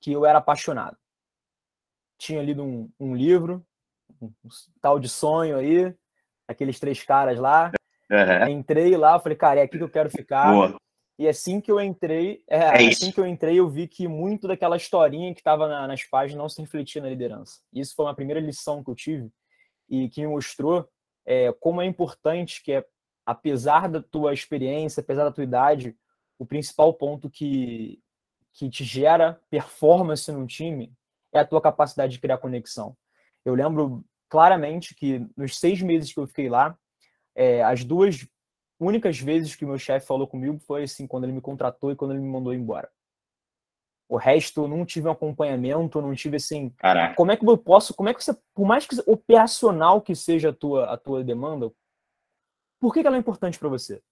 que 0.00 0.12
eu 0.12 0.24
era 0.24 0.38
apaixonado. 0.38 0.96
Tinha 2.18 2.42
lido 2.42 2.62
um, 2.62 2.90
um 2.98 3.14
livro 3.14 3.64
um 4.20 4.32
tal 4.80 4.98
de 4.98 5.08
sonho 5.08 5.56
aí, 5.56 5.94
aqueles 6.48 6.80
três 6.80 7.02
caras 7.02 7.38
lá. 7.38 7.72
Uhum. 8.10 8.48
Entrei 8.48 8.96
lá, 8.96 9.20
falei, 9.20 9.36
cara, 9.36 9.60
é 9.60 9.62
aqui 9.62 9.78
que 9.78 9.84
eu 9.84 9.90
quero 9.90 10.10
ficar. 10.10 10.52
Boa. 10.52 10.76
E 11.18 11.28
assim 11.28 11.60
que 11.60 11.70
eu 11.70 11.78
entrei, 11.80 12.42
é, 12.48 12.58
é 12.58 12.88
assim 12.88 13.12
que 13.12 13.20
eu 13.20 13.26
entrei, 13.26 13.60
eu 13.60 13.68
vi 13.68 13.86
que 13.86 14.08
muito 14.08 14.48
daquela 14.48 14.76
historinha 14.76 15.34
que 15.34 15.40
estava 15.40 15.68
na, 15.68 15.86
nas 15.86 16.02
páginas 16.02 16.40
não 16.40 16.48
se 16.48 16.60
refletia 16.62 17.02
na 17.02 17.10
liderança. 17.10 17.60
Isso 17.72 17.94
foi 17.94 18.06
uma 18.06 18.14
primeira 18.14 18.40
lição 18.40 18.82
que 18.82 18.90
eu 18.90 18.94
tive 18.94 19.30
e 19.88 20.08
que 20.08 20.22
me 20.22 20.28
mostrou 20.28 20.88
é, 21.24 21.52
como 21.52 21.80
é 21.80 21.86
importante 21.86 22.62
que 22.62 22.72
é, 22.72 22.86
apesar 23.24 23.88
da 23.88 24.02
tua 24.02 24.32
experiência, 24.32 25.00
apesar 25.00 25.24
da 25.24 25.32
tua 25.32 25.44
idade, 25.44 25.96
o 26.38 26.46
principal 26.46 26.92
ponto 26.94 27.30
que, 27.30 28.00
que 28.52 28.68
te 28.68 28.84
gera 28.84 29.40
performance 29.50 30.30
no 30.32 30.46
time 30.46 30.92
é 31.32 31.40
a 31.40 31.46
tua 31.46 31.60
capacidade 31.60 32.12
de 32.12 32.20
criar 32.20 32.38
conexão. 32.38 32.96
Eu 33.44 33.54
lembro 33.54 34.04
claramente 34.28 34.94
que 34.94 35.26
nos 35.36 35.58
seis 35.58 35.82
meses 35.82 36.12
que 36.12 36.20
eu 36.20 36.26
fiquei 36.26 36.48
lá, 36.48 36.76
é, 37.34 37.62
as 37.62 37.84
duas 37.84 38.26
únicas 38.78 39.18
vezes 39.18 39.54
que 39.54 39.66
meu 39.66 39.78
chefe 39.78 40.06
falou 40.06 40.26
comigo 40.26 40.58
foi 40.58 40.84
assim, 40.84 41.06
quando 41.06 41.24
ele 41.24 41.32
me 41.32 41.40
contratou 41.40 41.92
e 41.92 41.96
quando 41.96 42.12
ele 42.12 42.20
me 42.20 42.28
mandou 42.28 42.54
embora. 42.54 42.90
O 44.10 44.16
resto, 44.16 44.62
eu 44.62 44.68
não 44.68 44.84
tive 44.84 45.06
um 45.06 45.12
acompanhamento, 45.12 46.02
não 46.02 46.12
tive 46.16 46.34
assim. 46.34 46.70
Caraca. 46.70 47.14
Como 47.14 47.30
é 47.30 47.36
que 47.36 47.48
eu 47.48 47.56
posso, 47.56 47.94
como 47.94 48.08
é 48.08 48.14
que 48.14 48.24
você, 48.24 48.36
por 48.52 48.66
mais 48.66 48.84
que 48.84 49.00
operacional 49.06 50.02
que 50.02 50.16
seja 50.16 50.50
a 50.50 50.52
tua, 50.52 50.92
a 50.92 50.96
tua 50.96 51.22
demanda, 51.22 51.70
por 52.80 52.92
que, 52.92 53.02
que 53.02 53.06
ela 53.06 53.14
é 53.14 53.20
importante 53.20 53.56
para 53.56 53.68
você? 53.68 54.02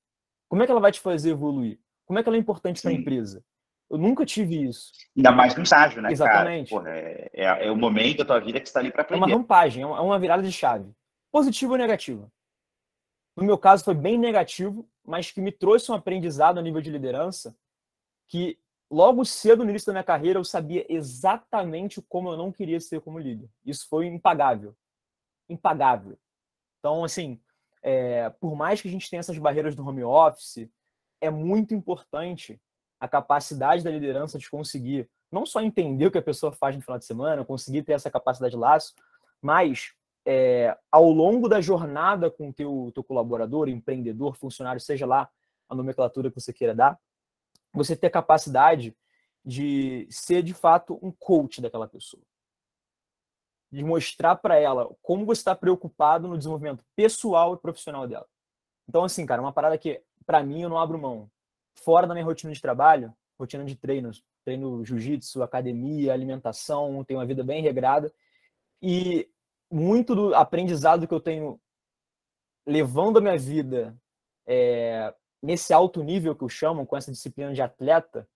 Como 0.49 0.63
é 0.63 0.67
que 0.67 0.71
ela 0.71 0.81
vai 0.81 0.93
te 0.93 1.01
fazer 1.01 1.31
evoluir? 1.31 1.81
Como 2.07 2.17
é 2.17 2.23
que 2.23 2.29
ela 2.29 2.37
é 2.37 2.39
importante 2.39 2.81
para 2.81 2.93
a 2.93 2.95
empresa? 2.95 3.45
Eu 3.91 3.99
nunca 3.99 4.25
tive 4.25 4.69
isso. 4.69 4.93
Ainda 5.17 5.33
mais 5.33 5.57
no 5.57 5.65
estágio, 5.65 6.01
né? 6.01 6.13
Exatamente. 6.13 6.71
Porra, 6.71 6.91
é, 6.91 7.31
é, 7.33 7.67
é, 7.67 7.71
o 7.73 7.77
momento 7.77 8.19
da 8.19 8.25
tua 8.25 8.39
vida 8.39 8.61
que 8.61 8.69
está 8.69 8.79
ali 8.79 8.93
para 8.93 9.03
aprender. 9.03 9.25
É 9.25 9.27
uma 9.27 9.37
rampagem, 9.37 9.83
é 9.83 9.87
uma 9.87 10.19
virada 10.21 10.45
de 10.45 10.53
chave. 10.53 10.89
Positivo 11.33 11.73
ou 11.73 11.79
negativo? 11.79 12.31
No 13.37 13.43
meu 13.43 13.59
caso, 13.59 13.85
foi 13.85 13.95
bem 13.95 14.17
negativo, 14.17 14.89
mas 15.05 15.33
que 15.33 15.41
me 15.41 15.51
trouxe 15.51 15.91
um 15.91 15.95
aprendizado 15.97 16.59
a 16.59 16.63
nível 16.63 16.81
de 16.81 16.91
liderança 16.91 17.57
que 18.29 18.59
logo 18.91 19.25
cedo 19.25 19.65
no 19.65 19.71
início 19.71 19.87
da 19.87 19.93
minha 19.93 20.05
carreira 20.05 20.39
eu 20.39 20.45
sabia 20.45 20.87
exatamente 20.89 22.01
como 22.03 22.31
eu 22.31 22.37
não 22.37 22.53
queria 22.53 22.81
ser 22.81 23.01
como 23.01 23.19
líder. 23.19 23.49
Isso 23.65 23.87
foi 23.89 24.07
impagável. 24.07 24.75
Impagável. 25.49 26.19
Então, 26.79 27.05
assim, 27.05 27.41
é, 27.83 28.31
por 28.31 28.55
mais 28.55 28.81
que 28.81 28.89
a 28.89 28.91
gente 28.91 29.09
tenha 29.09 29.21
essas 29.21 29.39
barreiras 29.39 29.75
do 29.75 29.87
home 29.87 30.05
office, 30.05 30.69
é 31.21 31.31
muito 31.31 31.75
importante 31.75 32.61
a 33.01 33.09
capacidade 33.09 33.85
da 33.85 33.91
liderança 33.91 34.39
de 34.39 34.51
conseguir 34.51 35.09
não 35.31 35.45
só 35.45 35.61
entender 35.61 36.07
o 36.07 36.11
que 36.11 36.19
a 36.19 36.23
pessoa 36.23 36.53
faz 36.53 36.75
no 36.75 36.83
final 36.83 36.99
de 36.99 37.05
semana, 37.05 37.45
conseguir 37.45 37.83
ter 37.83 37.93
essa 37.93 38.11
capacidade 38.11 38.53
de 38.53 38.59
laço, 38.59 38.95
mas 39.43 39.93
é, 40.27 40.77
ao 40.91 41.11
longo 41.11 41.49
da 41.49 41.61
jornada 41.61 42.31
com 42.31 42.49
o 42.49 42.53
teu, 42.53 42.91
teu 42.95 43.05
colaborador, 43.05 43.69
empreendedor, 43.69 44.37
funcionário, 44.37 44.81
seja 44.81 45.07
lá 45.07 45.29
a 45.69 45.75
nomenclatura 45.75 46.31
que 46.31 46.41
você 46.41 46.53
queira 46.53 46.75
dar, 46.75 46.99
você 47.79 47.97
ter 47.97 48.11
capacidade 48.11 48.97
de 49.45 50.07
ser 50.11 50.43
de 50.43 50.53
fato 50.53 50.99
um 51.03 51.11
coach 51.11 51.61
daquela 51.61 51.89
pessoa. 51.89 52.23
De 53.71 53.83
mostrar 53.83 54.37
para 54.37 54.57
ela 54.59 54.89
como 55.01 55.25
você 55.25 55.41
está 55.41 55.55
preocupado 55.55 56.29
no 56.29 56.37
desenvolvimento 56.37 56.85
pessoal 56.95 57.55
e 57.55 57.59
profissional 57.59 58.07
dela. 58.07 58.27
Então, 58.89 59.05
assim, 59.05 59.25
cara, 59.25 59.41
uma 59.41 59.53
parada 59.53 59.79
que, 59.79 60.03
para 60.27 60.43
mim, 60.43 60.63
eu 60.63 60.69
não 60.69 60.79
abro 60.79 60.99
mão 60.99 61.31
fora 61.75 62.07
da 62.07 62.15
minha 62.15 62.27
rotina 62.27 62.53
de 62.53 62.61
trabalho, 62.61 63.15
rotina 63.39 63.65
de 63.65 63.77
treinos, 63.77 64.23
treino 64.45 64.85
jiu-jitsu, 64.85 65.43
academia, 65.43 66.13
alimentação, 66.13 67.05
tenho 67.05 67.21
uma 67.21 67.27
vida 67.27 67.45
bem 67.45 67.63
regrada. 67.63 68.13
E 68.83 69.31
muito 69.71 70.15
do 70.15 70.35
aprendizado 70.35 71.07
que 71.07 71.15
eu 71.15 71.21
tenho 71.21 71.61
levando 72.67 73.19
a 73.19 73.21
minha 73.21 73.39
vida 73.39 73.97
é, 74.47 75.15
nesse 75.43 75.73
alto 75.73 76.03
nível 76.03 76.35
que 76.35 76.45
eu 76.45 76.49
chamo, 76.49 76.87
com 76.87 76.97
essa 76.97 77.13
disciplina 77.13 77.53
de 77.53 77.63
atleta, 77.63 78.29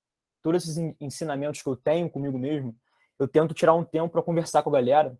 todos 0.42 0.62
esses 0.62 0.94
ensinamentos 1.00 1.62
que 1.62 1.68
eu 1.68 1.76
tenho 1.76 2.10
comigo 2.10 2.38
mesmo, 2.38 2.76
eu 3.18 3.28
tento 3.28 3.54
tirar 3.54 3.74
um 3.74 3.84
tempo 3.84 4.10
para 4.10 4.22
conversar 4.22 4.62
com 4.62 4.70
a 4.70 4.72
galera 4.72 5.16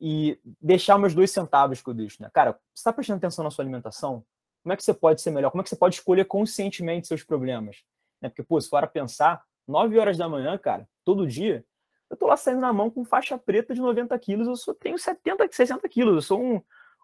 e 0.00 0.38
deixar 0.60 0.98
meus 0.98 1.14
dois 1.14 1.30
centavos 1.30 1.80
que 1.80 1.88
eu 1.88 1.94
deixo. 1.94 2.22
Né? 2.22 2.30
Cara, 2.32 2.52
você 2.74 2.80
está 2.80 2.92
prestando 2.92 3.18
atenção 3.18 3.44
na 3.44 3.50
sua 3.50 3.62
alimentação? 3.62 4.24
como 4.62 4.72
é 4.72 4.76
que 4.76 4.84
você 4.84 4.94
pode 4.94 5.20
ser 5.20 5.30
melhor? 5.30 5.50
Como 5.50 5.60
é 5.60 5.64
que 5.64 5.70
você 5.70 5.76
pode 5.76 5.96
escolher 5.96 6.24
conscientemente 6.24 7.08
seus 7.08 7.22
problemas? 7.22 7.82
Né? 8.20 8.28
Porque, 8.28 8.42
pô, 8.42 8.60
se 8.60 8.68
for 8.68 8.82
a 8.82 8.86
pensar, 8.86 9.42
9 9.66 9.98
horas 9.98 10.16
da 10.16 10.28
manhã, 10.28 10.56
cara, 10.56 10.88
todo 11.04 11.26
dia, 11.26 11.64
eu 12.08 12.16
tô 12.16 12.26
lá 12.26 12.36
saindo 12.36 12.60
na 12.60 12.72
mão 12.72 12.88
com 12.88 13.04
faixa 13.04 13.36
preta 13.36 13.74
de 13.74 13.80
90 13.80 14.16
quilos, 14.18 14.46
eu 14.46 14.56
só 14.56 14.72
tenho 14.72 14.98
70, 14.98 15.48
60 15.50 15.88
quilos, 15.88 16.14
eu 16.14 16.22
sou 16.22 16.40
um, 16.40 16.62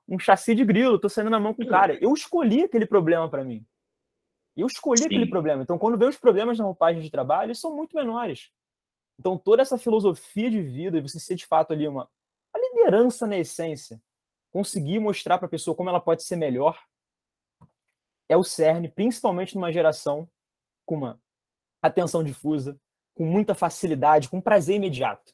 um 0.09 0.19
chassi 0.19 0.55
de 0.55 0.65
grilo, 0.65 0.99
tô 0.99 1.09
saindo 1.09 1.31
na 1.31 1.41
mão 1.41 1.53
com 1.53 1.63
o 1.63 1.69
cara. 1.69 1.99
Eu 2.01 2.13
escolhi 2.15 2.65
aquele 2.65 2.87
problema 2.87 3.29
para 3.29 3.45
mim. 3.45 3.67
Eu 4.59 4.67
escolhi 4.67 4.99
Sim. 4.99 5.07
aquele 5.07 5.27
problema. 5.27 5.63
Então, 5.63 5.79
quando 5.79 5.97
vem 5.97 6.09
os 6.09 6.19
problemas 6.19 6.59
na 6.59 6.65
roupagem 6.65 7.01
de 7.01 7.11
trabalho, 7.11 7.47
eles 7.47 7.61
são 7.61 7.77
muito 7.77 7.95
menores. 7.95 8.51
Então, 9.17 9.39
toda 9.39 9.63
essa 9.63 9.79
filosofia 9.79 10.51
de 10.51 10.61
vida, 10.61 11.01
você 11.01 11.21
ser 11.21 11.37
de 11.37 11.47
fato 11.47 11.73
ali 11.73 11.87
uma, 11.87 12.09
uma 12.53 12.69
liderança 12.69 13.25
na 13.25 13.39
essência, 13.39 14.03
conseguir 14.51 14.99
mostrar 14.99 15.39
para 15.39 15.47
a 15.47 15.51
pessoa 15.51 15.77
como 15.77 15.89
ela 15.89 16.01
pode 16.01 16.25
ser 16.25 16.35
melhor, 16.35 16.77
é 18.29 18.37
o 18.37 18.43
cerne, 18.43 18.89
principalmente 18.89 19.55
numa 19.55 19.73
geração 19.73 20.29
com 20.85 20.97
uma 20.97 21.21
atenção 21.81 22.25
difusa, 22.25 22.77
com 23.15 23.25
muita 23.25 23.55
facilidade, 23.55 24.29
com 24.29 24.41
prazer 24.41 24.75
imediato. 24.75 25.33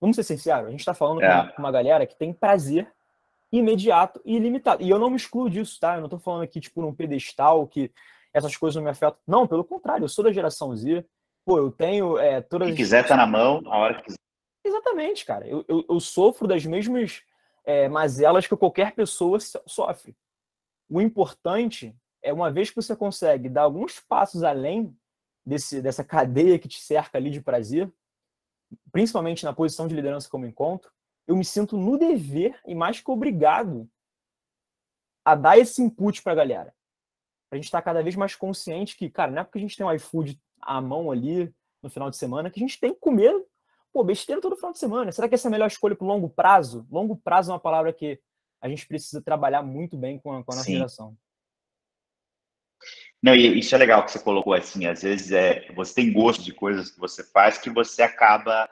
Vamos 0.00 0.16
ser 0.16 0.22
sinceros, 0.22 0.66
a 0.66 0.70
gente 0.70 0.80
está 0.80 0.94
falando 0.94 1.22
é. 1.22 1.52
com 1.52 1.60
uma 1.60 1.70
galera 1.70 2.06
que 2.06 2.16
tem 2.16 2.32
prazer 2.32 2.90
imediato 3.52 4.20
e 4.24 4.36
ilimitado. 4.36 4.82
E 4.82 4.88
eu 4.88 4.98
não 4.98 5.10
me 5.10 5.16
excluo 5.16 5.50
disso, 5.50 5.78
tá? 5.78 5.94
Eu 5.94 6.00
não 6.00 6.06
estou 6.06 6.18
falando 6.18 6.42
aqui, 6.42 6.60
tipo, 6.60 6.80
num 6.80 6.94
pedestal 6.94 7.66
que 7.66 7.92
essas 8.36 8.54
coisas 8.54 8.76
não 8.76 8.82
me 8.82 8.90
afetam. 8.90 9.18
Não, 9.26 9.46
pelo 9.46 9.64
contrário, 9.64 10.04
eu 10.04 10.08
sou 10.08 10.22
da 10.22 10.30
geração 10.30 10.76
Z. 10.76 11.06
Pô, 11.42 11.56
eu 11.56 11.70
tenho 11.70 12.18
é, 12.18 12.42
todas. 12.42 12.68
Se 12.68 12.76
quiser, 12.76 13.06
tá 13.06 13.16
na 13.16 13.26
mão, 13.26 13.62
a 13.66 13.78
hora 13.78 13.94
que 13.94 14.02
quiser. 14.02 14.18
Exatamente, 14.62 15.24
cara. 15.24 15.46
Eu, 15.46 15.64
eu, 15.66 15.86
eu 15.88 16.00
sofro 16.00 16.46
das 16.46 16.66
mesmas 16.66 17.22
é, 17.64 17.88
mazelas 17.88 18.46
que 18.46 18.54
qualquer 18.54 18.94
pessoa 18.94 19.38
sofre. 19.66 20.14
O 20.90 21.00
importante 21.00 21.96
é 22.22 22.30
uma 22.30 22.50
vez 22.50 22.68
que 22.68 22.76
você 22.76 22.94
consegue 22.94 23.48
dar 23.48 23.62
alguns 23.62 24.00
passos 24.00 24.42
além 24.42 24.94
desse, 25.46 25.80
dessa 25.80 26.04
cadeia 26.04 26.58
que 26.58 26.68
te 26.68 26.80
cerca 26.80 27.16
ali 27.16 27.30
de 27.30 27.40
prazer, 27.40 27.90
principalmente 28.92 29.44
na 29.44 29.52
posição 29.52 29.88
de 29.88 29.94
liderança 29.94 30.28
como 30.28 30.46
encontro, 30.46 30.90
eu 31.26 31.36
me 31.36 31.44
sinto 31.44 31.78
no 31.78 31.96
dever 31.96 32.60
e 32.66 32.74
mais 32.74 33.00
que 33.00 33.10
obrigado 33.10 33.88
a 35.24 35.34
dar 35.34 35.58
esse 35.58 35.82
input 35.82 36.22
para 36.22 36.32
a 36.32 36.36
galera. 36.36 36.75
A 37.50 37.56
gente 37.56 37.64
estar 37.64 37.78
tá 37.78 37.84
cada 37.84 38.02
vez 38.02 38.16
mais 38.16 38.34
consciente 38.34 38.96
que, 38.96 39.08
cara, 39.08 39.30
não 39.30 39.40
é 39.40 39.44
porque 39.44 39.58
a 39.58 39.60
gente 39.60 39.76
tem 39.76 39.86
um 39.86 39.92
iFood 39.92 40.40
à 40.60 40.80
mão 40.80 41.10
ali 41.10 41.52
no 41.82 41.90
final 41.90 42.10
de 42.10 42.16
semana 42.16 42.50
que 42.50 42.58
a 42.58 42.66
gente 42.66 42.80
tem 42.80 42.92
que 42.92 43.00
comer 43.00 43.34
pô, 43.96 44.04
besteira 44.04 44.42
todo 44.42 44.56
final 44.56 44.72
de 44.72 44.78
semana. 44.78 45.10
Será 45.10 45.26
que 45.26 45.34
essa 45.34 45.48
é 45.48 45.50
a 45.50 45.52
melhor 45.52 45.68
escolha 45.68 45.96
para 45.96 46.04
o 46.04 46.08
longo 46.08 46.28
prazo? 46.28 46.86
Longo 46.90 47.16
prazo 47.16 47.50
é 47.50 47.54
uma 47.54 47.60
palavra 47.60 47.94
que 47.94 48.20
a 48.60 48.68
gente 48.68 48.86
precisa 48.86 49.22
trabalhar 49.22 49.62
muito 49.62 49.96
bem 49.96 50.18
com 50.18 50.32
a, 50.32 50.44
com 50.44 50.52
a 50.52 50.56
nossa 50.56 50.66
Sim. 50.66 50.74
geração. 50.74 51.16
Não, 53.22 53.34
e 53.34 53.58
isso 53.58 53.74
é 53.74 53.78
legal 53.78 54.04
que 54.04 54.12
você 54.12 54.18
colocou 54.18 54.52
assim, 54.52 54.84
às 54.84 55.02
vezes 55.02 55.32
é, 55.32 55.72
você 55.72 55.94
tem 55.94 56.12
gosto 56.12 56.44
de 56.44 56.52
coisas 56.52 56.90
que 56.90 57.00
você 57.00 57.24
faz 57.24 57.56
que 57.56 57.70
você 57.70 58.02
acaba 58.02 58.68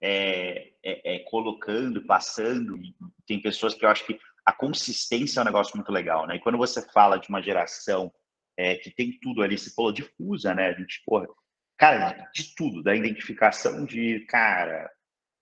é, 0.00 0.72
é, 0.82 1.16
é 1.16 1.18
colocando, 1.20 2.06
passando. 2.06 2.78
Tem 3.26 3.42
pessoas 3.42 3.74
que 3.74 3.84
eu 3.84 3.90
acho 3.90 4.06
que 4.06 4.18
a 4.44 4.52
consistência 4.52 5.40
é 5.40 5.42
um 5.42 5.46
negócio 5.46 5.76
muito 5.76 5.92
legal, 5.92 6.26
né? 6.26 6.36
E 6.36 6.40
quando 6.40 6.58
você 6.58 6.82
fala 6.90 7.18
de 7.18 7.28
uma 7.28 7.42
geração 7.42 8.12
é, 8.56 8.76
que 8.76 8.90
tem 8.90 9.18
tudo 9.20 9.42
ali, 9.42 9.56
se 9.56 9.74
falou 9.74 9.92
difusa, 9.92 10.54
né? 10.54 10.68
A 10.68 10.72
gente, 10.72 11.02
porra, 11.04 11.26
cara, 11.78 12.30
de 12.34 12.54
tudo, 12.54 12.82
da 12.82 12.94
identificação 12.94 13.84
de, 13.84 14.20
cara, 14.28 14.90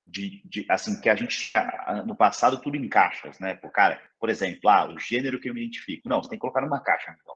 de, 0.07 0.43
de, 0.45 0.67
assim, 0.69 1.01
que 1.01 1.09
a 1.09 1.15
gente, 1.15 1.53
no 2.07 2.15
passado, 2.15 2.61
tudo 2.61 2.77
em 2.77 2.89
caixas, 2.89 3.39
né? 3.39 3.55
Por, 3.55 3.71
cara, 3.71 4.01
por 4.19 4.29
exemplo, 4.29 4.69
ah, 4.69 4.93
o 4.93 4.99
gênero 4.99 5.41
que 5.41 5.49
eu 5.49 5.55
me 5.55 5.63
identifico. 5.63 6.09
Não, 6.09 6.23
você 6.23 6.29
tem 6.29 6.39
que 6.39 6.43
colocar 6.43 6.61
numa 6.61 6.81
caixa, 6.81 7.15
então. 7.21 7.35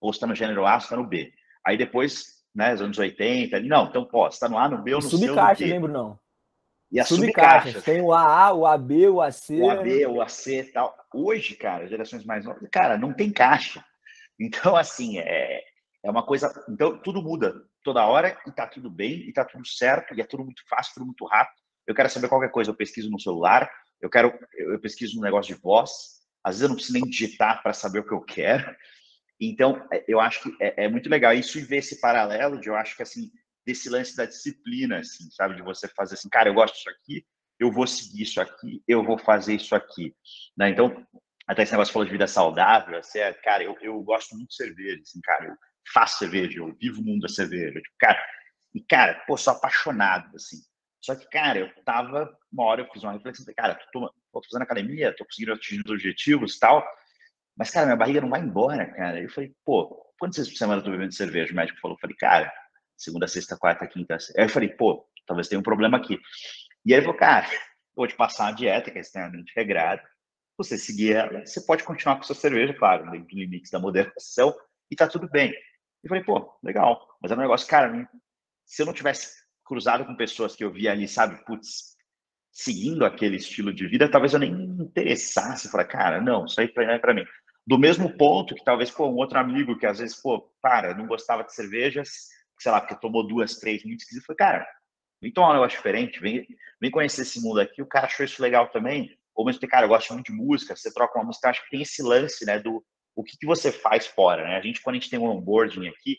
Ou 0.00 0.10
está 0.10 0.26
no 0.26 0.34
gênero 0.34 0.66
A, 0.66 0.76
está 0.76 0.96
no 0.96 1.06
B. 1.06 1.32
Aí 1.66 1.76
depois, 1.76 2.44
né, 2.54 2.74
os 2.74 2.82
anos 2.82 2.98
80, 2.98 3.56
ali, 3.56 3.68
não, 3.68 3.86
então, 3.86 4.04
pô, 4.04 4.26
está 4.28 4.48
no 4.48 4.58
A, 4.58 4.68
no 4.68 4.82
B 4.82 4.94
ou 4.94 5.00
no 5.00 5.08
C. 5.08 5.16
Subcaixa, 5.16 5.64
lembro 5.64 5.92
não. 5.92 6.18
E 6.94 7.00
as 7.00 7.08
subcaixas. 7.08 7.72
subcaixas. 7.72 7.82
Tem 7.82 8.00
o 8.00 8.12
AA, 8.12 8.54
o 8.54 8.64
AB, 8.64 9.08
o 9.08 9.20
AC. 9.20 9.60
O 9.60 9.68
AB, 9.68 10.06
o 10.06 10.22
AC 10.22 10.46
e 10.46 10.62
tal. 10.62 10.96
Hoje, 11.12 11.56
cara, 11.56 11.88
gerações 11.88 12.24
mais 12.24 12.44
novas, 12.44 12.68
cara, 12.70 12.96
não 12.96 13.12
tem 13.12 13.32
caixa. 13.32 13.84
Então, 14.38 14.76
assim, 14.76 15.18
é, 15.18 15.60
é 16.04 16.10
uma 16.10 16.24
coisa. 16.24 16.52
Então, 16.68 16.96
tudo 16.98 17.20
muda 17.20 17.54
toda 17.82 18.06
hora 18.06 18.38
e 18.46 18.52
tá 18.52 18.66
tudo 18.66 18.88
bem, 18.88 19.28
e 19.28 19.32
tá 19.32 19.44
tudo 19.44 19.66
certo, 19.66 20.14
e 20.14 20.20
é 20.20 20.24
tudo 20.24 20.44
muito 20.44 20.62
fácil, 20.68 20.94
tudo 20.94 21.06
muito 21.06 21.24
rápido. 21.26 21.56
Eu 21.84 21.94
quero 21.94 22.08
saber 22.08 22.28
qualquer 22.28 22.50
coisa, 22.50 22.70
eu 22.70 22.76
pesquiso 22.76 23.10
no 23.10 23.20
celular, 23.20 23.68
eu 24.00 24.08
quero, 24.08 24.32
eu 24.56 24.78
pesquiso 24.80 25.16
no 25.16 25.22
negócio 25.22 25.54
de 25.54 25.60
voz, 25.60 25.90
às 26.42 26.54
vezes 26.54 26.62
eu 26.62 26.68
não 26.68 26.76
preciso 26.76 26.98
nem 26.98 27.10
digitar 27.10 27.62
para 27.62 27.72
saber 27.72 27.98
o 27.98 28.04
que 28.04 28.14
eu 28.14 28.20
quero. 28.20 28.74
Então, 29.40 29.86
é, 29.92 30.04
eu 30.06 30.20
acho 30.20 30.42
que 30.42 30.56
é, 30.62 30.84
é, 30.84 30.88
muito 30.88 31.08
legal 31.08 31.32
isso 31.32 31.58
e 31.58 31.62
ver 31.62 31.78
esse 31.78 32.00
paralelo 32.00 32.60
de, 32.60 32.68
eu 32.68 32.76
acho 32.76 32.96
que, 32.96 33.02
assim, 33.02 33.30
desse 33.66 33.88
lance 33.88 34.16
da 34.16 34.26
disciplina, 34.26 34.98
assim, 34.98 35.30
sabe? 35.30 35.56
De 35.56 35.62
você 35.62 35.88
fazer 35.88 36.14
assim, 36.14 36.28
cara, 36.28 36.48
eu 36.48 36.54
gosto 36.54 36.74
disso 36.74 36.90
aqui, 36.90 37.26
eu 37.58 37.70
vou 37.70 37.86
seguir 37.86 38.22
isso 38.22 38.40
aqui, 38.40 38.82
eu 38.86 39.04
vou 39.04 39.18
fazer 39.18 39.54
isso 39.54 39.74
aqui. 39.74 40.14
Né? 40.56 40.70
Então, 40.70 41.06
até 41.46 41.62
esse 41.62 41.72
negócio 41.72 41.92
falou 41.92 42.06
de 42.06 42.12
vida 42.12 42.26
saudável, 42.26 42.98
assim, 42.98 43.18
é, 43.18 43.32
cara, 43.32 43.62
eu, 43.62 43.76
eu 43.80 44.00
gosto 44.02 44.34
muito 44.34 44.48
de 44.48 44.56
cerveja, 44.56 45.00
assim, 45.02 45.20
cara, 45.22 45.46
eu 45.46 45.54
faço 45.92 46.18
cerveja, 46.18 46.58
eu 46.58 46.74
vivo 46.74 47.00
o 47.00 47.04
mundo 47.04 47.22
da 47.22 47.28
cerveja, 47.28 47.80
tipo, 47.80 47.96
cara, 47.98 48.22
e, 48.74 48.80
cara, 48.82 49.14
pô, 49.26 49.36
sou 49.36 49.52
apaixonado, 49.52 50.34
assim. 50.34 50.56
Só 51.00 51.14
que, 51.14 51.28
cara, 51.28 51.58
eu 51.58 51.84
tava, 51.84 52.34
uma 52.50 52.64
hora 52.64 52.80
eu 52.80 52.88
fiz 52.92 53.02
uma 53.02 53.12
reflexão, 53.12 53.44
cara, 53.54 53.78
tô, 53.92 54.08
tô 54.32 54.42
fazendo 54.42 54.62
academia, 54.62 55.14
tô 55.14 55.24
conseguindo 55.24 55.52
atingir 55.52 55.82
os 55.84 55.90
objetivos 55.90 56.56
e 56.56 56.58
tal, 56.58 56.84
mas, 57.56 57.70
cara, 57.70 57.86
minha 57.86 57.96
barriga 57.96 58.20
não 58.20 58.30
vai 58.30 58.40
embora, 58.40 58.86
cara. 58.86 59.22
Eu 59.22 59.30
falei, 59.30 59.54
pô, 59.64 60.12
quantas 60.18 60.38
vezes 60.38 60.52
por 60.52 60.58
semana 60.58 60.80
eu 60.80 60.84
tô 60.84 60.90
bebendo 60.90 61.14
cerveja? 61.14 61.52
O 61.52 61.56
médico 61.56 61.78
falou, 61.80 61.96
falei, 62.00 62.16
cara, 62.16 62.52
segunda, 62.96 63.26
sexta, 63.26 63.56
quarta, 63.56 63.86
quinta. 63.86 64.16
Aí 64.36 64.44
eu 64.44 64.48
falei, 64.48 64.68
pô, 64.68 65.06
talvez 65.26 65.48
tenha 65.48 65.58
um 65.58 65.62
problema 65.62 65.96
aqui. 65.96 66.18
E 66.84 66.92
aí 66.92 66.98
ele 66.98 67.06
falou, 67.06 67.18
cara, 67.18 67.46
vou 67.94 68.06
te 68.06 68.14
passar 68.14 68.44
uma 68.44 68.52
dieta 68.52 68.90
que 68.90 68.98
é 68.98 69.00
extremamente 69.00 69.52
regrada. 69.56 70.02
Você 70.56 70.78
seguir 70.78 71.14
ela, 71.14 71.44
você 71.44 71.60
pode 71.60 71.82
continuar 71.82 72.16
com 72.16 72.22
sua 72.22 72.36
cerveja, 72.36 72.74
claro, 72.74 73.10
dentro 73.10 73.28
do 73.28 73.36
limite 73.36 73.70
da 73.70 73.78
moderação, 73.78 74.54
e 74.90 74.94
tá 74.94 75.08
tudo 75.08 75.28
bem. 75.28 75.52
Eu 76.02 76.08
falei, 76.08 76.22
pô, 76.22 76.56
legal. 76.62 77.08
Mas 77.20 77.32
é 77.32 77.34
um 77.34 77.38
negócio, 77.38 77.66
cara, 77.66 78.08
se 78.64 78.82
eu 78.82 78.86
não 78.86 78.92
tivesse 78.92 79.42
cruzado 79.64 80.04
com 80.04 80.14
pessoas 80.14 80.54
que 80.54 80.62
eu 80.62 80.70
via 80.72 80.92
ali, 80.92 81.08
sabe, 81.08 81.42
putz, 81.44 81.96
seguindo 82.52 83.04
aquele 83.04 83.36
estilo 83.36 83.72
de 83.72 83.88
vida, 83.88 84.08
talvez 84.08 84.32
eu 84.32 84.38
nem 84.38 84.54
me 84.54 84.84
interessasse. 84.84 85.70
Falar, 85.70 85.86
cara, 85.86 86.20
não, 86.20 86.44
isso 86.44 86.60
aí 86.60 86.72
não 86.76 86.82
é 86.84 86.98
para 86.98 87.14
mim. 87.14 87.24
Do 87.66 87.78
mesmo 87.78 88.14
ponto 88.16 88.54
que 88.54 88.64
talvez, 88.64 88.90
pô, 88.90 89.08
um 89.08 89.16
outro 89.16 89.38
amigo 89.38 89.76
que 89.78 89.86
às 89.86 89.98
vezes, 89.98 90.20
pô, 90.20 90.40
cara, 90.62 90.94
não 90.94 91.06
gostava 91.06 91.42
de 91.42 91.54
cervejas, 91.54 92.28
sei 92.58 92.72
lá, 92.72 92.80
porque 92.80 93.00
tomou 93.00 93.26
duas, 93.26 93.56
três 93.56 93.84
muito 93.84 94.00
esquisito. 94.00 94.26
Falei, 94.26 94.36
cara, 94.36 94.68
vem 95.20 95.32
tomar 95.32 95.50
um 95.50 95.54
negócio 95.54 95.76
diferente, 95.76 96.20
vem, 96.20 96.46
vem 96.80 96.90
conhecer 96.90 97.22
esse 97.22 97.40
mundo 97.40 97.60
aqui. 97.60 97.82
O 97.82 97.86
cara 97.86 98.06
achou 98.06 98.24
isso 98.24 98.42
legal 98.42 98.68
também. 98.70 99.10
Ou 99.34 99.44
mesmo 99.44 99.66
cara, 99.68 99.84
eu 99.84 99.88
gosto 99.88 100.12
muito 100.14 100.32
de 100.32 100.32
música, 100.32 100.76
você 100.76 100.92
troca 100.92 101.18
uma 101.18 101.26
música, 101.26 101.50
acho 101.50 101.64
que 101.64 101.70
tem 101.70 101.82
esse 101.82 102.02
lance, 102.02 102.46
né, 102.46 102.58
do 102.58 102.84
o 103.16 103.22
que, 103.22 103.36
que 103.38 103.46
você 103.46 103.70
faz 103.70 104.06
fora, 104.06 104.42
né? 104.42 104.56
A 104.56 104.60
gente, 104.60 104.82
quando 104.82 104.96
a 104.96 104.98
gente 104.98 105.10
tem 105.10 105.18
um 105.18 105.26
onboarding 105.26 105.86
aqui, 105.88 106.18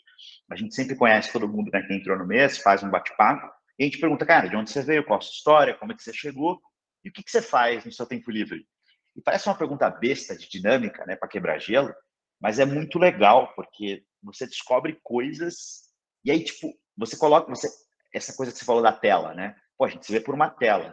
a 0.50 0.56
gente 0.56 0.74
sempre 0.74 0.96
conhece 0.96 1.30
todo 1.30 1.48
mundo 1.48 1.70
né, 1.70 1.82
que 1.82 1.92
entrou 1.92 2.18
no 2.18 2.26
mês, 2.26 2.58
faz 2.58 2.82
um 2.82 2.90
bate-papo, 2.90 3.46
e 3.78 3.84
a 3.84 3.86
gente 3.86 3.98
pergunta, 3.98 4.24
cara, 4.24 4.48
de 4.48 4.56
onde 4.56 4.70
você 4.70 4.82
veio, 4.82 5.04
qual 5.04 5.18
a 5.18 5.22
sua 5.22 5.32
história, 5.32 5.74
como 5.74 5.92
é 5.92 5.94
que 5.94 6.02
você 6.02 6.12
chegou, 6.12 6.58
e 7.04 7.10
o 7.10 7.12
que, 7.12 7.22
que 7.22 7.30
você 7.30 7.42
faz 7.42 7.84
no 7.84 7.92
seu 7.92 8.06
tempo 8.06 8.30
livre? 8.30 8.66
E 9.14 9.20
parece 9.20 9.46
uma 9.46 9.58
pergunta 9.58 9.90
besta 9.90 10.36
de 10.36 10.48
dinâmica, 10.48 11.04
né, 11.04 11.16
para 11.16 11.28
quebrar 11.28 11.58
gelo, 11.58 11.94
mas 12.40 12.58
é 12.58 12.64
muito 12.64 12.98
legal, 12.98 13.52
porque 13.54 14.02
você 14.22 14.46
descobre 14.46 14.98
coisas 15.02 15.85
e 16.26 16.30
aí, 16.32 16.42
tipo, 16.42 16.76
você 16.96 17.16
coloca 17.16 17.48
você, 17.48 17.68
essa 18.12 18.34
coisa 18.34 18.50
que 18.50 18.58
você 18.58 18.64
falou 18.64 18.82
da 18.82 18.92
tela, 18.92 19.32
né? 19.32 19.54
Pô, 19.78 19.84
a 19.84 19.88
gente 19.88 20.04
se 20.04 20.10
vê 20.10 20.20
por 20.20 20.34
uma 20.34 20.50
tela. 20.50 20.92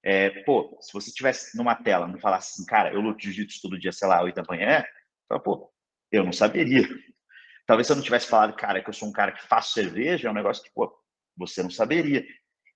É, 0.00 0.30
pô, 0.44 0.78
se 0.80 0.92
você 0.92 1.10
tivesse 1.10 1.56
numa 1.56 1.74
tela, 1.74 2.06
não 2.06 2.20
falasse 2.20 2.52
assim, 2.52 2.64
cara, 2.64 2.92
eu 2.92 3.00
luto 3.00 3.20
jiu-jitsu 3.20 3.60
todo 3.60 3.78
dia, 3.78 3.90
sei 3.90 4.06
lá, 4.06 4.22
8 4.22 4.36
da 4.36 4.44
manhã, 4.48 4.84
pô, 5.42 5.72
eu 6.12 6.22
não 6.22 6.32
saberia. 6.32 6.82
Talvez 7.66 7.88
se 7.88 7.92
eu 7.92 7.96
não 7.96 8.02
tivesse 8.04 8.28
falado, 8.28 8.54
cara, 8.54 8.80
que 8.80 8.88
eu 8.88 8.94
sou 8.94 9.08
um 9.08 9.12
cara 9.12 9.32
que 9.32 9.42
faço 9.48 9.72
cerveja, 9.72 10.28
é 10.28 10.30
um 10.30 10.34
negócio 10.34 10.62
que, 10.62 10.70
pô, 10.72 10.94
você 11.36 11.60
não 11.60 11.70
saberia. 11.70 12.24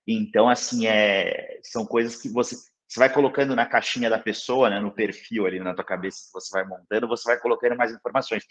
Então, 0.04 0.48
assim, 0.48 0.88
é, 0.88 1.60
são 1.62 1.86
coisas 1.86 2.20
que 2.20 2.28
você, 2.28 2.56
você 2.88 2.98
vai 2.98 3.12
colocando 3.12 3.54
na 3.54 3.66
caixinha 3.66 4.10
da 4.10 4.18
pessoa, 4.18 4.68
né, 4.68 4.80
no 4.80 4.92
perfil 4.92 5.46
ali 5.46 5.60
na 5.60 5.74
tua 5.74 5.84
cabeça 5.84 6.24
que 6.26 6.32
você 6.32 6.50
vai 6.50 6.66
montando, 6.66 7.06
você 7.06 7.30
vai 7.30 7.38
colocando 7.38 7.76
mais 7.76 7.92
informações. 7.92 8.42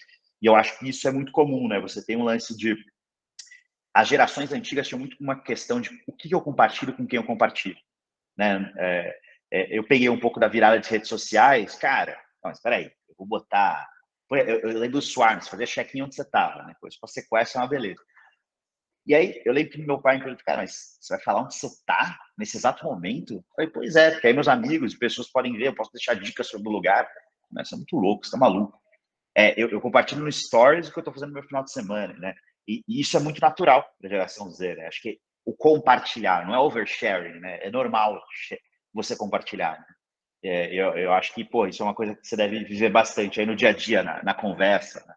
E 0.41 0.45
eu 0.45 0.55
acho 0.55 0.79
que 0.79 0.87
isso 0.87 1.07
é 1.07 1.11
muito 1.11 1.31
comum, 1.31 1.67
né? 1.67 1.81
Você 1.81 2.05
tem 2.05 2.15
um 2.15 2.23
lance 2.23 2.55
de 2.55 2.77
as 3.97 4.07
gerações 4.07 4.53
antigas 4.53 4.88
tinham 4.88 4.99
muito 4.99 5.17
uma 5.19 5.41
questão 5.41 5.81
de 5.81 5.89
o 6.05 6.13
que 6.13 6.31
eu 6.31 6.39
compartilho 6.39 6.95
com 6.95 7.07
quem 7.07 7.17
eu 7.17 7.25
compartilho. 7.25 7.79
Né? 8.38 8.71
É, 8.77 9.19
é, 9.51 9.79
eu 9.79 9.83
peguei 9.83 10.07
um 10.07 10.19
pouco 10.19 10.39
da 10.39 10.47
virada 10.47 10.79
de 10.79 10.88
redes 10.88 11.10
sociais, 11.10 11.73
cara, 11.73 12.15
não, 12.43 12.51
espera 12.51 12.75
aí, 12.75 12.86
eu 12.86 13.15
vou 13.17 13.25
botar... 13.25 13.89
Eu, 14.29 14.38
eu 14.38 14.77
lembro 14.77 14.99
do 14.99 15.01
Swarms, 15.01 15.47
fazer 15.47 15.65
check-in 15.65 16.03
onde 16.03 16.13
você 16.13 16.21
estava, 16.21 16.62
né? 16.62 16.73
Depois 16.73 16.99
para 16.99 17.10
sequestrar 17.10 17.63
é 17.63 17.65
uma 17.65 17.69
beleza. 17.69 18.03
E 19.07 19.15
aí, 19.15 19.41
eu 19.43 19.51
lembro 19.51 19.71
que 19.71 19.81
meu 19.81 19.99
pai 19.99 20.17
me 20.17 20.23
perguntou, 20.23 20.45
cara, 20.45 20.62
mas 20.62 20.97
você 21.01 21.15
vai 21.15 21.23
falar 21.23 21.41
onde 21.41 21.55
você 21.55 21.65
está 21.65 22.19
nesse 22.38 22.55
exato 22.55 22.86
momento? 22.86 23.33
Eu 23.33 23.45
falei, 23.55 23.71
pois 23.71 23.95
é, 23.95 24.12
porque 24.12 24.27
aí 24.27 24.33
meus 24.33 24.47
amigos 24.47 24.93
e 24.93 24.99
pessoas 24.99 25.31
podem 25.31 25.57
ver, 25.57 25.69
eu 25.69 25.75
posso 25.75 25.91
deixar 25.91 26.13
dicas 26.13 26.47
sobre 26.49 26.69
o 26.69 26.71
lugar. 26.71 27.10
Mas 27.51 27.69
você 27.69 27.73
é 27.73 27.77
muito 27.77 27.95
louco, 27.95 28.25
você 28.25 28.31
tá 28.31 28.38
maluco. 28.38 28.77
É, 29.36 29.60
eu, 29.60 29.69
eu, 29.69 29.81
compartilho 29.81 30.21
no 30.21 30.31
Stories 30.31 30.89
o 30.89 30.91
que 30.93 30.99
eu 30.99 31.01
estou 31.01 31.13
fazendo 31.13 31.29
no 31.29 31.36
meu 31.36 31.43
final 31.43 31.63
de 31.63 31.71
semana, 31.71 32.13
né? 32.19 32.36
E, 32.67 32.84
e 32.88 33.01
isso 33.01 33.15
é 33.15 33.19
muito 33.19 33.39
natural 33.39 33.88
da 34.01 34.10
geração 34.10 34.49
Z, 34.49 34.75
né? 34.75 34.88
Acho 34.88 35.01
que 35.01 35.19
o 35.45 35.53
compartilhar, 35.53 36.45
não 36.45 36.53
é 36.53 36.60
oversharing, 36.60 37.39
né? 37.39 37.60
É 37.62 37.71
normal 37.71 38.21
você 38.93 39.15
compartilhar. 39.15 39.80
Né? 39.80 39.86
É, 40.43 40.73
eu, 40.73 40.97
eu 40.97 41.13
acho 41.13 41.34
que, 41.34 41.45
pô, 41.45 41.65
isso 41.65 41.82
é 41.82 41.86
uma 41.86 41.95
coisa 41.95 42.15
que 42.15 42.27
você 42.27 42.36
deve 42.36 42.63
viver 42.65 42.89
bastante 42.89 43.39
aí 43.39 43.45
no 43.45 43.56
dia 43.56 43.69
a 43.69 43.73
dia, 43.73 44.03
na, 44.03 44.21
na 44.23 44.34
conversa. 44.34 45.03
Né? 45.08 45.15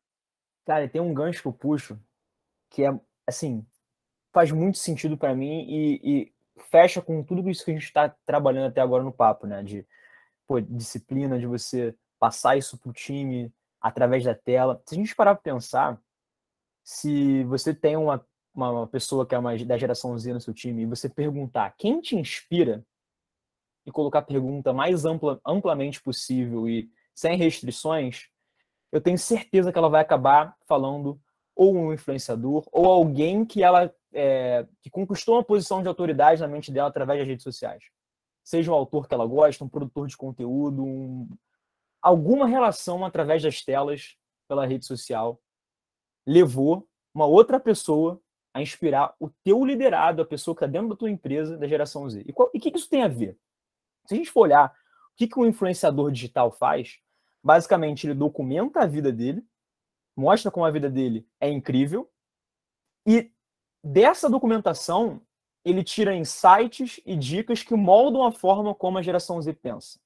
Cara, 0.64 0.88
tem 0.88 1.00
um 1.00 1.12
gancho 1.12 1.42
que 1.42 1.48
eu 1.48 1.52
puxo 1.52 1.98
que 2.70 2.84
é, 2.84 2.90
assim, 3.26 3.66
faz 4.32 4.52
muito 4.52 4.78
sentido 4.78 5.16
para 5.16 5.34
mim 5.34 5.66
e, 5.68 6.00
e, 6.04 6.32
fecha 6.70 7.02
com 7.02 7.24
tudo 7.24 7.48
isso 7.48 7.64
que 7.64 7.70
a 7.70 7.74
gente 7.74 7.84
está 7.84 8.08
trabalhando 8.24 8.68
até 8.68 8.80
agora 8.80 9.02
no 9.02 9.12
papo, 9.12 9.46
né? 9.46 9.62
De 9.62 9.84
pô, 10.46 10.60
disciplina, 10.60 11.38
de 11.38 11.46
você 11.46 11.94
passar 12.18 12.56
isso 12.56 12.78
para 12.78 12.90
o 12.90 12.92
time 12.92 13.52
através 13.80 14.24
da 14.24 14.34
tela. 14.34 14.80
Se 14.86 14.94
a 14.94 14.98
gente 14.98 15.16
parar 15.16 15.34
para 15.34 15.42
pensar, 15.42 15.98
se 16.90 17.44
você 17.44 17.72
tem 17.72 17.96
uma, 17.96 18.26
uma 18.52 18.84
pessoa 18.84 19.24
que 19.24 19.32
é 19.32 19.38
uma, 19.38 19.56
da 19.64 19.78
geração 19.78 20.18
Z 20.18 20.32
no 20.32 20.40
seu 20.40 20.52
time 20.52 20.82
e 20.82 20.86
você 20.86 21.08
perguntar 21.08 21.72
quem 21.78 22.00
te 22.00 22.16
inspira 22.16 22.84
e 23.86 23.92
colocar 23.92 24.18
a 24.18 24.22
pergunta 24.22 24.72
mais 24.72 25.04
ampla, 25.04 25.40
amplamente 25.46 26.02
possível 26.02 26.68
e 26.68 26.90
sem 27.14 27.36
restrições, 27.36 28.28
eu 28.90 29.00
tenho 29.00 29.16
certeza 29.16 29.70
que 29.70 29.78
ela 29.78 29.88
vai 29.88 30.00
acabar 30.00 30.56
falando 30.66 31.20
ou 31.54 31.76
um 31.76 31.92
influenciador 31.92 32.68
ou 32.72 32.86
alguém 32.86 33.44
que 33.44 33.62
ela 33.62 33.94
é, 34.12 34.66
que 34.82 34.90
conquistou 34.90 35.36
uma 35.36 35.44
posição 35.44 35.82
de 35.82 35.88
autoridade 35.88 36.40
na 36.40 36.48
mente 36.48 36.72
dela 36.72 36.88
através 36.88 37.20
das 37.20 37.28
redes 37.28 37.44
sociais. 37.44 37.84
Seja 38.42 38.72
um 38.72 38.74
autor 38.74 39.06
que 39.06 39.14
ela 39.14 39.26
gosta, 39.26 39.64
um 39.64 39.68
produtor 39.68 40.08
de 40.08 40.16
conteúdo, 40.16 40.84
um, 40.84 41.28
alguma 42.02 42.48
relação 42.48 43.04
através 43.04 43.44
das 43.44 43.62
telas 43.62 44.16
pela 44.48 44.66
rede 44.66 44.84
social 44.84 45.40
levou 46.26 46.88
uma 47.14 47.26
outra 47.26 47.58
pessoa 47.58 48.20
a 48.52 48.60
inspirar 48.60 49.14
o 49.18 49.30
teu 49.44 49.64
liderado, 49.64 50.22
a 50.22 50.26
pessoa 50.26 50.54
que 50.54 50.64
está 50.64 50.70
dentro 50.70 50.90
da 50.90 50.96
tua 50.96 51.10
empresa, 51.10 51.56
da 51.56 51.68
geração 51.68 52.08
Z. 52.08 52.24
E 52.26 52.32
o 52.32 52.50
que, 52.58 52.70
que 52.70 52.78
isso 52.78 52.88
tem 52.88 53.02
a 53.02 53.08
ver? 53.08 53.38
Se 54.06 54.14
a 54.14 54.16
gente 54.16 54.30
for 54.30 54.42
olhar 54.42 54.68
o 54.68 55.16
que, 55.16 55.28
que 55.28 55.38
um 55.38 55.46
influenciador 55.46 56.10
digital 56.10 56.50
faz, 56.50 56.98
basicamente 57.42 58.06
ele 58.06 58.14
documenta 58.14 58.80
a 58.80 58.86
vida 58.86 59.12
dele, 59.12 59.44
mostra 60.16 60.50
como 60.50 60.66
a 60.66 60.70
vida 60.70 60.90
dele 60.90 61.26
é 61.40 61.48
incrível, 61.48 62.10
e 63.06 63.30
dessa 63.82 64.28
documentação 64.28 65.22
ele 65.64 65.84
tira 65.84 66.14
insights 66.14 67.00
e 67.04 67.16
dicas 67.16 67.62
que 67.62 67.74
moldam 67.74 68.24
a 68.24 68.32
forma 68.32 68.74
como 68.74 68.98
a 68.98 69.02
geração 69.02 69.40
Z 69.40 69.52
pensa. 69.54 70.00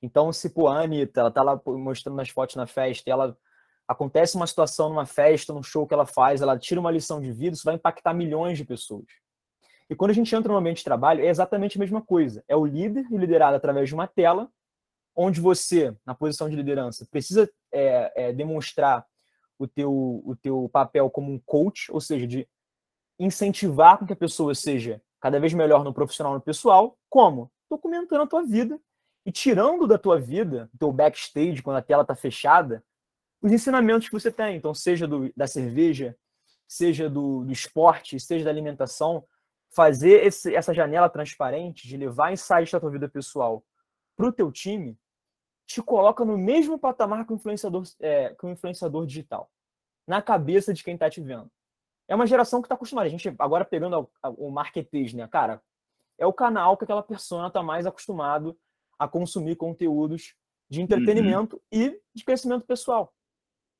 Então, 0.00 0.32
se 0.32 0.50
pô, 0.50 0.66
a 0.66 0.82
Anitta, 0.82 1.20
ela 1.20 1.30
tá 1.30 1.42
lá 1.42 1.60
mostrando 1.64 2.20
as 2.20 2.28
fotos 2.28 2.56
na 2.56 2.66
festa 2.66 3.08
ela 3.08 3.38
acontece 3.86 4.36
uma 4.36 4.46
situação 4.46 4.88
numa 4.88 5.06
festa, 5.06 5.52
num 5.52 5.62
show 5.62 5.86
que 5.86 5.94
ela 5.94 6.06
faz, 6.06 6.40
ela 6.40 6.58
tira 6.58 6.80
uma 6.80 6.90
lição 6.90 7.20
de 7.20 7.32
vida, 7.32 7.54
isso 7.54 7.64
vai 7.64 7.74
impactar 7.74 8.14
milhões 8.14 8.58
de 8.58 8.64
pessoas. 8.64 9.06
E 9.88 9.94
quando 9.94 10.10
a 10.10 10.14
gente 10.14 10.34
entra 10.34 10.50
no 10.50 10.58
ambiente 10.58 10.78
de 10.78 10.84
trabalho, 10.84 11.22
é 11.22 11.28
exatamente 11.28 11.76
a 11.76 11.80
mesma 11.80 12.00
coisa. 12.00 12.42
É 12.48 12.56
o 12.56 12.64
líder 12.64 13.04
liderado 13.10 13.56
através 13.56 13.88
de 13.88 13.94
uma 13.94 14.06
tela 14.06 14.48
onde 15.14 15.40
você, 15.40 15.94
na 16.06 16.14
posição 16.14 16.48
de 16.48 16.56
liderança, 16.56 17.06
precisa 17.10 17.50
é, 17.70 18.12
é, 18.16 18.32
demonstrar 18.32 19.04
o 19.58 19.66
teu, 19.66 19.92
o 20.24 20.34
teu 20.34 20.68
papel 20.72 21.10
como 21.10 21.30
um 21.30 21.38
coach, 21.38 21.92
ou 21.92 22.00
seja, 22.00 22.26
de 22.26 22.48
incentivar 23.18 24.04
que 24.06 24.12
a 24.12 24.16
pessoa 24.16 24.54
seja 24.54 25.02
cada 25.20 25.38
vez 25.38 25.52
melhor 25.52 25.84
no 25.84 25.92
profissional 25.92 26.32
e 26.32 26.36
no 26.36 26.40
pessoal, 26.40 26.96
como? 27.08 27.52
Documentando 27.70 28.22
a 28.22 28.26
tua 28.26 28.42
vida 28.42 28.80
e 29.24 29.30
tirando 29.30 29.86
da 29.86 29.98
tua 29.98 30.18
vida, 30.18 30.68
do 30.72 30.78
teu 30.78 30.92
backstage, 30.92 31.62
quando 31.62 31.76
a 31.76 31.82
tela 31.82 32.02
está 32.02 32.14
fechada, 32.14 32.82
os 33.42 33.52
ensinamentos 33.52 34.08
que 34.08 34.14
você 34.14 34.30
tem. 34.30 34.56
Então, 34.56 34.74
seja 34.74 35.06
do, 35.06 35.32
da 35.36 35.46
cerveja, 35.46 36.16
seja 36.68 37.10
do, 37.10 37.44
do 37.44 37.52
esporte, 37.52 38.18
seja 38.20 38.44
da 38.44 38.50
alimentação, 38.50 39.24
fazer 39.74 40.24
esse, 40.24 40.54
essa 40.54 40.72
janela 40.72 41.08
transparente 41.08 41.88
de 41.88 41.96
levar 41.96 42.32
insights 42.32 42.70
da 42.70 42.80
tua 42.80 42.90
vida 42.90 43.08
pessoal 43.08 43.64
para 44.16 44.26
o 44.26 44.32
teu 44.32 44.52
time, 44.52 44.98
te 45.66 45.82
coloca 45.82 46.24
no 46.24 46.36
mesmo 46.36 46.78
patamar 46.78 47.26
que 47.26 47.32
o 47.32 47.36
influenciador, 47.36 47.82
é, 48.00 48.34
que 48.34 48.46
o 48.46 48.50
influenciador 48.50 49.06
digital, 49.06 49.50
na 50.06 50.20
cabeça 50.20 50.72
de 50.72 50.84
quem 50.84 50.94
está 50.94 51.08
te 51.08 51.20
vendo 51.20 51.50
é 52.08 52.14
uma 52.14 52.26
geração 52.26 52.60
que 52.60 52.66
está 52.66 52.74
acostumada. 52.74 53.06
A 53.06 53.10
gente 53.10 53.34
agora 53.38 53.64
pegando 53.64 54.10
o 54.36 54.50
marketês, 54.50 55.14
né? 55.14 55.26
Cara, 55.28 55.62
é 56.18 56.26
o 56.26 56.32
canal 56.32 56.76
que 56.76 56.84
aquela 56.84 57.02
persona 57.02 57.48
está 57.48 57.62
mais 57.62 57.86
acostumado 57.86 58.58
a 58.98 59.08
consumir 59.08 59.56
conteúdos 59.56 60.34
de 60.68 60.82
entretenimento 60.82 61.56
uhum. 61.56 61.62
e 61.72 62.00
de 62.14 62.24
crescimento 62.24 62.66
pessoal. 62.66 63.12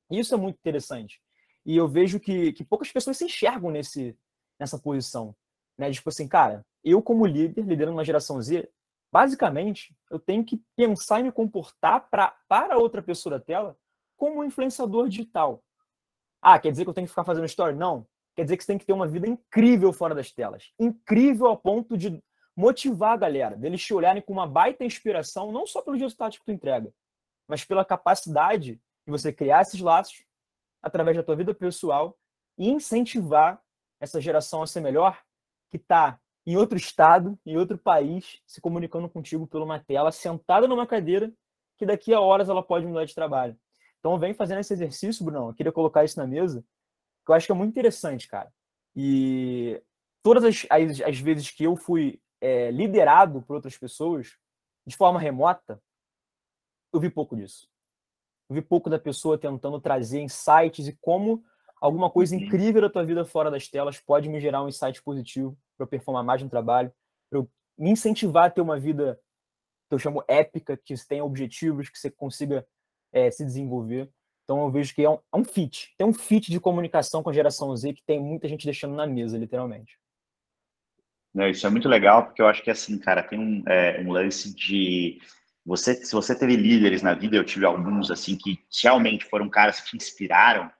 Isso 0.09 0.33
é 0.33 0.37
muito 0.37 0.57
interessante. 0.57 1.21
E 1.65 1.75
eu 1.75 1.87
vejo 1.87 2.19
que, 2.19 2.53
que 2.53 2.63
poucas 2.63 2.91
pessoas 2.91 3.17
se 3.17 3.25
enxergam 3.25 3.71
nesse, 3.71 4.17
nessa 4.59 4.77
posição. 4.77 5.35
Né? 5.77 5.91
Tipo 5.91 6.09
assim, 6.09 6.27
cara, 6.27 6.65
eu 6.83 7.01
como 7.01 7.25
líder, 7.25 7.63
liderando 7.63 7.97
uma 7.97 8.03
geração 8.05 8.41
Z, 8.41 8.69
basicamente, 9.11 9.95
eu 10.11 10.19
tenho 10.19 10.43
que 10.43 10.61
pensar 10.75 11.19
e 11.19 11.23
me 11.23 11.31
comportar 11.31 12.09
pra, 12.09 12.35
para 12.47 12.77
outra 12.77 13.01
pessoa 13.01 13.37
da 13.37 13.43
tela 13.43 13.77
como 14.17 14.41
um 14.41 14.43
influenciador 14.43 15.07
digital. 15.07 15.63
Ah, 16.41 16.59
quer 16.59 16.71
dizer 16.71 16.83
que 16.83 16.89
eu 16.89 16.93
tenho 16.93 17.07
que 17.07 17.11
ficar 17.11 17.23
fazendo 17.23 17.45
story? 17.45 17.75
Não 17.75 18.05
quer 18.35 18.43
dizer 18.43 18.57
que 18.57 18.63
você 18.63 18.67
tem 18.67 18.77
que 18.77 18.85
ter 18.85 18.93
uma 18.93 19.07
vida 19.07 19.27
incrível 19.27 19.93
fora 19.93 20.15
das 20.15 20.31
telas. 20.31 20.71
Incrível 20.79 21.47
a 21.47 21.57
ponto 21.57 21.97
de 21.97 22.21
motivar 22.55 23.13
a 23.13 23.17
galera, 23.17 23.55
deles 23.55 23.83
te 23.83 23.93
olharem 23.93 24.21
com 24.21 24.33
uma 24.33 24.47
baita 24.47 24.83
inspiração, 24.83 25.51
não 25.51 25.65
só 25.65 25.81
pelos 25.81 25.99
resultados 25.99 26.37
que 26.37 26.45
tu 26.45 26.51
entrega, 26.51 26.93
mas 27.47 27.65
pela 27.65 27.83
capacidade 27.83 28.79
de 29.05 29.11
você 29.11 29.31
criar 29.31 29.61
esses 29.61 29.79
laços 29.79 30.23
através 30.81 31.15
da 31.15 31.23
tua 31.23 31.35
vida 31.35 31.53
pessoal 31.53 32.17
e 32.57 32.69
incentivar 32.69 33.61
essa 33.99 34.19
geração 34.19 34.61
a 34.61 34.67
ser 34.67 34.81
melhor, 34.81 35.21
que 35.71 35.77
está 35.77 36.19
em 36.45 36.57
outro 36.57 36.77
estado, 36.77 37.39
em 37.45 37.57
outro 37.57 37.77
país, 37.77 38.41
se 38.45 38.59
comunicando 38.59 39.09
contigo 39.09 39.47
por 39.47 39.61
uma 39.61 39.79
tela, 39.79 40.11
sentada 40.11 40.67
numa 40.67 40.85
cadeira, 40.85 41.31
que 41.77 41.85
daqui 41.85 42.13
a 42.13 42.19
horas 42.19 42.49
ela 42.49 42.61
pode 42.61 42.85
mudar 42.85 43.05
de 43.05 43.15
trabalho. 43.15 43.57
Então 43.99 44.19
vem 44.19 44.33
fazendo 44.33 44.59
esse 44.59 44.73
exercício, 44.73 45.23
Bruno. 45.23 45.49
Eu 45.49 45.53
queria 45.53 45.71
colocar 45.71 46.03
isso 46.03 46.19
na 46.19 46.27
mesa, 46.27 46.63
que 47.25 47.31
eu 47.31 47.35
acho 47.35 47.45
que 47.45 47.51
é 47.51 47.55
muito 47.55 47.71
interessante, 47.71 48.27
cara. 48.27 48.51
E 48.93 49.81
todas 50.21 50.43
as, 50.43 50.67
as, 50.69 51.01
as 51.01 51.19
vezes 51.19 51.49
que 51.49 51.63
eu 51.63 51.77
fui 51.77 52.21
é, 52.41 52.69
liderado 52.71 53.41
por 53.41 53.55
outras 53.55 53.77
pessoas, 53.77 54.37
de 54.85 54.97
forma 54.97 55.19
remota, 55.19 55.81
eu 56.91 56.99
vi 56.99 57.09
pouco 57.09 57.35
disso. 57.35 57.69
Eu 58.49 58.55
vi 58.55 58.61
pouco 58.61 58.89
da 58.89 58.99
pessoa 58.99 59.37
tentando 59.37 59.79
trazer 59.79 60.21
insights 60.21 60.87
e 60.87 60.97
como 61.01 61.43
alguma 61.81 62.09
coisa 62.09 62.35
uhum. 62.35 62.41
incrível 62.41 62.81
da 62.81 62.89
tua 62.89 63.03
vida 63.03 63.25
fora 63.25 63.51
das 63.51 63.67
telas 63.67 63.99
pode 63.99 64.29
me 64.29 64.39
gerar 64.39 64.63
um 64.63 64.67
insight 64.67 65.01
positivo 65.03 65.57
para 65.77 65.85
eu 65.85 65.89
performar 65.89 66.23
mais 66.23 66.41
no 66.41 66.49
trabalho, 66.49 66.91
para 67.29 67.39
eu 67.39 67.49
me 67.77 67.89
incentivar 67.89 68.45
a 68.45 68.49
ter 68.49 68.61
uma 68.61 68.79
vida 68.79 69.19
que 69.89 69.95
eu 69.95 69.99
chamo 69.99 70.23
épica, 70.27 70.77
que 70.77 70.93
tenha 71.07 71.25
objetivos, 71.25 71.89
que 71.89 71.97
você 71.97 72.09
consiga 72.09 72.65
é, 73.11 73.29
se 73.29 73.43
desenvolver. 73.43 74.09
Então 74.43 74.63
eu 74.63 74.71
vejo 74.71 74.93
que 74.93 75.03
é 75.03 75.09
um, 75.09 75.19
é 75.31 75.37
um 75.37 75.43
fit. 75.43 75.93
Tem 75.97 76.05
um 76.05 76.13
fit 76.13 76.51
de 76.51 76.59
comunicação 76.59 77.23
com 77.23 77.29
a 77.29 77.33
geração 77.33 77.75
Z 77.75 77.93
que 77.93 78.03
tem 78.05 78.19
muita 78.19 78.47
gente 78.47 78.65
deixando 78.65 78.95
na 78.95 79.07
mesa, 79.07 79.37
literalmente. 79.37 79.97
Não, 81.33 81.47
isso 81.47 81.65
é 81.65 81.69
muito 81.69 81.89
legal, 81.89 82.25
porque 82.25 82.41
eu 82.41 82.47
acho 82.47 82.61
que 82.61 82.69
assim, 82.69 82.97
cara, 82.99 83.23
tem 83.23 83.39
um, 83.39 83.63
é, 83.67 84.01
um 84.01 84.11
lance 84.11 84.53
de 84.53 85.19
você, 85.65 85.95
se 85.95 86.11
você 86.11 86.37
teve 86.37 86.55
líderes 86.55 87.01
na 87.01 87.13
vida, 87.13 87.35
eu 87.37 87.45
tive 87.45 87.65
alguns 87.65 88.11
assim 88.11 88.37
que 88.37 88.59
realmente 88.81 89.25
foram 89.25 89.49
caras 89.49 89.79
que 89.79 89.91
te 89.91 89.97
inspiraram. 89.97 90.71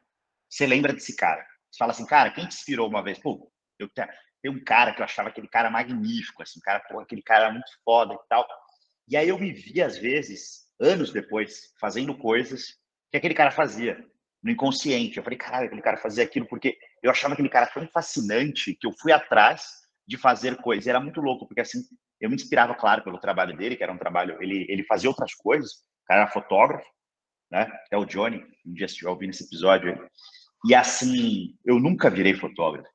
Você 0.49 0.65
lembra 0.65 0.93
desse 0.93 1.15
cara? 1.15 1.45
Você 1.71 1.77
fala 1.77 1.91
assim, 1.91 2.05
cara, 2.05 2.31
quem 2.31 2.45
te 2.47 2.55
inspirou 2.55 2.87
uma 2.87 3.01
vez? 3.01 3.17
Pô, 3.17 3.51
eu 3.79 3.89
tem 3.89 4.51
um 4.51 4.61
cara 4.61 4.93
que 4.93 4.99
eu 4.99 5.05
achava 5.05 5.29
aquele 5.29 5.47
cara 5.47 5.69
magnífico, 5.69 6.43
assim, 6.43 6.59
cara, 6.59 6.81
pô, 6.81 6.99
aquele 6.99 7.21
cara 7.21 7.49
muito 7.49 7.71
foda 7.83 8.13
e 8.13 8.17
tal. 8.27 8.45
E 9.07 9.15
aí 9.15 9.29
eu 9.29 9.39
me 9.39 9.53
vi 9.53 9.81
às 9.81 9.97
vezes, 9.97 10.67
anos 10.79 11.13
depois, 11.13 11.73
fazendo 11.79 12.15
coisas 12.17 12.77
que 13.09 13.17
aquele 13.17 13.33
cara 13.33 13.51
fazia 13.51 14.05
no 14.43 14.51
inconsciente. 14.51 15.17
Eu 15.17 15.23
falei, 15.23 15.39
caralho, 15.39 15.67
aquele 15.67 15.81
cara 15.81 15.97
fazia 15.97 16.25
aquilo 16.25 16.45
porque 16.45 16.77
eu 17.01 17.09
achava 17.09 17.33
aquele 17.33 17.49
cara 17.49 17.67
tão 17.67 17.87
fascinante 17.87 18.75
que 18.75 18.85
eu 18.85 18.91
fui 18.91 19.13
atrás 19.13 19.83
de 20.05 20.17
fazer 20.17 20.57
coisas. 20.57 20.87
Era 20.87 20.99
muito 20.99 21.21
louco, 21.21 21.47
porque 21.47 21.61
assim, 21.61 21.81
eu 22.23 22.29
me 22.29 22.35
inspirava, 22.35 22.73
claro, 22.73 23.03
pelo 23.03 23.19
trabalho 23.19 23.55
dele, 23.55 23.75
que 23.75 23.83
era 23.83 23.91
um 23.91 23.97
trabalho, 23.97 24.41
ele, 24.41 24.65
ele 24.69 24.83
fazia 24.83 25.09
outras 25.09 25.33
coisas, 25.35 25.73
o 25.73 26.07
cara 26.07 26.21
era 26.21 26.31
fotógrafo, 26.31 26.87
né? 27.51 27.69
É 27.91 27.97
o 27.97 28.05
Johnny, 28.05 28.43
um 28.65 28.73
dia 28.73 28.85
estiver 28.85 29.09
ouvindo 29.09 29.31
esse 29.31 29.43
episódio. 29.43 30.09
E 30.65 30.73
assim, 30.73 31.53
eu 31.65 31.79
nunca 31.79 32.09
virei 32.09 32.33
fotógrafo, 32.33 32.87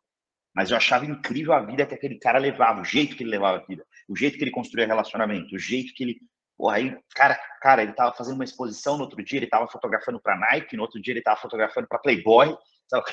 mas 0.54 0.70
eu 0.70 0.78
achava 0.78 1.04
incrível 1.04 1.52
a 1.52 1.60
vida 1.60 1.84
que 1.84 1.94
aquele 1.94 2.18
cara 2.18 2.38
levava, 2.38 2.80
o 2.80 2.84
jeito 2.84 3.16
que 3.16 3.22
ele 3.22 3.30
levava 3.30 3.58
a 3.58 3.66
vida, 3.66 3.84
o 4.08 4.16
jeito 4.16 4.38
que 4.38 4.44
ele 4.44 4.50
construía 4.50 4.86
relacionamento, 4.86 5.54
o 5.54 5.58
jeito 5.58 5.92
que 5.94 6.04
ele 6.04 6.18
Porra, 6.56 6.74
aí, 6.74 6.98
cara, 7.14 7.38
cara, 7.62 7.84
ele 7.84 7.92
tava 7.92 8.12
fazendo 8.16 8.34
uma 8.34 8.44
exposição 8.44 8.96
no 8.96 9.04
outro 9.04 9.22
dia, 9.22 9.38
ele 9.38 9.46
tava 9.46 9.68
fotografando 9.68 10.20
para 10.20 10.36
Nike, 10.36 10.76
no 10.76 10.82
outro 10.82 11.00
dia 11.00 11.14
ele 11.14 11.22
tava 11.22 11.40
fotografando 11.40 11.86
para 11.86 12.00
Playboy, 12.00 12.52
sabe? 12.88 13.04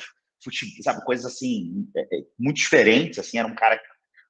sabe? 0.82 1.04
coisas 1.04 1.32
assim, 1.32 1.88
é, 1.96 2.00
é, 2.00 2.22
muito 2.36 2.56
diferentes, 2.56 3.20
assim, 3.20 3.38
era 3.38 3.46
um 3.46 3.54
cara 3.54 3.80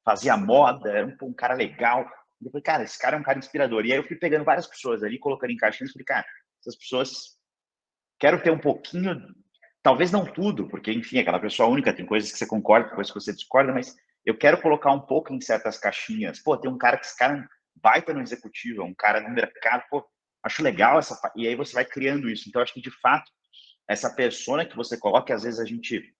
fazia 0.06 0.36
moda, 0.36 0.88
era 0.88 1.04
um, 1.04 1.16
um 1.20 1.34
cara 1.34 1.54
legal. 1.54 2.08
Eu 2.40 2.50
falei, 2.52 2.62
cara, 2.62 2.84
esse 2.84 2.96
cara 2.96 3.16
é 3.16 3.18
um 3.18 3.24
cara 3.24 3.40
inspirador. 3.40 3.84
E 3.84 3.92
aí 3.92 3.98
eu 3.98 4.06
fui 4.06 4.16
pegando 4.16 4.44
várias 4.44 4.68
pessoas 4.68 5.02
ali, 5.02 5.18
colocando 5.18 5.50
em 5.50 5.56
caixinhas, 5.56 5.90
e 5.90 5.92
falei, 5.94 6.04
cara, 6.04 6.26
essas 6.60 6.76
pessoas, 6.76 7.36
quero 8.20 8.40
ter 8.40 8.52
um 8.52 8.58
pouquinho, 8.58 9.20
talvez 9.82 10.12
não 10.12 10.24
tudo, 10.24 10.68
porque, 10.68 10.92
enfim, 10.92 11.18
aquela 11.18 11.40
pessoa 11.40 11.68
única, 11.68 11.92
tem 11.92 12.06
coisas 12.06 12.30
que 12.30 12.38
você 12.38 12.46
concorda, 12.46 12.94
coisas 12.94 13.12
que 13.12 13.20
você 13.20 13.32
discorda, 13.32 13.72
mas 13.72 13.96
eu 14.24 14.38
quero 14.38 14.62
colocar 14.62 14.92
um 14.92 15.00
pouco 15.00 15.34
em 15.34 15.40
certas 15.40 15.76
caixinhas. 15.76 16.40
Pô, 16.40 16.56
tem 16.56 16.70
um 16.70 16.78
cara 16.78 16.98
que 16.98 17.06
esse 17.06 17.16
cara 17.18 17.44
baita 17.74 18.14
no 18.14 18.22
executivo, 18.22 18.82
é 18.82 18.84
um 18.84 18.94
cara 18.94 19.20
no 19.20 19.30
mercado, 19.30 19.82
pô, 19.90 20.06
acho 20.44 20.62
legal 20.62 20.98
essa. 21.00 21.18
E 21.34 21.48
aí 21.48 21.56
você 21.56 21.74
vai 21.74 21.84
criando 21.84 22.30
isso. 22.30 22.48
Então, 22.48 22.62
acho 22.62 22.72
que 22.72 22.80
de 22.80 22.90
fato, 22.90 23.30
essa 23.88 24.08
persona 24.14 24.64
que 24.64 24.76
você 24.76 24.96
coloca, 24.96 25.34
às 25.34 25.42
vezes 25.42 25.58
a 25.58 25.64
gente 25.64 26.14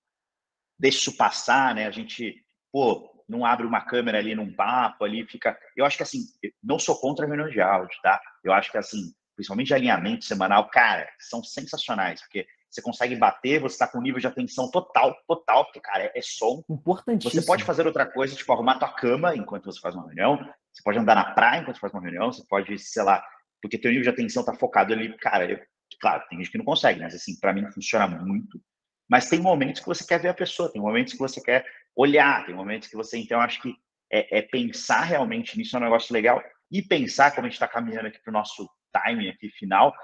deixa 0.79 0.99
isso 0.99 1.17
passar, 1.17 1.75
né? 1.75 1.87
A 1.87 1.91
gente, 1.91 2.45
pô, 2.73 3.16
não 3.29 3.45
abre 3.45 3.67
uma 3.67 3.81
câmera 3.81 4.19
ali 4.19 4.35
num 4.35 4.53
papo, 4.53 5.05
ali 5.05 5.27
fica. 5.27 5.59
Eu 5.77 5.85
acho 5.85 5.97
que 5.97 6.03
assim, 6.03 6.21
não 6.63 6.79
sou 6.79 6.99
contra 7.01 7.25
a 7.25 7.29
reunião 7.29 7.49
de 7.49 7.61
áudio, 7.61 7.99
tá? 8.03 8.21
Eu 8.45 8.53
acho 8.53 8.71
que 8.71 8.79
assim, 8.79 9.13
principalmente 9.35 9.69
de 9.69 9.75
alinhamento 9.75 10.25
semanal, 10.25 10.69
cara, 10.71 11.09
são 11.19 11.43
sensacionais, 11.43 12.21
porque 12.23 12.47
você 12.71 12.83
consegue 12.83 13.17
bater, 13.17 13.61
você 13.61 13.75
está 13.75 13.87
com 13.87 13.99
um 13.99 14.03
nível 14.03 14.21
de 14.21 14.27
atenção 14.27 14.71
total, 14.71 15.17
total, 15.27 15.65
porque, 15.65 15.81
cara, 15.81 16.05
é, 16.05 16.13
é 16.15 16.23
som. 16.23 16.63
Importantíssimo. 16.69 17.41
Você 17.41 17.47
pode 17.47 17.65
fazer 17.65 17.87
outra 17.87 18.05
coisa, 18.05 18.35
tipo, 18.35 18.53
arrumar 18.53 18.79
tua 18.79 18.93
cama 18.93 19.35
enquanto 19.35 19.65
você 19.65 19.81
faz 19.81 19.95
uma 19.95 20.05
reunião, 20.05 20.37
você 20.73 20.83
pode 20.83 20.99
andar 20.99 21.15
na 21.15 21.33
praia 21.33 21.61
enquanto 21.61 21.81
faz 21.81 21.93
uma 21.93 22.03
reunião, 22.03 22.33
você 22.33 22.45
pode, 22.49 22.79
sei 22.79 23.03
lá, 23.03 23.25
porque 23.63 23.79
teu 23.79 23.91
nível 23.91 24.05
de 24.05 24.11
atenção 24.11 24.45
tá 24.45 24.55
focado 24.55 24.93
ali, 24.93 25.17
cara, 25.19 25.51
eu, 25.51 25.59
claro, 26.01 26.23
tem 26.29 26.39
gente 26.39 26.51
que 26.51 26.59
não 26.59 26.65
consegue, 26.65 27.01
mas 27.01 27.15
assim, 27.15 27.39
para 27.41 27.53
mim 27.53 27.71
funciona 27.71 28.07
muito. 28.07 28.61
Mas 29.09 29.29
tem 29.29 29.41
momentos 29.41 29.81
que 29.81 29.87
você 29.87 30.05
quer 30.05 30.21
ver 30.21 30.29
a 30.29 30.35
pessoa, 30.35 30.71
tem 30.71 30.83
momentos 30.83 31.13
que 31.13 31.19
você 31.19 31.41
quer 31.41 31.65
olhar, 31.97 32.45
tem 32.45 32.55
momentos 32.55 32.89
que 32.89 32.97
você, 32.97 33.19
então, 33.19 33.41
acho 33.41 33.61
que 33.61 33.75
é, 34.13 34.39
é 34.39 34.43
pensar 34.43 35.03
realmente 35.03 35.57
nisso 35.57 35.77
é 35.77 35.81
um 35.81 35.83
negócio 35.83 36.13
legal 36.13 36.43
e 36.71 36.83
pensar 36.83 37.33
como 37.33 37.47
a 37.47 37.49
gente 37.49 37.55
está 37.55 37.67
caminhando 37.67 38.09
aqui 38.09 38.21
para 38.23 38.31
o 38.31 38.35
nosso 38.35 38.69
timing 38.93 39.29
aqui 39.29 39.49
final. 39.51 39.95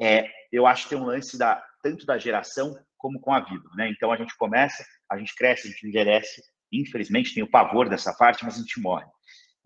É, 0.00 0.30
eu 0.52 0.66
acho 0.66 0.84
que 0.84 0.90
tem 0.90 0.98
um 0.98 1.06
lance 1.06 1.38
da 1.38 1.64
tanto 1.82 2.04
da 2.04 2.18
geração 2.18 2.76
como 2.96 3.20
com 3.20 3.32
a 3.32 3.40
vida, 3.40 3.68
né? 3.76 3.88
Então 3.88 4.12
a 4.12 4.16
gente 4.16 4.36
começa, 4.36 4.84
a 5.10 5.16
gente 5.16 5.34
cresce, 5.34 5.68
a 5.68 5.70
gente 5.70 5.86
envelhece, 5.86 6.42
infelizmente 6.72 7.34
tem 7.34 7.42
o 7.42 7.50
pavor 7.50 7.88
dessa 7.88 8.12
parte, 8.12 8.44
mas 8.44 8.56
a 8.56 8.58
gente 8.58 8.80
morre 8.80 9.06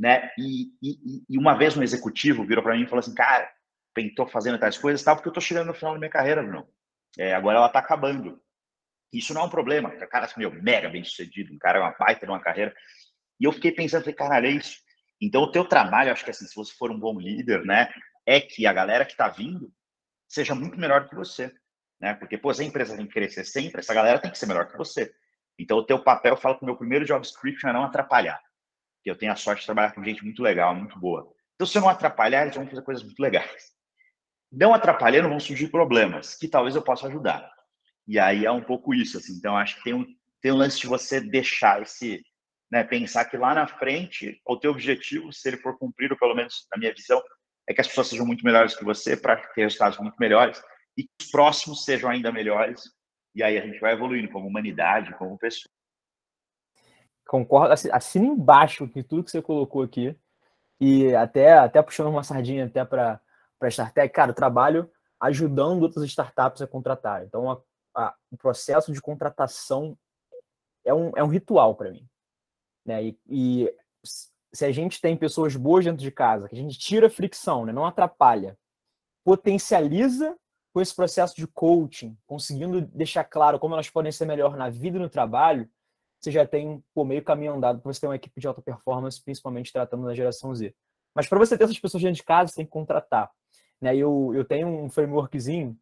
né? 0.01 0.31
E, 0.39 0.73
e, 0.83 1.23
e 1.29 1.39
uma 1.39 1.55
vez 1.55 1.77
um 1.77 1.83
executivo 1.83 2.43
virou 2.43 2.65
para 2.65 2.75
mim 2.75 2.85
e 2.85 2.87
falou 2.87 3.01
assim, 3.01 3.15
cara, 3.15 3.53
estou 3.99 4.27
fazendo 4.27 4.59
tais 4.59 4.79
coisas, 4.79 5.05
tal, 5.05 5.15
porque 5.15 5.29
eu 5.29 5.31
estou 5.31 5.43
chegando 5.43 5.67
no 5.67 5.75
final 5.75 5.93
da 5.93 5.99
minha 5.99 6.11
carreira, 6.11 6.43
Bruno. 6.43 6.67
É, 7.19 7.35
agora 7.35 7.59
ela 7.59 7.67
está 7.67 7.81
acabando. 7.81 8.41
Isso 9.13 9.35
não 9.35 9.43
é 9.43 9.45
um 9.45 9.51
problema. 9.51 9.89
O 9.89 10.09
cara 10.09 10.29
meu, 10.37 10.53
mega 10.53 10.89
bem 10.89 11.03
sucedido, 11.03 11.53
um 11.53 11.59
cara 11.59 11.79
é 11.79 11.83
uma 11.83 11.95
baita 11.99 12.27
de 12.27 12.33
uma 12.33 12.41
carreira. 12.41 12.75
E 13.39 13.45
eu 13.45 13.53
fiquei 13.53 13.73
pensando, 13.73 14.03
falei, 14.03 14.15
caralho, 14.15 14.47
é 14.47 14.51
isso. 14.51 14.79
Então, 15.21 15.43
o 15.43 15.51
teu 15.51 15.65
trabalho, 15.65 16.13
acho 16.13 16.25
que 16.25 16.31
assim, 16.31 16.47
se 16.47 16.55
você 16.55 16.73
for 16.75 16.91
um 16.91 16.99
bom 16.99 17.19
líder, 17.19 17.65
né, 17.65 17.93
é 18.25 18.41
que 18.41 18.67
a 18.67 18.73
galera 18.73 19.05
que 19.05 19.13
está 19.13 19.29
vindo 19.29 19.73
seja 20.29 20.55
muito 20.55 20.79
melhor 20.79 21.09
que 21.09 21.15
você, 21.15 21.53
né? 22.01 22.15
Porque, 22.15 22.39
pô, 22.39 22.51
a 22.51 22.65
empresa 22.65 22.97
tem 22.97 23.07
que 23.07 23.13
crescer 23.13 23.45
sempre, 23.45 23.81
essa 23.81 23.93
galera 23.93 24.19
tem 24.19 24.31
que 24.31 24.39
ser 24.39 24.47
melhor 24.47 24.69
que 24.69 24.79
você. 24.79 25.13
Então, 25.59 25.79
o 25.79 25.85
teu 25.85 26.03
papel, 26.03 26.33
eu 26.33 26.37
falo 26.37 26.57
que 26.57 26.63
o 26.63 26.67
meu 26.67 26.77
primeiro 26.77 27.05
job 27.05 27.21
description 27.21 27.69
é 27.69 27.73
não 27.73 27.85
atrapalhar 27.85 28.41
que 29.03 29.11
eu 29.11 29.17
tenho 29.17 29.33
a 29.33 29.37
sorte 29.37 29.61
de 29.61 29.67
trabalhar 29.67 29.93
com 29.93 30.05
gente 30.05 30.23
muito 30.25 30.43
legal, 30.43 30.75
muito 30.75 30.99
boa. 30.99 31.33
Então, 31.55 31.67
se 31.67 31.77
eu 31.77 31.83
não 31.83 31.89
atrapalhar, 31.89 32.43
eles 32.43 32.55
vão 32.55 32.67
fazer 32.67 32.83
coisas 32.83 33.05
muito 33.05 33.21
legais. 33.21 33.73
Não 34.53 34.75
atrapalhando, 34.75 35.29
vão 35.29 35.41
surgir 35.41 35.69
problemas 35.69 36.35
que 36.35 36.49
talvez 36.49 36.75
eu 36.75 36.83
possa 36.83 37.07
ajudar. 37.07 37.51
E 38.11 38.19
aí 38.19 38.45
é 38.45 38.51
um 38.51 38.61
pouco 38.61 38.93
isso, 38.93 39.19
assim. 39.19 39.35
Então, 39.35 39.57
acho 39.57 39.77
que 39.77 39.85
tem 39.85 39.95
um, 39.95 40.05
tem 40.43 40.51
um 40.51 40.57
lance 40.57 40.81
de 40.81 40.89
você 40.89 41.21
deixar 41.21 41.81
esse, 41.81 42.21
né, 42.69 42.83
pensar 42.83 43.25
que 43.27 43.37
lá 43.37 43.55
na 43.55 43.69
frente, 43.69 44.43
o 44.45 44.57
teu 44.57 44.73
objetivo, 44.73 45.33
se 45.33 45.49
ele 45.49 45.59
for 45.59 45.79
cumprido, 45.79 46.19
pelo 46.19 46.35
menos 46.35 46.67
na 46.73 46.77
minha 46.77 46.93
visão, 46.93 47.23
é 47.69 47.73
que 47.73 47.81
as 47.81 47.87
pessoas 47.87 48.09
sejam 48.09 48.27
muito 48.27 48.45
melhores 48.45 48.75
que 48.75 48.85
você 48.85 49.17
para 49.17 49.37
ter 49.37 49.63
resultados 49.63 49.97
muito 49.99 50.17
melhores 50.19 50.61
e 50.99 51.05
que 51.05 51.11
os 51.23 51.31
próximos 51.31 51.85
sejam 51.85 52.11
ainda 52.11 52.33
melhores. 52.33 52.83
E 53.33 53.45
aí 53.45 53.57
a 53.57 53.65
gente 53.65 53.79
vai 53.79 53.93
evoluindo 53.93 54.29
como 54.33 54.49
humanidade, 54.49 55.17
como 55.17 55.39
pessoa. 55.39 55.71
Concordo, 57.29 57.75
assina 57.93 58.27
embaixo 58.27 58.89
de 58.89 59.05
tudo 59.05 59.23
que 59.23 59.31
você 59.31 59.41
colocou 59.41 59.85
aqui. 59.85 60.17
E 60.81 61.15
até, 61.15 61.53
até 61.53 61.81
puxando 61.81 62.09
uma 62.09 62.25
sardinha 62.25 62.65
até 62.65 62.85
para 62.85 63.21
a 63.61 63.69
StarTech, 63.69 64.13
cara, 64.13 64.33
trabalho 64.33 64.91
ajudando 65.21 65.83
outras 65.83 66.05
startups 66.07 66.61
a 66.61 66.67
contratar. 66.67 67.23
Então, 67.25 67.63
a, 67.95 68.15
o 68.31 68.37
processo 68.37 68.93
de 68.93 69.01
contratação 69.01 69.97
é 70.85 70.95
um, 70.95 71.11
é 71.17 71.23
um 71.23 71.29
ritual 71.29 71.75
para 71.75 71.91
mim. 71.91 72.07
Né? 72.85 73.05
E, 73.05 73.19
e, 73.29 73.75
se 74.53 74.65
a 74.65 74.73
gente 74.73 75.01
tem 75.01 75.17
pessoas 75.17 75.55
boas 75.55 75.85
dentro 75.85 76.03
de 76.03 76.11
casa, 76.11 76.49
que 76.49 76.57
a 76.57 76.59
gente 76.59 76.79
tira 76.79 77.07
a 77.07 77.11
fricção, 77.11 77.65
né? 77.65 77.73
não 77.73 77.87
atrapalha, 77.87 78.59
potencializa 79.25 80.37
com 80.73 80.81
esse 80.81 80.95
processo 80.95 81.37
de 81.37 81.47
coaching, 81.47 82.17
conseguindo 82.27 82.81
deixar 82.81 83.25
claro 83.25 83.59
como 83.59 83.75
elas 83.75 83.91
podem 83.91 84.11
ser 84.11 84.25
melhor 84.25 84.57
na 84.57 84.69
vida 84.69 84.97
e 84.97 85.01
no 85.01 85.09
trabalho, 85.09 85.69
você 86.19 86.31
já 86.31 86.47
tem 86.47 86.83
pô, 86.95 87.05
meio 87.05 87.25
caminho 87.25 87.55
andado 87.55 87.81
para 87.81 87.93
você 87.93 88.01
ter 88.01 88.07
uma 88.07 88.17
equipe 88.17 88.41
de 88.41 88.47
alta 88.47 88.61
performance, 88.61 89.23
principalmente 89.23 89.73
tratando 89.73 90.05
da 90.05 90.15
geração 90.15 90.55
Z. 90.55 90.75
Mas 91.15 91.27
para 91.27 91.39
você 91.39 91.57
ter 91.57 91.65
essas 91.65 91.79
pessoas 91.79 92.03
dentro 92.03 92.17
de 92.17 92.23
casa, 92.23 92.51
você 92.51 92.57
tem 92.57 92.67
que 92.67 92.71
contratar. 92.71 93.31
Né? 93.81 93.97
Eu, 93.97 94.33
eu 94.35 94.45
tenho 94.45 94.69
um 94.69 94.91
frameworkzinho 94.91 95.77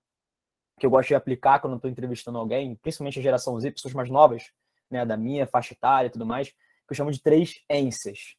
que 0.79 0.87
eu 0.87 0.91
gosto 0.91 1.09
de 1.09 1.15
aplicar 1.15 1.61
quando 1.61 1.77
estou 1.77 1.91
entrevistando 1.91 2.39
alguém, 2.39 2.77
principalmente 2.77 3.19
a 3.19 3.23
geração 3.23 3.59
Z, 3.61 3.73
pessoas 3.73 3.95
mais 3.95 4.09
novas, 4.09 4.51
né, 4.91 5.05
da 5.05 5.17
minha 5.17 5.47
faixa 5.47 5.75
etária 5.75 6.09
e 6.09 6.11
tudo 6.11 6.25
mais, 6.25 6.49
que 6.49 6.57
eu 6.91 6.97
chamo 6.97 7.13
de 7.13 7.21
três 7.21 7.63
ências. 7.69 8.37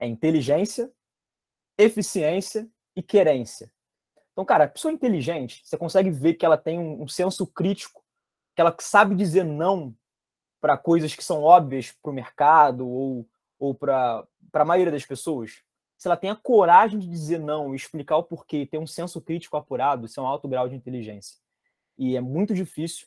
É 0.00 0.06
inteligência, 0.06 0.90
eficiência 1.78 2.68
e 2.96 3.02
querência. 3.02 3.72
Então, 4.32 4.44
cara, 4.44 4.64
a 4.64 4.68
pessoa 4.68 4.92
inteligente, 4.92 5.60
você 5.64 5.76
consegue 5.76 6.10
ver 6.10 6.34
que 6.34 6.44
ela 6.44 6.56
tem 6.56 6.78
um, 6.78 7.02
um 7.02 7.08
senso 7.08 7.46
crítico, 7.46 8.02
que 8.54 8.60
ela 8.60 8.74
sabe 8.80 9.14
dizer 9.14 9.44
não 9.44 9.94
para 10.60 10.78
coisas 10.78 11.14
que 11.14 11.24
são 11.24 11.42
óbvias 11.42 11.92
para 12.02 12.10
o 12.10 12.14
mercado 12.14 12.88
ou, 12.88 13.28
ou 13.58 13.74
para 13.74 14.26
a 14.52 14.64
maioria 14.64 14.92
das 14.92 15.04
pessoas. 15.04 15.62
Se 15.98 16.08
ela 16.08 16.16
tem 16.16 16.30
a 16.30 16.36
coragem 16.36 16.98
de 16.98 17.08
dizer 17.08 17.38
não 17.38 17.72
e 17.72 17.76
explicar 17.76 18.16
o 18.16 18.24
porquê, 18.24 18.66
ter 18.66 18.78
um 18.78 18.86
senso 18.86 19.20
crítico 19.20 19.56
apurado, 19.56 20.06
isso 20.06 20.18
é 20.18 20.22
um 20.22 20.26
alto 20.26 20.48
grau 20.48 20.68
de 20.68 20.74
inteligência. 20.74 21.41
E 21.98 22.16
é 22.16 22.20
muito 22.20 22.54
difícil 22.54 23.06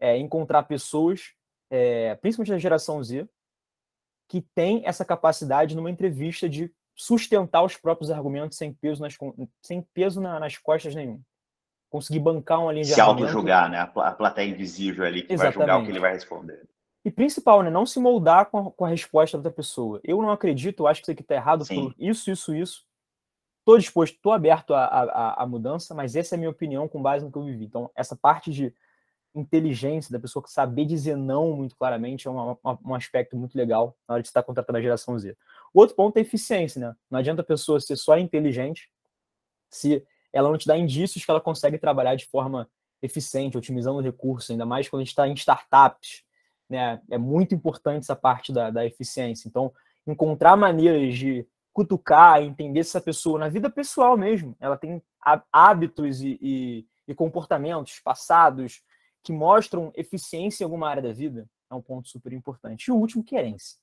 é, 0.00 0.16
encontrar 0.16 0.64
pessoas, 0.64 1.32
é, 1.70 2.14
principalmente 2.16 2.52
da 2.52 2.58
geração 2.58 3.02
Z, 3.02 3.28
que 4.28 4.40
tem 4.54 4.82
essa 4.84 5.04
capacidade 5.04 5.76
numa 5.76 5.90
entrevista 5.90 6.48
de 6.48 6.72
sustentar 6.94 7.62
os 7.62 7.76
próprios 7.76 8.10
argumentos 8.10 8.56
sem 8.56 8.72
peso 8.72 9.02
nas, 9.02 9.16
sem 9.62 9.82
peso 9.92 10.20
na, 10.20 10.38
nas 10.38 10.56
costas 10.56 10.94
nenhum. 10.94 11.20
Conseguir 11.90 12.20
bancar 12.20 12.60
uma 12.60 12.72
linha 12.72 12.84
de 12.84 12.92
Se 12.92 13.00
auto-julgar, 13.00 13.70
né? 13.70 13.78
A 13.78 14.12
plateia 14.12 14.48
invisível 14.48 15.04
ali 15.04 15.22
que 15.22 15.32
Exatamente. 15.32 15.56
vai 15.56 15.66
julgar 15.66 15.80
o 15.80 15.84
que 15.84 15.90
ele 15.92 16.00
vai 16.00 16.12
responder. 16.12 16.68
E 17.04 17.10
principal, 17.10 17.62
né? 17.62 17.70
Não 17.70 17.84
se 17.86 18.00
moldar 18.00 18.46
com 18.46 18.58
a, 18.58 18.70
com 18.72 18.84
a 18.84 18.88
resposta 18.88 19.36
da 19.36 19.40
outra 19.40 19.52
pessoa. 19.52 20.00
Eu 20.02 20.20
não 20.22 20.30
acredito, 20.30 20.86
acho 20.86 21.00
que 21.00 21.04
isso 21.04 21.12
aqui 21.12 21.22
está 21.22 21.34
errado 21.34 21.64
Sim. 21.64 21.90
por 21.90 21.94
isso, 21.98 22.30
isso, 22.30 22.54
isso. 22.54 22.84
Estou 23.64 23.78
disposto, 23.78 24.16
estou 24.16 24.32
aberto 24.32 24.74
à 24.74 25.46
mudança, 25.48 25.94
mas 25.94 26.14
essa 26.14 26.34
é 26.34 26.36
a 26.36 26.38
minha 26.38 26.50
opinião 26.50 26.86
com 26.86 27.00
base 27.00 27.24
no 27.24 27.32
que 27.32 27.38
eu 27.38 27.44
vivi. 27.44 27.64
Então, 27.64 27.90
essa 27.96 28.14
parte 28.14 28.50
de 28.50 28.74
inteligência 29.34 30.12
da 30.12 30.20
pessoa 30.20 30.42
que 30.42 30.50
saber 30.50 30.84
dizer 30.84 31.16
não 31.16 31.56
muito 31.56 31.74
claramente 31.74 32.28
é 32.28 32.30
um, 32.30 32.54
um 32.84 32.94
aspecto 32.94 33.34
muito 33.38 33.56
legal 33.56 33.96
na 34.06 34.14
hora 34.14 34.22
de 34.22 34.28
estar 34.28 34.42
contratando 34.42 34.78
a 34.78 34.82
geração 34.82 35.18
Z. 35.18 35.34
O 35.72 35.80
outro 35.80 35.96
ponto 35.96 36.14
é 36.18 36.20
eficiência, 36.20 36.78
né? 36.78 36.94
Não 37.10 37.18
adianta 37.18 37.40
a 37.40 37.44
pessoa 37.44 37.80
ser 37.80 37.96
só 37.96 38.18
inteligente 38.18 38.90
se 39.70 40.06
ela 40.30 40.50
não 40.50 40.58
te 40.58 40.66
dá 40.66 40.76
indícios 40.76 41.24
que 41.24 41.30
ela 41.30 41.40
consegue 41.40 41.78
trabalhar 41.78 42.16
de 42.16 42.26
forma 42.26 42.68
eficiente, 43.00 43.56
otimizando 43.56 44.00
recursos, 44.00 44.50
ainda 44.50 44.66
mais 44.66 44.90
quando 44.90 45.00
a 45.00 45.04
gente 45.04 45.12
está 45.12 45.26
em 45.26 45.32
startups, 45.32 46.22
né? 46.68 47.00
É 47.10 47.16
muito 47.16 47.54
importante 47.54 48.02
essa 48.02 48.14
parte 48.14 48.52
da, 48.52 48.68
da 48.68 48.84
eficiência. 48.84 49.48
Então, 49.48 49.72
encontrar 50.06 50.54
maneiras 50.54 51.16
de 51.16 51.46
cutucar, 51.74 52.40
entender 52.40 52.84
se 52.84 52.90
essa 52.90 53.00
pessoa, 53.00 53.38
na 53.38 53.48
vida 53.48 53.68
pessoal 53.68 54.16
mesmo, 54.16 54.56
ela 54.60 54.76
tem 54.78 55.02
hábitos 55.52 56.22
e, 56.22 56.38
e, 56.40 56.86
e 57.08 57.14
comportamentos 57.14 57.98
passados, 57.98 58.80
que 59.24 59.32
mostram 59.32 59.90
eficiência 59.96 60.62
em 60.62 60.66
alguma 60.66 60.88
área 60.88 61.02
da 61.02 61.12
vida, 61.12 61.48
é 61.68 61.74
um 61.74 61.82
ponto 61.82 62.08
super 62.08 62.32
importante. 62.32 62.86
E 62.86 62.92
o 62.92 62.96
último, 62.96 63.24
querência. 63.24 63.76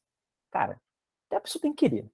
Cara, 0.50 0.80
até 1.28 1.36
a 1.36 1.42
pessoa 1.42 1.62
tem 1.62 1.74
que 1.74 1.90
querer. 1.90 2.10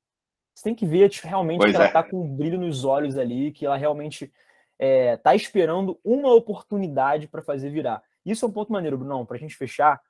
Você 0.55 0.63
tem 0.63 0.73
que 0.73 0.88
ver 0.88 1.09
tipo, 1.09 1.28
realmente 1.28 1.59
pois 1.59 1.71
que 1.71 1.78
é. 1.78 1.80
ela 1.80 1.88
está 1.88 2.03
com 2.03 2.23
um 2.23 2.36
brilho 2.36 2.57
nos 2.57 2.84
olhos 2.84 3.15
ali, 3.17 3.51
que 3.51 3.65
ela 3.65 3.78
realmente 3.78 4.25
está 4.25 4.34
é, 4.80 5.17
tá 5.17 5.36
esperando 5.36 5.99
uma 6.03 6.34
oportunidade 6.34 7.28
para 7.28 7.43
fazer 7.43 7.69
virar. 7.69 8.01
Isso 8.25 8.43
é 8.43 8.47
um 8.47 8.51
ponto 8.51 8.71
maneiro, 8.71 8.97
Brunão, 8.97 9.25
para 9.25 9.38
a 9.38 9.39
gente 9.39 9.55
fechar. 9.55 10.01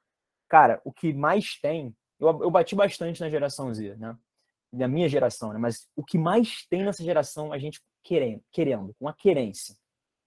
Cara, 0.47 0.79
o 0.85 0.93
que 0.93 1.11
mais 1.11 1.59
tem, 1.59 1.93
eu, 2.17 2.27
eu 2.43 2.49
bati 2.49 2.75
bastante 2.75 3.19
na 3.19 3.29
geração 3.29 3.73
Z, 3.73 3.95
né? 3.97 4.15
Da 4.71 4.87
minha 4.87 5.07
geração, 5.07 5.53
né? 5.53 5.59
Mas 5.59 5.87
o 5.95 6.03
que 6.03 6.17
mais 6.17 6.65
tem 6.69 6.83
nessa 6.83 7.03
geração, 7.03 7.53
a 7.53 7.57
gente 7.57 7.81
querendo, 8.03 8.41
querendo, 8.51 8.93
com 8.99 9.07
a 9.07 9.13
querência. 9.13 9.75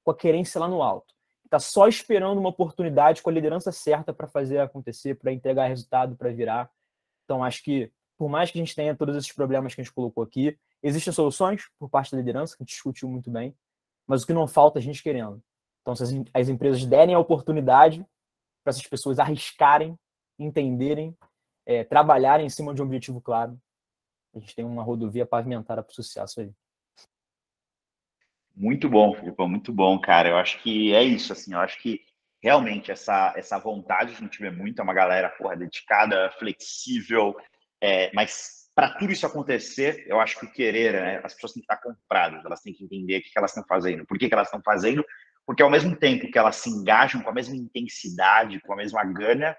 Com 0.04 0.10
a 0.10 0.16
querência 0.16 0.58
lá 0.60 0.68
no 0.68 0.82
alto 0.82 1.14
está 1.50 1.58
só 1.58 1.88
esperando 1.88 2.38
uma 2.38 2.48
oportunidade 2.48 3.20
com 3.20 3.28
a 3.28 3.32
liderança 3.32 3.72
certa 3.72 4.12
para 4.14 4.28
fazer 4.28 4.58
acontecer, 4.60 5.16
para 5.16 5.32
entregar 5.32 5.66
resultado, 5.66 6.16
para 6.16 6.30
virar. 6.30 6.70
Então, 7.24 7.42
acho 7.42 7.64
que, 7.64 7.92
por 8.16 8.28
mais 8.28 8.50
que 8.50 8.58
a 8.58 8.62
gente 8.62 8.74
tenha 8.74 8.94
todos 8.94 9.16
esses 9.16 9.32
problemas 9.32 9.74
que 9.74 9.80
a 9.80 9.84
gente 9.84 9.92
colocou 9.92 10.22
aqui, 10.22 10.56
existem 10.80 11.12
soluções 11.12 11.68
por 11.76 11.90
parte 11.90 12.12
da 12.12 12.18
liderança, 12.18 12.56
que 12.56 12.62
a 12.62 12.64
gente 12.64 12.74
discutiu 12.74 13.08
muito 13.08 13.30
bem, 13.30 13.52
mas 14.06 14.22
o 14.22 14.26
que 14.26 14.32
não 14.32 14.46
falta 14.46 14.78
é 14.78 14.80
a 14.80 14.82
gente 14.82 15.02
querendo. 15.02 15.42
Então, 15.82 15.96
se 15.96 16.04
as, 16.04 16.10
as 16.32 16.48
empresas 16.48 16.86
derem 16.86 17.16
a 17.16 17.18
oportunidade 17.18 18.06
para 18.62 18.70
essas 18.70 18.86
pessoas 18.86 19.18
arriscarem, 19.18 19.98
entenderem, 20.38 21.16
é, 21.66 21.82
trabalharem 21.82 22.46
em 22.46 22.50
cima 22.50 22.72
de 22.72 22.80
um 22.80 22.84
objetivo 22.84 23.20
claro, 23.20 23.58
a 24.34 24.38
gente 24.38 24.54
tem 24.54 24.64
uma 24.64 24.82
rodovia 24.82 25.26
pavimentada 25.26 25.82
para 25.82 25.90
o 25.90 25.94
sucesso 25.94 26.40
aí. 26.40 26.52
Muito 28.54 28.88
bom, 28.88 29.14
Filipe, 29.14 29.46
muito 29.46 29.72
bom, 29.72 29.98
cara. 29.98 30.28
Eu 30.28 30.36
acho 30.36 30.62
que 30.62 30.94
é 30.94 31.02
isso, 31.02 31.32
assim, 31.32 31.54
eu 31.54 31.60
acho 31.60 31.80
que 31.80 32.00
realmente 32.42 32.90
essa, 32.90 33.32
essa 33.36 33.58
vontade 33.58 34.14
a 34.14 34.16
gente 34.16 34.40
vê 34.40 34.50
muito, 34.50 34.80
é 34.80 34.82
uma 34.82 34.94
galera, 34.94 35.28
porra, 35.30 35.56
dedicada, 35.56 36.30
flexível, 36.38 37.34
é, 37.80 38.10
mas 38.14 38.60
para 38.74 38.94
tudo 38.94 39.12
isso 39.12 39.26
acontecer, 39.26 40.04
eu 40.06 40.20
acho 40.20 40.38
que 40.38 40.46
o 40.46 40.52
querer, 40.52 40.92
né, 40.92 41.20
as 41.24 41.34
pessoas 41.34 41.52
têm 41.52 41.62
que 41.62 41.72
estar 41.72 41.82
compradas, 41.82 42.44
elas 42.44 42.60
têm 42.60 42.72
que 42.72 42.84
entender 42.84 43.18
o 43.18 43.22
que, 43.22 43.30
que 43.30 43.38
elas 43.38 43.50
estão 43.50 43.64
fazendo, 43.66 44.06
por 44.06 44.18
que, 44.18 44.28
que 44.28 44.34
elas 44.34 44.48
estão 44.48 44.62
fazendo, 44.62 45.04
porque 45.46 45.62
ao 45.62 45.70
mesmo 45.70 45.96
tempo 45.96 46.30
que 46.30 46.38
elas 46.38 46.56
se 46.56 46.70
engajam 46.70 47.22
com 47.22 47.30
a 47.30 47.34
mesma 47.34 47.56
intensidade, 47.56 48.60
com 48.60 48.72
a 48.72 48.76
mesma 48.76 49.04
gana, 49.04 49.56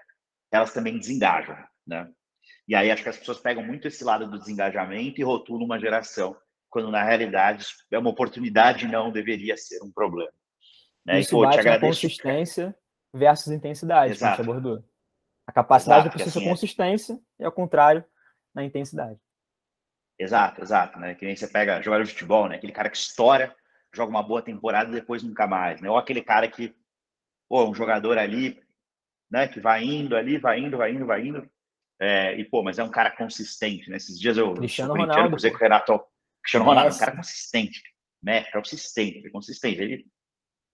elas 0.50 0.72
também 0.72 0.98
desengajam, 0.98 1.56
né? 1.86 2.10
E 2.72 2.74
aí 2.74 2.90
acho 2.90 3.02
que 3.02 3.10
as 3.10 3.18
pessoas 3.18 3.38
pegam 3.38 3.62
muito 3.62 3.86
esse 3.86 4.02
lado 4.02 4.26
do 4.26 4.38
desengajamento 4.38 5.20
e 5.20 5.24
rotulam 5.24 5.66
uma 5.66 5.78
geração 5.78 6.34
quando 6.70 6.90
na 6.90 7.04
realidade 7.04 7.66
é 7.90 7.98
uma 7.98 8.08
oportunidade 8.08 8.88
não 8.88 9.12
deveria 9.12 9.58
ser 9.58 9.82
um 9.82 9.92
problema. 9.92 10.32
Né? 11.04 11.20
Isso 11.20 11.28
e, 11.28 11.36
pô, 11.36 11.42
bate 11.42 11.56
te 11.56 11.60
agradeço. 11.60 12.00
consistência 12.00 12.74
versus 13.12 13.52
intensidade, 13.52 14.12
Exato. 14.12 14.36
que 14.36 14.40
a 14.40 14.44
gente 14.44 14.50
abordou. 14.50 14.82
A 15.46 15.52
capacidade 15.52 16.06
Exato, 16.06 16.18
da 16.18 16.24
pessoa 16.24 16.40
assim, 16.40 16.50
consistência 16.50 17.20
e 17.38 17.44
ao 17.44 17.52
contrário 17.52 18.02
na 18.54 18.64
intensidade. 18.64 19.20
Exato, 20.18 20.62
exato, 20.62 20.98
né? 20.98 21.14
Que 21.14 21.26
nem 21.26 21.36
você 21.36 21.46
pega 21.46 21.82
jogador 21.82 22.04
de 22.04 22.12
futebol, 22.12 22.48
né? 22.48 22.56
Aquele 22.56 22.72
cara 22.72 22.88
que 22.88 22.96
estoura, 22.96 23.54
joga 23.92 24.08
uma 24.08 24.22
boa 24.22 24.40
temporada 24.40 24.88
e 24.88 24.94
depois 24.94 25.22
nunca 25.22 25.46
mais, 25.46 25.78
né? 25.82 25.90
Ou 25.90 25.98
aquele 25.98 26.22
cara 26.22 26.48
que, 26.48 26.74
pô, 27.50 27.68
um 27.68 27.74
jogador 27.74 28.16
ali, 28.16 28.58
né? 29.30 29.46
Que 29.46 29.60
vai 29.60 29.84
indo 29.84 30.16
ali, 30.16 30.38
vai 30.38 30.58
indo, 30.58 30.78
vai 30.78 30.90
indo, 30.90 31.04
vai 31.04 31.26
indo. 31.26 31.51
É, 32.04 32.36
e, 32.36 32.44
pô, 32.44 32.64
mas 32.64 32.80
é 32.80 32.82
um 32.82 32.90
cara 32.90 33.12
consistente, 33.12 33.88
né? 33.88 33.96
Esses 33.96 34.18
dias 34.18 34.36
eu 34.36 34.54
Cristiano 34.54 34.92
Ronaldo, 34.92 35.36
o 35.36 35.56
Renato, 35.56 36.04
Cristiano 36.42 36.66
Ronaldo 36.66 36.90
é 36.90 36.94
um 36.96 36.98
cara 36.98 37.16
consistente, 37.16 37.80
né? 38.20 38.38
É 38.38 38.50
consistente, 38.50 39.24
é 39.24 39.30
consistente. 39.30 39.80
Ele, 39.80 40.04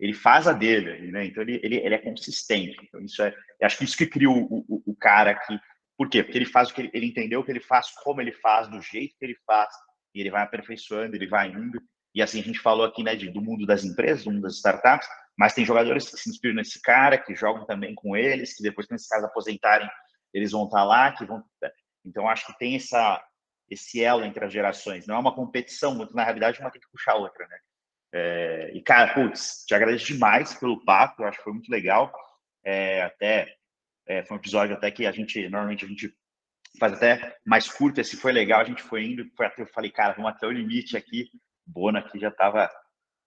ele 0.01 0.15
faz 0.15 0.49
a 0.49 0.55
dele, 0.55 1.13
né? 1.13 1.27
Então 1.27 1.43
ele, 1.43 1.61
ele, 1.63 1.77
ele 1.77 1.95
é 1.95 1.99
consistente. 1.99 2.79
Então 2.83 2.99
isso 3.03 3.23
é, 3.23 3.35
acho 3.63 3.77
que 3.77 3.85
isso 3.85 3.99
que 3.99 4.07
cria 4.07 4.31
o, 4.31 4.43
o, 4.43 4.83
o 4.87 4.97
cara 4.97 5.35
que, 5.35 5.61
por 5.99 6.09
quê? 6.09 6.23
Porque 6.23 6.39
ele 6.39 6.47
faz 6.47 6.71
o 6.71 6.75
que 6.75 6.81
ele, 6.81 6.91
ele 6.95 7.07
entendeu 7.07 7.41
o 7.41 7.45
que 7.45 7.53
ele 7.53 7.61
faz, 7.61 7.91
como 8.03 8.23
ele 8.23 8.33
faz, 8.33 8.67
do 8.67 8.81
jeito 8.81 9.15
que 9.19 9.27
ele 9.27 9.37
faz, 9.47 9.69
e 10.15 10.21
ele 10.21 10.31
vai 10.31 10.43
aperfeiçoando, 10.43 11.15
ele 11.15 11.27
vai 11.27 11.51
indo. 11.51 11.79
E 12.15 12.23
assim 12.23 12.41
a 12.41 12.45
gente 12.45 12.59
falou 12.59 12.87
aqui, 12.87 13.03
né, 13.03 13.15
de, 13.15 13.29
do 13.29 13.43
mundo 13.43 13.67
das 13.67 13.85
empresas, 13.85 14.25
do 14.25 14.31
mundo 14.31 14.45
das 14.45 14.55
startups, 14.55 15.07
mas 15.37 15.53
tem 15.53 15.67
jogadores 15.67 16.09
que 16.09 16.17
se 16.17 16.31
inspiram 16.31 16.55
nesse 16.55 16.81
cara, 16.81 17.19
que 17.19 17.35
jogam 17.35 17.67
também 17.67 17.95
com 17.95 18.17
eles, 18.17 18.57
que 18.57 18.63
depois 18.63 18.87
quando 18.87 18.97
esses 18.97 19.09
caras 19.09 19.27
aposentarem, 19.27 19.87
eles 20.33 20.53
vão 20.53 20.65
estar 20.65 20.85
lá, 20.85 21.13
que 21.13 21.25
vão. 21.25 21.43
Então 22.05 22.29
acho 22.29 22.47
que 22.47 22.59
tem 22.59 22.77
essa 22.77 23.25
esse 23.71 24.03
elo 24.03 24.25
entre 24.25 24.45
as 24.45 24.53
gerações. 24.53 25.07
Não 25.07 25.17
é 25.17 25.19
uma 25.19 25.35
competição, 25.35 25.95
muito 25.95 26.15
na 26.15 26.25
realidade, 26.25 26.59
uma 26.61 26.71
tem 26.71 26.81
que 26.81 26.91
puxar 26.91 27.13
a 27.13 27.17
outra, 27.17 27.47
né? 27.47 27.59
É, 28.13 28.71
e, 28.75 28.83
cara, 28.83 29.13
putz, 29.13 29.65
te 29.67 29.75
agradeço 29.75 30.07
demais 30.07 30.55
pelo 30.55 30.83
papo, 30.85 31.23
acho 31.25 31.37
que 31.37 31.45
foi 31.45 31.53
muito 31.53 31.71
legal. 31.71 32.11
É, 32.65 33.03
até 33.03 33.55
é, 34.07 34.25
foi 34.25 34.37
um 34.37 34.41
episódio 34.41 34.75
até 34.75 34.91
que 34.91 35.07
a 35.07 35.13
gente, 35.13 35.49
normalmente 35.49 35.85
a 35.85 35.89
gente 35.89 36.15
faz 36.79 36.95
até 36.95 37.37
mais 37.45 37.69
curto, 37.69 38.01
esse 38.01 38.17
foi 38.17 38.33
legal, 38.33 38.61
a 38.61 38.65
gente 38.65 38.83
foi 38.83 39.05
indo, 39.05 39.31
foi 39.37 39.47
até, 39.47 39.63
eu 39.63 39.67
falei, 39.67 39.91
cara, 39.91 40.15
vamos 40.15 40.31
até 40.31 40.47
o 40.47 40.51
limite 40.51 40.97
aqui. 40.97 41.29
Bona 41.67 41.99
aqui 41.99 42.19
já 42.19 42.29
estava 42.29 42.71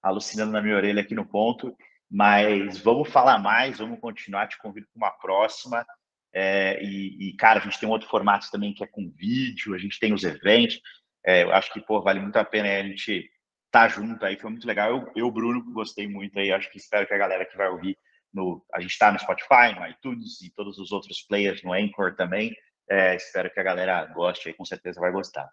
alucinando 0.02 0.52
na 0.52 0.62
minha 0.62 0.76
orelha 0.76 1.02
aqui 1.02 1.14
no 1.14 1.26
ponto, 1.26 1.78
mas 2.10 2.80
vamos 2.80 3.10
falar 3.10 3.38
mais, 3.38 3.78
vamos 3.78 4.00
continuar, 4.00 4.48
te 4.48 4.58
convido 4.58 4.88
para 4.88 5.08
uma 5.08 5.12
próxima. 5.12 5.86
É, 6.34 6.82
e, 6.82 7.30
e, 7.30 7.36
cara, 7.36 7.60
a 7.60 7.64
gente 7.64 7.80
tem 7.80 7.88
um 7.88 7.92
outro 7.92 8.08
formato 8.08 8.50
também 8.52 8.74
que 8.74 8.84
é 8.84 8.88
com 8.88 9.10
vídeo, 9.10 9.74
a 9.74 9.78
gente 9.78 10.00
tem 10.00 10.14
os 10.14 10.24
eventos. 10.24 10.80
É, 11.26 11.44
eu 11.44 11.54
acho 11.54 11.72
que, 11.74 11.82
pô, 11.82 12.02
vale 12.02 12.20
muito 12.20 12.38
a 12.38 12.46
pena 12.46 12.70
a 12.70 12.84
gente 12.84 13.30
estar 13.66 13.88
tá 13.88 13.88
junto 13.88 14.24
aí, 14.26 14.38
foi 14.38 14.50
muito 14.50 14.66
legal. 14.66 14.90
Eu, 14.90 15.12
eu, 15.16 15.32
Bruno, 15.32 15.64
gostei 15.74 16.08
muito 16.08 16.38
aí, 16.40 16.52
acho 16.52 16.72
que 16.72 16.78
espero 16.78 17.06
que 17.08 17.14
a 17.14 17.18
galera 17.18 17.46
que 17.46 17.58
vai 17.58 17.70
ouvir, 17.70 17.98
no, 18.34 18.66
a 18.74 18.80
gente 18.80 18.92
está 18.92 19.12
no 19.12 19.20
Spotify, 19.20 19.76
no 19.78 19.86
iTunes 19.88 20.42
e 20.42 20.50
todos 20.52 20.78
os 20.78 20.92
outros 20.92 21.22
players, 21.22 21.62
no 21.64 21.74
Anchor 21.74 22.16
também. 22.16 22.56
É, 22.90 23.16
espero 23.16 23.52
que 23.52 23.60
a 23.60 23.64
galera 23.64 24.06
goste 24.08 24.48
aí, 24.48 24.54
com 24.54 24.66
certeza 24.66 25.00
vai 25.00 25.12
gostar. 25.12 25.50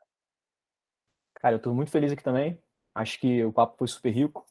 Cara, 1.40 1.54
eu 1.54 1.58
estou 1.58 1.74
muito 1.74 1.90
feliz 1.90 2.12
aqui 2.12 2.22
também. 2.22 2.60
Acho 2.94 3.18
que 3.20 3.44
o 3.44 3.52
papo 3.52 3.76
foi 3.78 3.86
super 3.86 4.10
rico. 4.10 4.44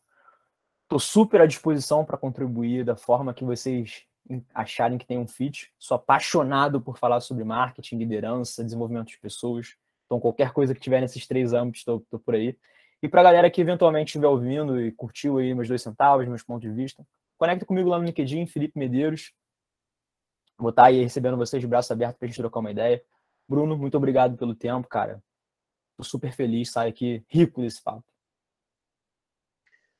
Estou 0.83 0.99
super 0.99 1.41
à 1.41 1.45
disposição 1.45 2.05
para 2.05 2.17
contribuir 2.17 2.85
da 2.85 2.95
forma 2.95 3.33
que 3.33 3.43
vocês 3.43 4.06
acharem 4.53 4.97
que 4.97 5.05
tem 5.05 5.17
um 5.17 5.27
fit. 5.27 5.71
Sou 5.77 5.95
apaixonado 5.95 6.81
por 6.81 6.97
falar 6.97 7.19
sobre 7.21 7.43
marketing, 7.43 7.97
liderança, 7.97 8.63
desenvolvimento 8.63 9.07
de 9.07 9.19
pessoas. 9.19 9.75
Então, 10.05 10.19
qualquer 10.19 10.51
coisa 10.51 10.73
que 10.73 10.79
tiver 10.79 11.01
nesses 11.01 11.27
três 11.27 11.53
âmbitos, 11.53 11.81
estou 11.81 12.01
por 12.25 12.35
aí. 12.35 12.57
E 13.01 13.07
para 13.07 13.21
a 13.21 13.23
galera 13.23 13.51
que 13.51 13.61
eventualmente 13.61 14.09
estiver 14.09 14.27
ouvindo 14.27 14.81
e 14.81 14.91
curtiu 14.91 15.37
aí 15.37 15.53
meus 15.53 15.67
dois 15.67 15.81
centavos, 15.81 16.27
meus 16.27 16.43
pontos 16.43 16.67
de 16.67 16.75
vista, 16.75 17.05
conecta 17.37 17.65
comigo 17.65 17.89
lá 17.89 17.99
no 17.99 18.05
LinkedIn, 18.05 18.47
Felipe 18.47 18.77
Medeiros. 18.77 19.33
Vou 20.57 20.71
estar 20.71 20.83
tá 20.83 20.87
aí 20.87 21.03
recebendo 21.03 21.37
vocês 21.37 21.61
de 21.61 21.67
braço 21.67 21.93
aberto 21.93 22.17
para 22.17 22.25
a 22.25 22.27
gente 22.27 22.37
trocar 22.37 22.59
uma 22.59 22.71
ideia. 22.71 23.03
Bruno, 23.47 23.77
muito 23.77 23.95
obrigado 23.95 24.35
pelo 24.35 24.55
tempo, 24.55 24.87
cara. 24.87 25.21
Estou 25.91 26.05
super 26.05 26.33
feliz, 26.33 26.71
saio 26.71 26.89
aqui 26.89 27.23
rico 27.29 27.61
desse 27.61 27.81
papo. 27.83 28.03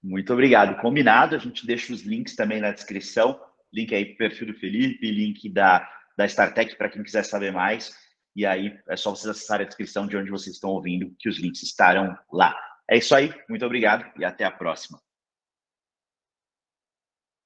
Muito 0.01 0.31
obrigado. 0.33 0.79
Combinado, 0.81 1.35
a 1.35 1.39
gente 1.39 1.65
deixa 1.65 1.93
os 1.93 2.01
links 2.01 2.35
também 2.35 2.59
na 2.59 2.71
descrição. 2.71 3.39
Link 3.73 3.93
aí 3.93 4.05
para 4.05 4.13
o 4.13 4.17
perfil 4.17 4.47
do 4.47 4.53
Felipe, 4.53 5.11
link 5.11 5.49
da, 5.49 5.87
da 6.17 6.25
StarTech 6.25 6.75
para 6.75 6.89
quem 6.89 7.03
quiser 7.03 7.23
saber 7.23 7.51
mais. 7.51 7.95
E 8.35 8.45
aí 8.45 8.77
é 8.87 8.95
só 8.95 9.09
vocês 9.09 9.29
acessarem 9.29 9.65
a 9.65 9.67
descrição 9.67 10.07
de 10.07 10.15
onde 10.15 10.29
vocês 10.29 10.55
estão 10.55 10.69
ouvindo, 10.69 11.13
que 11.19 11.27
os 11.27 11.39
links 11.39 11.63
estarão 11.63 12.17
lá. 12.31 12.55
É 12.89 12.97
isso 12.97 13.15
aí, 13.15 13.33
muito 13.49 13.65
obrigado 13.65 14.05
e 14.17 14.23
até 14.23 14.45
a 14.45 14.51
próxima. 14.51 14.99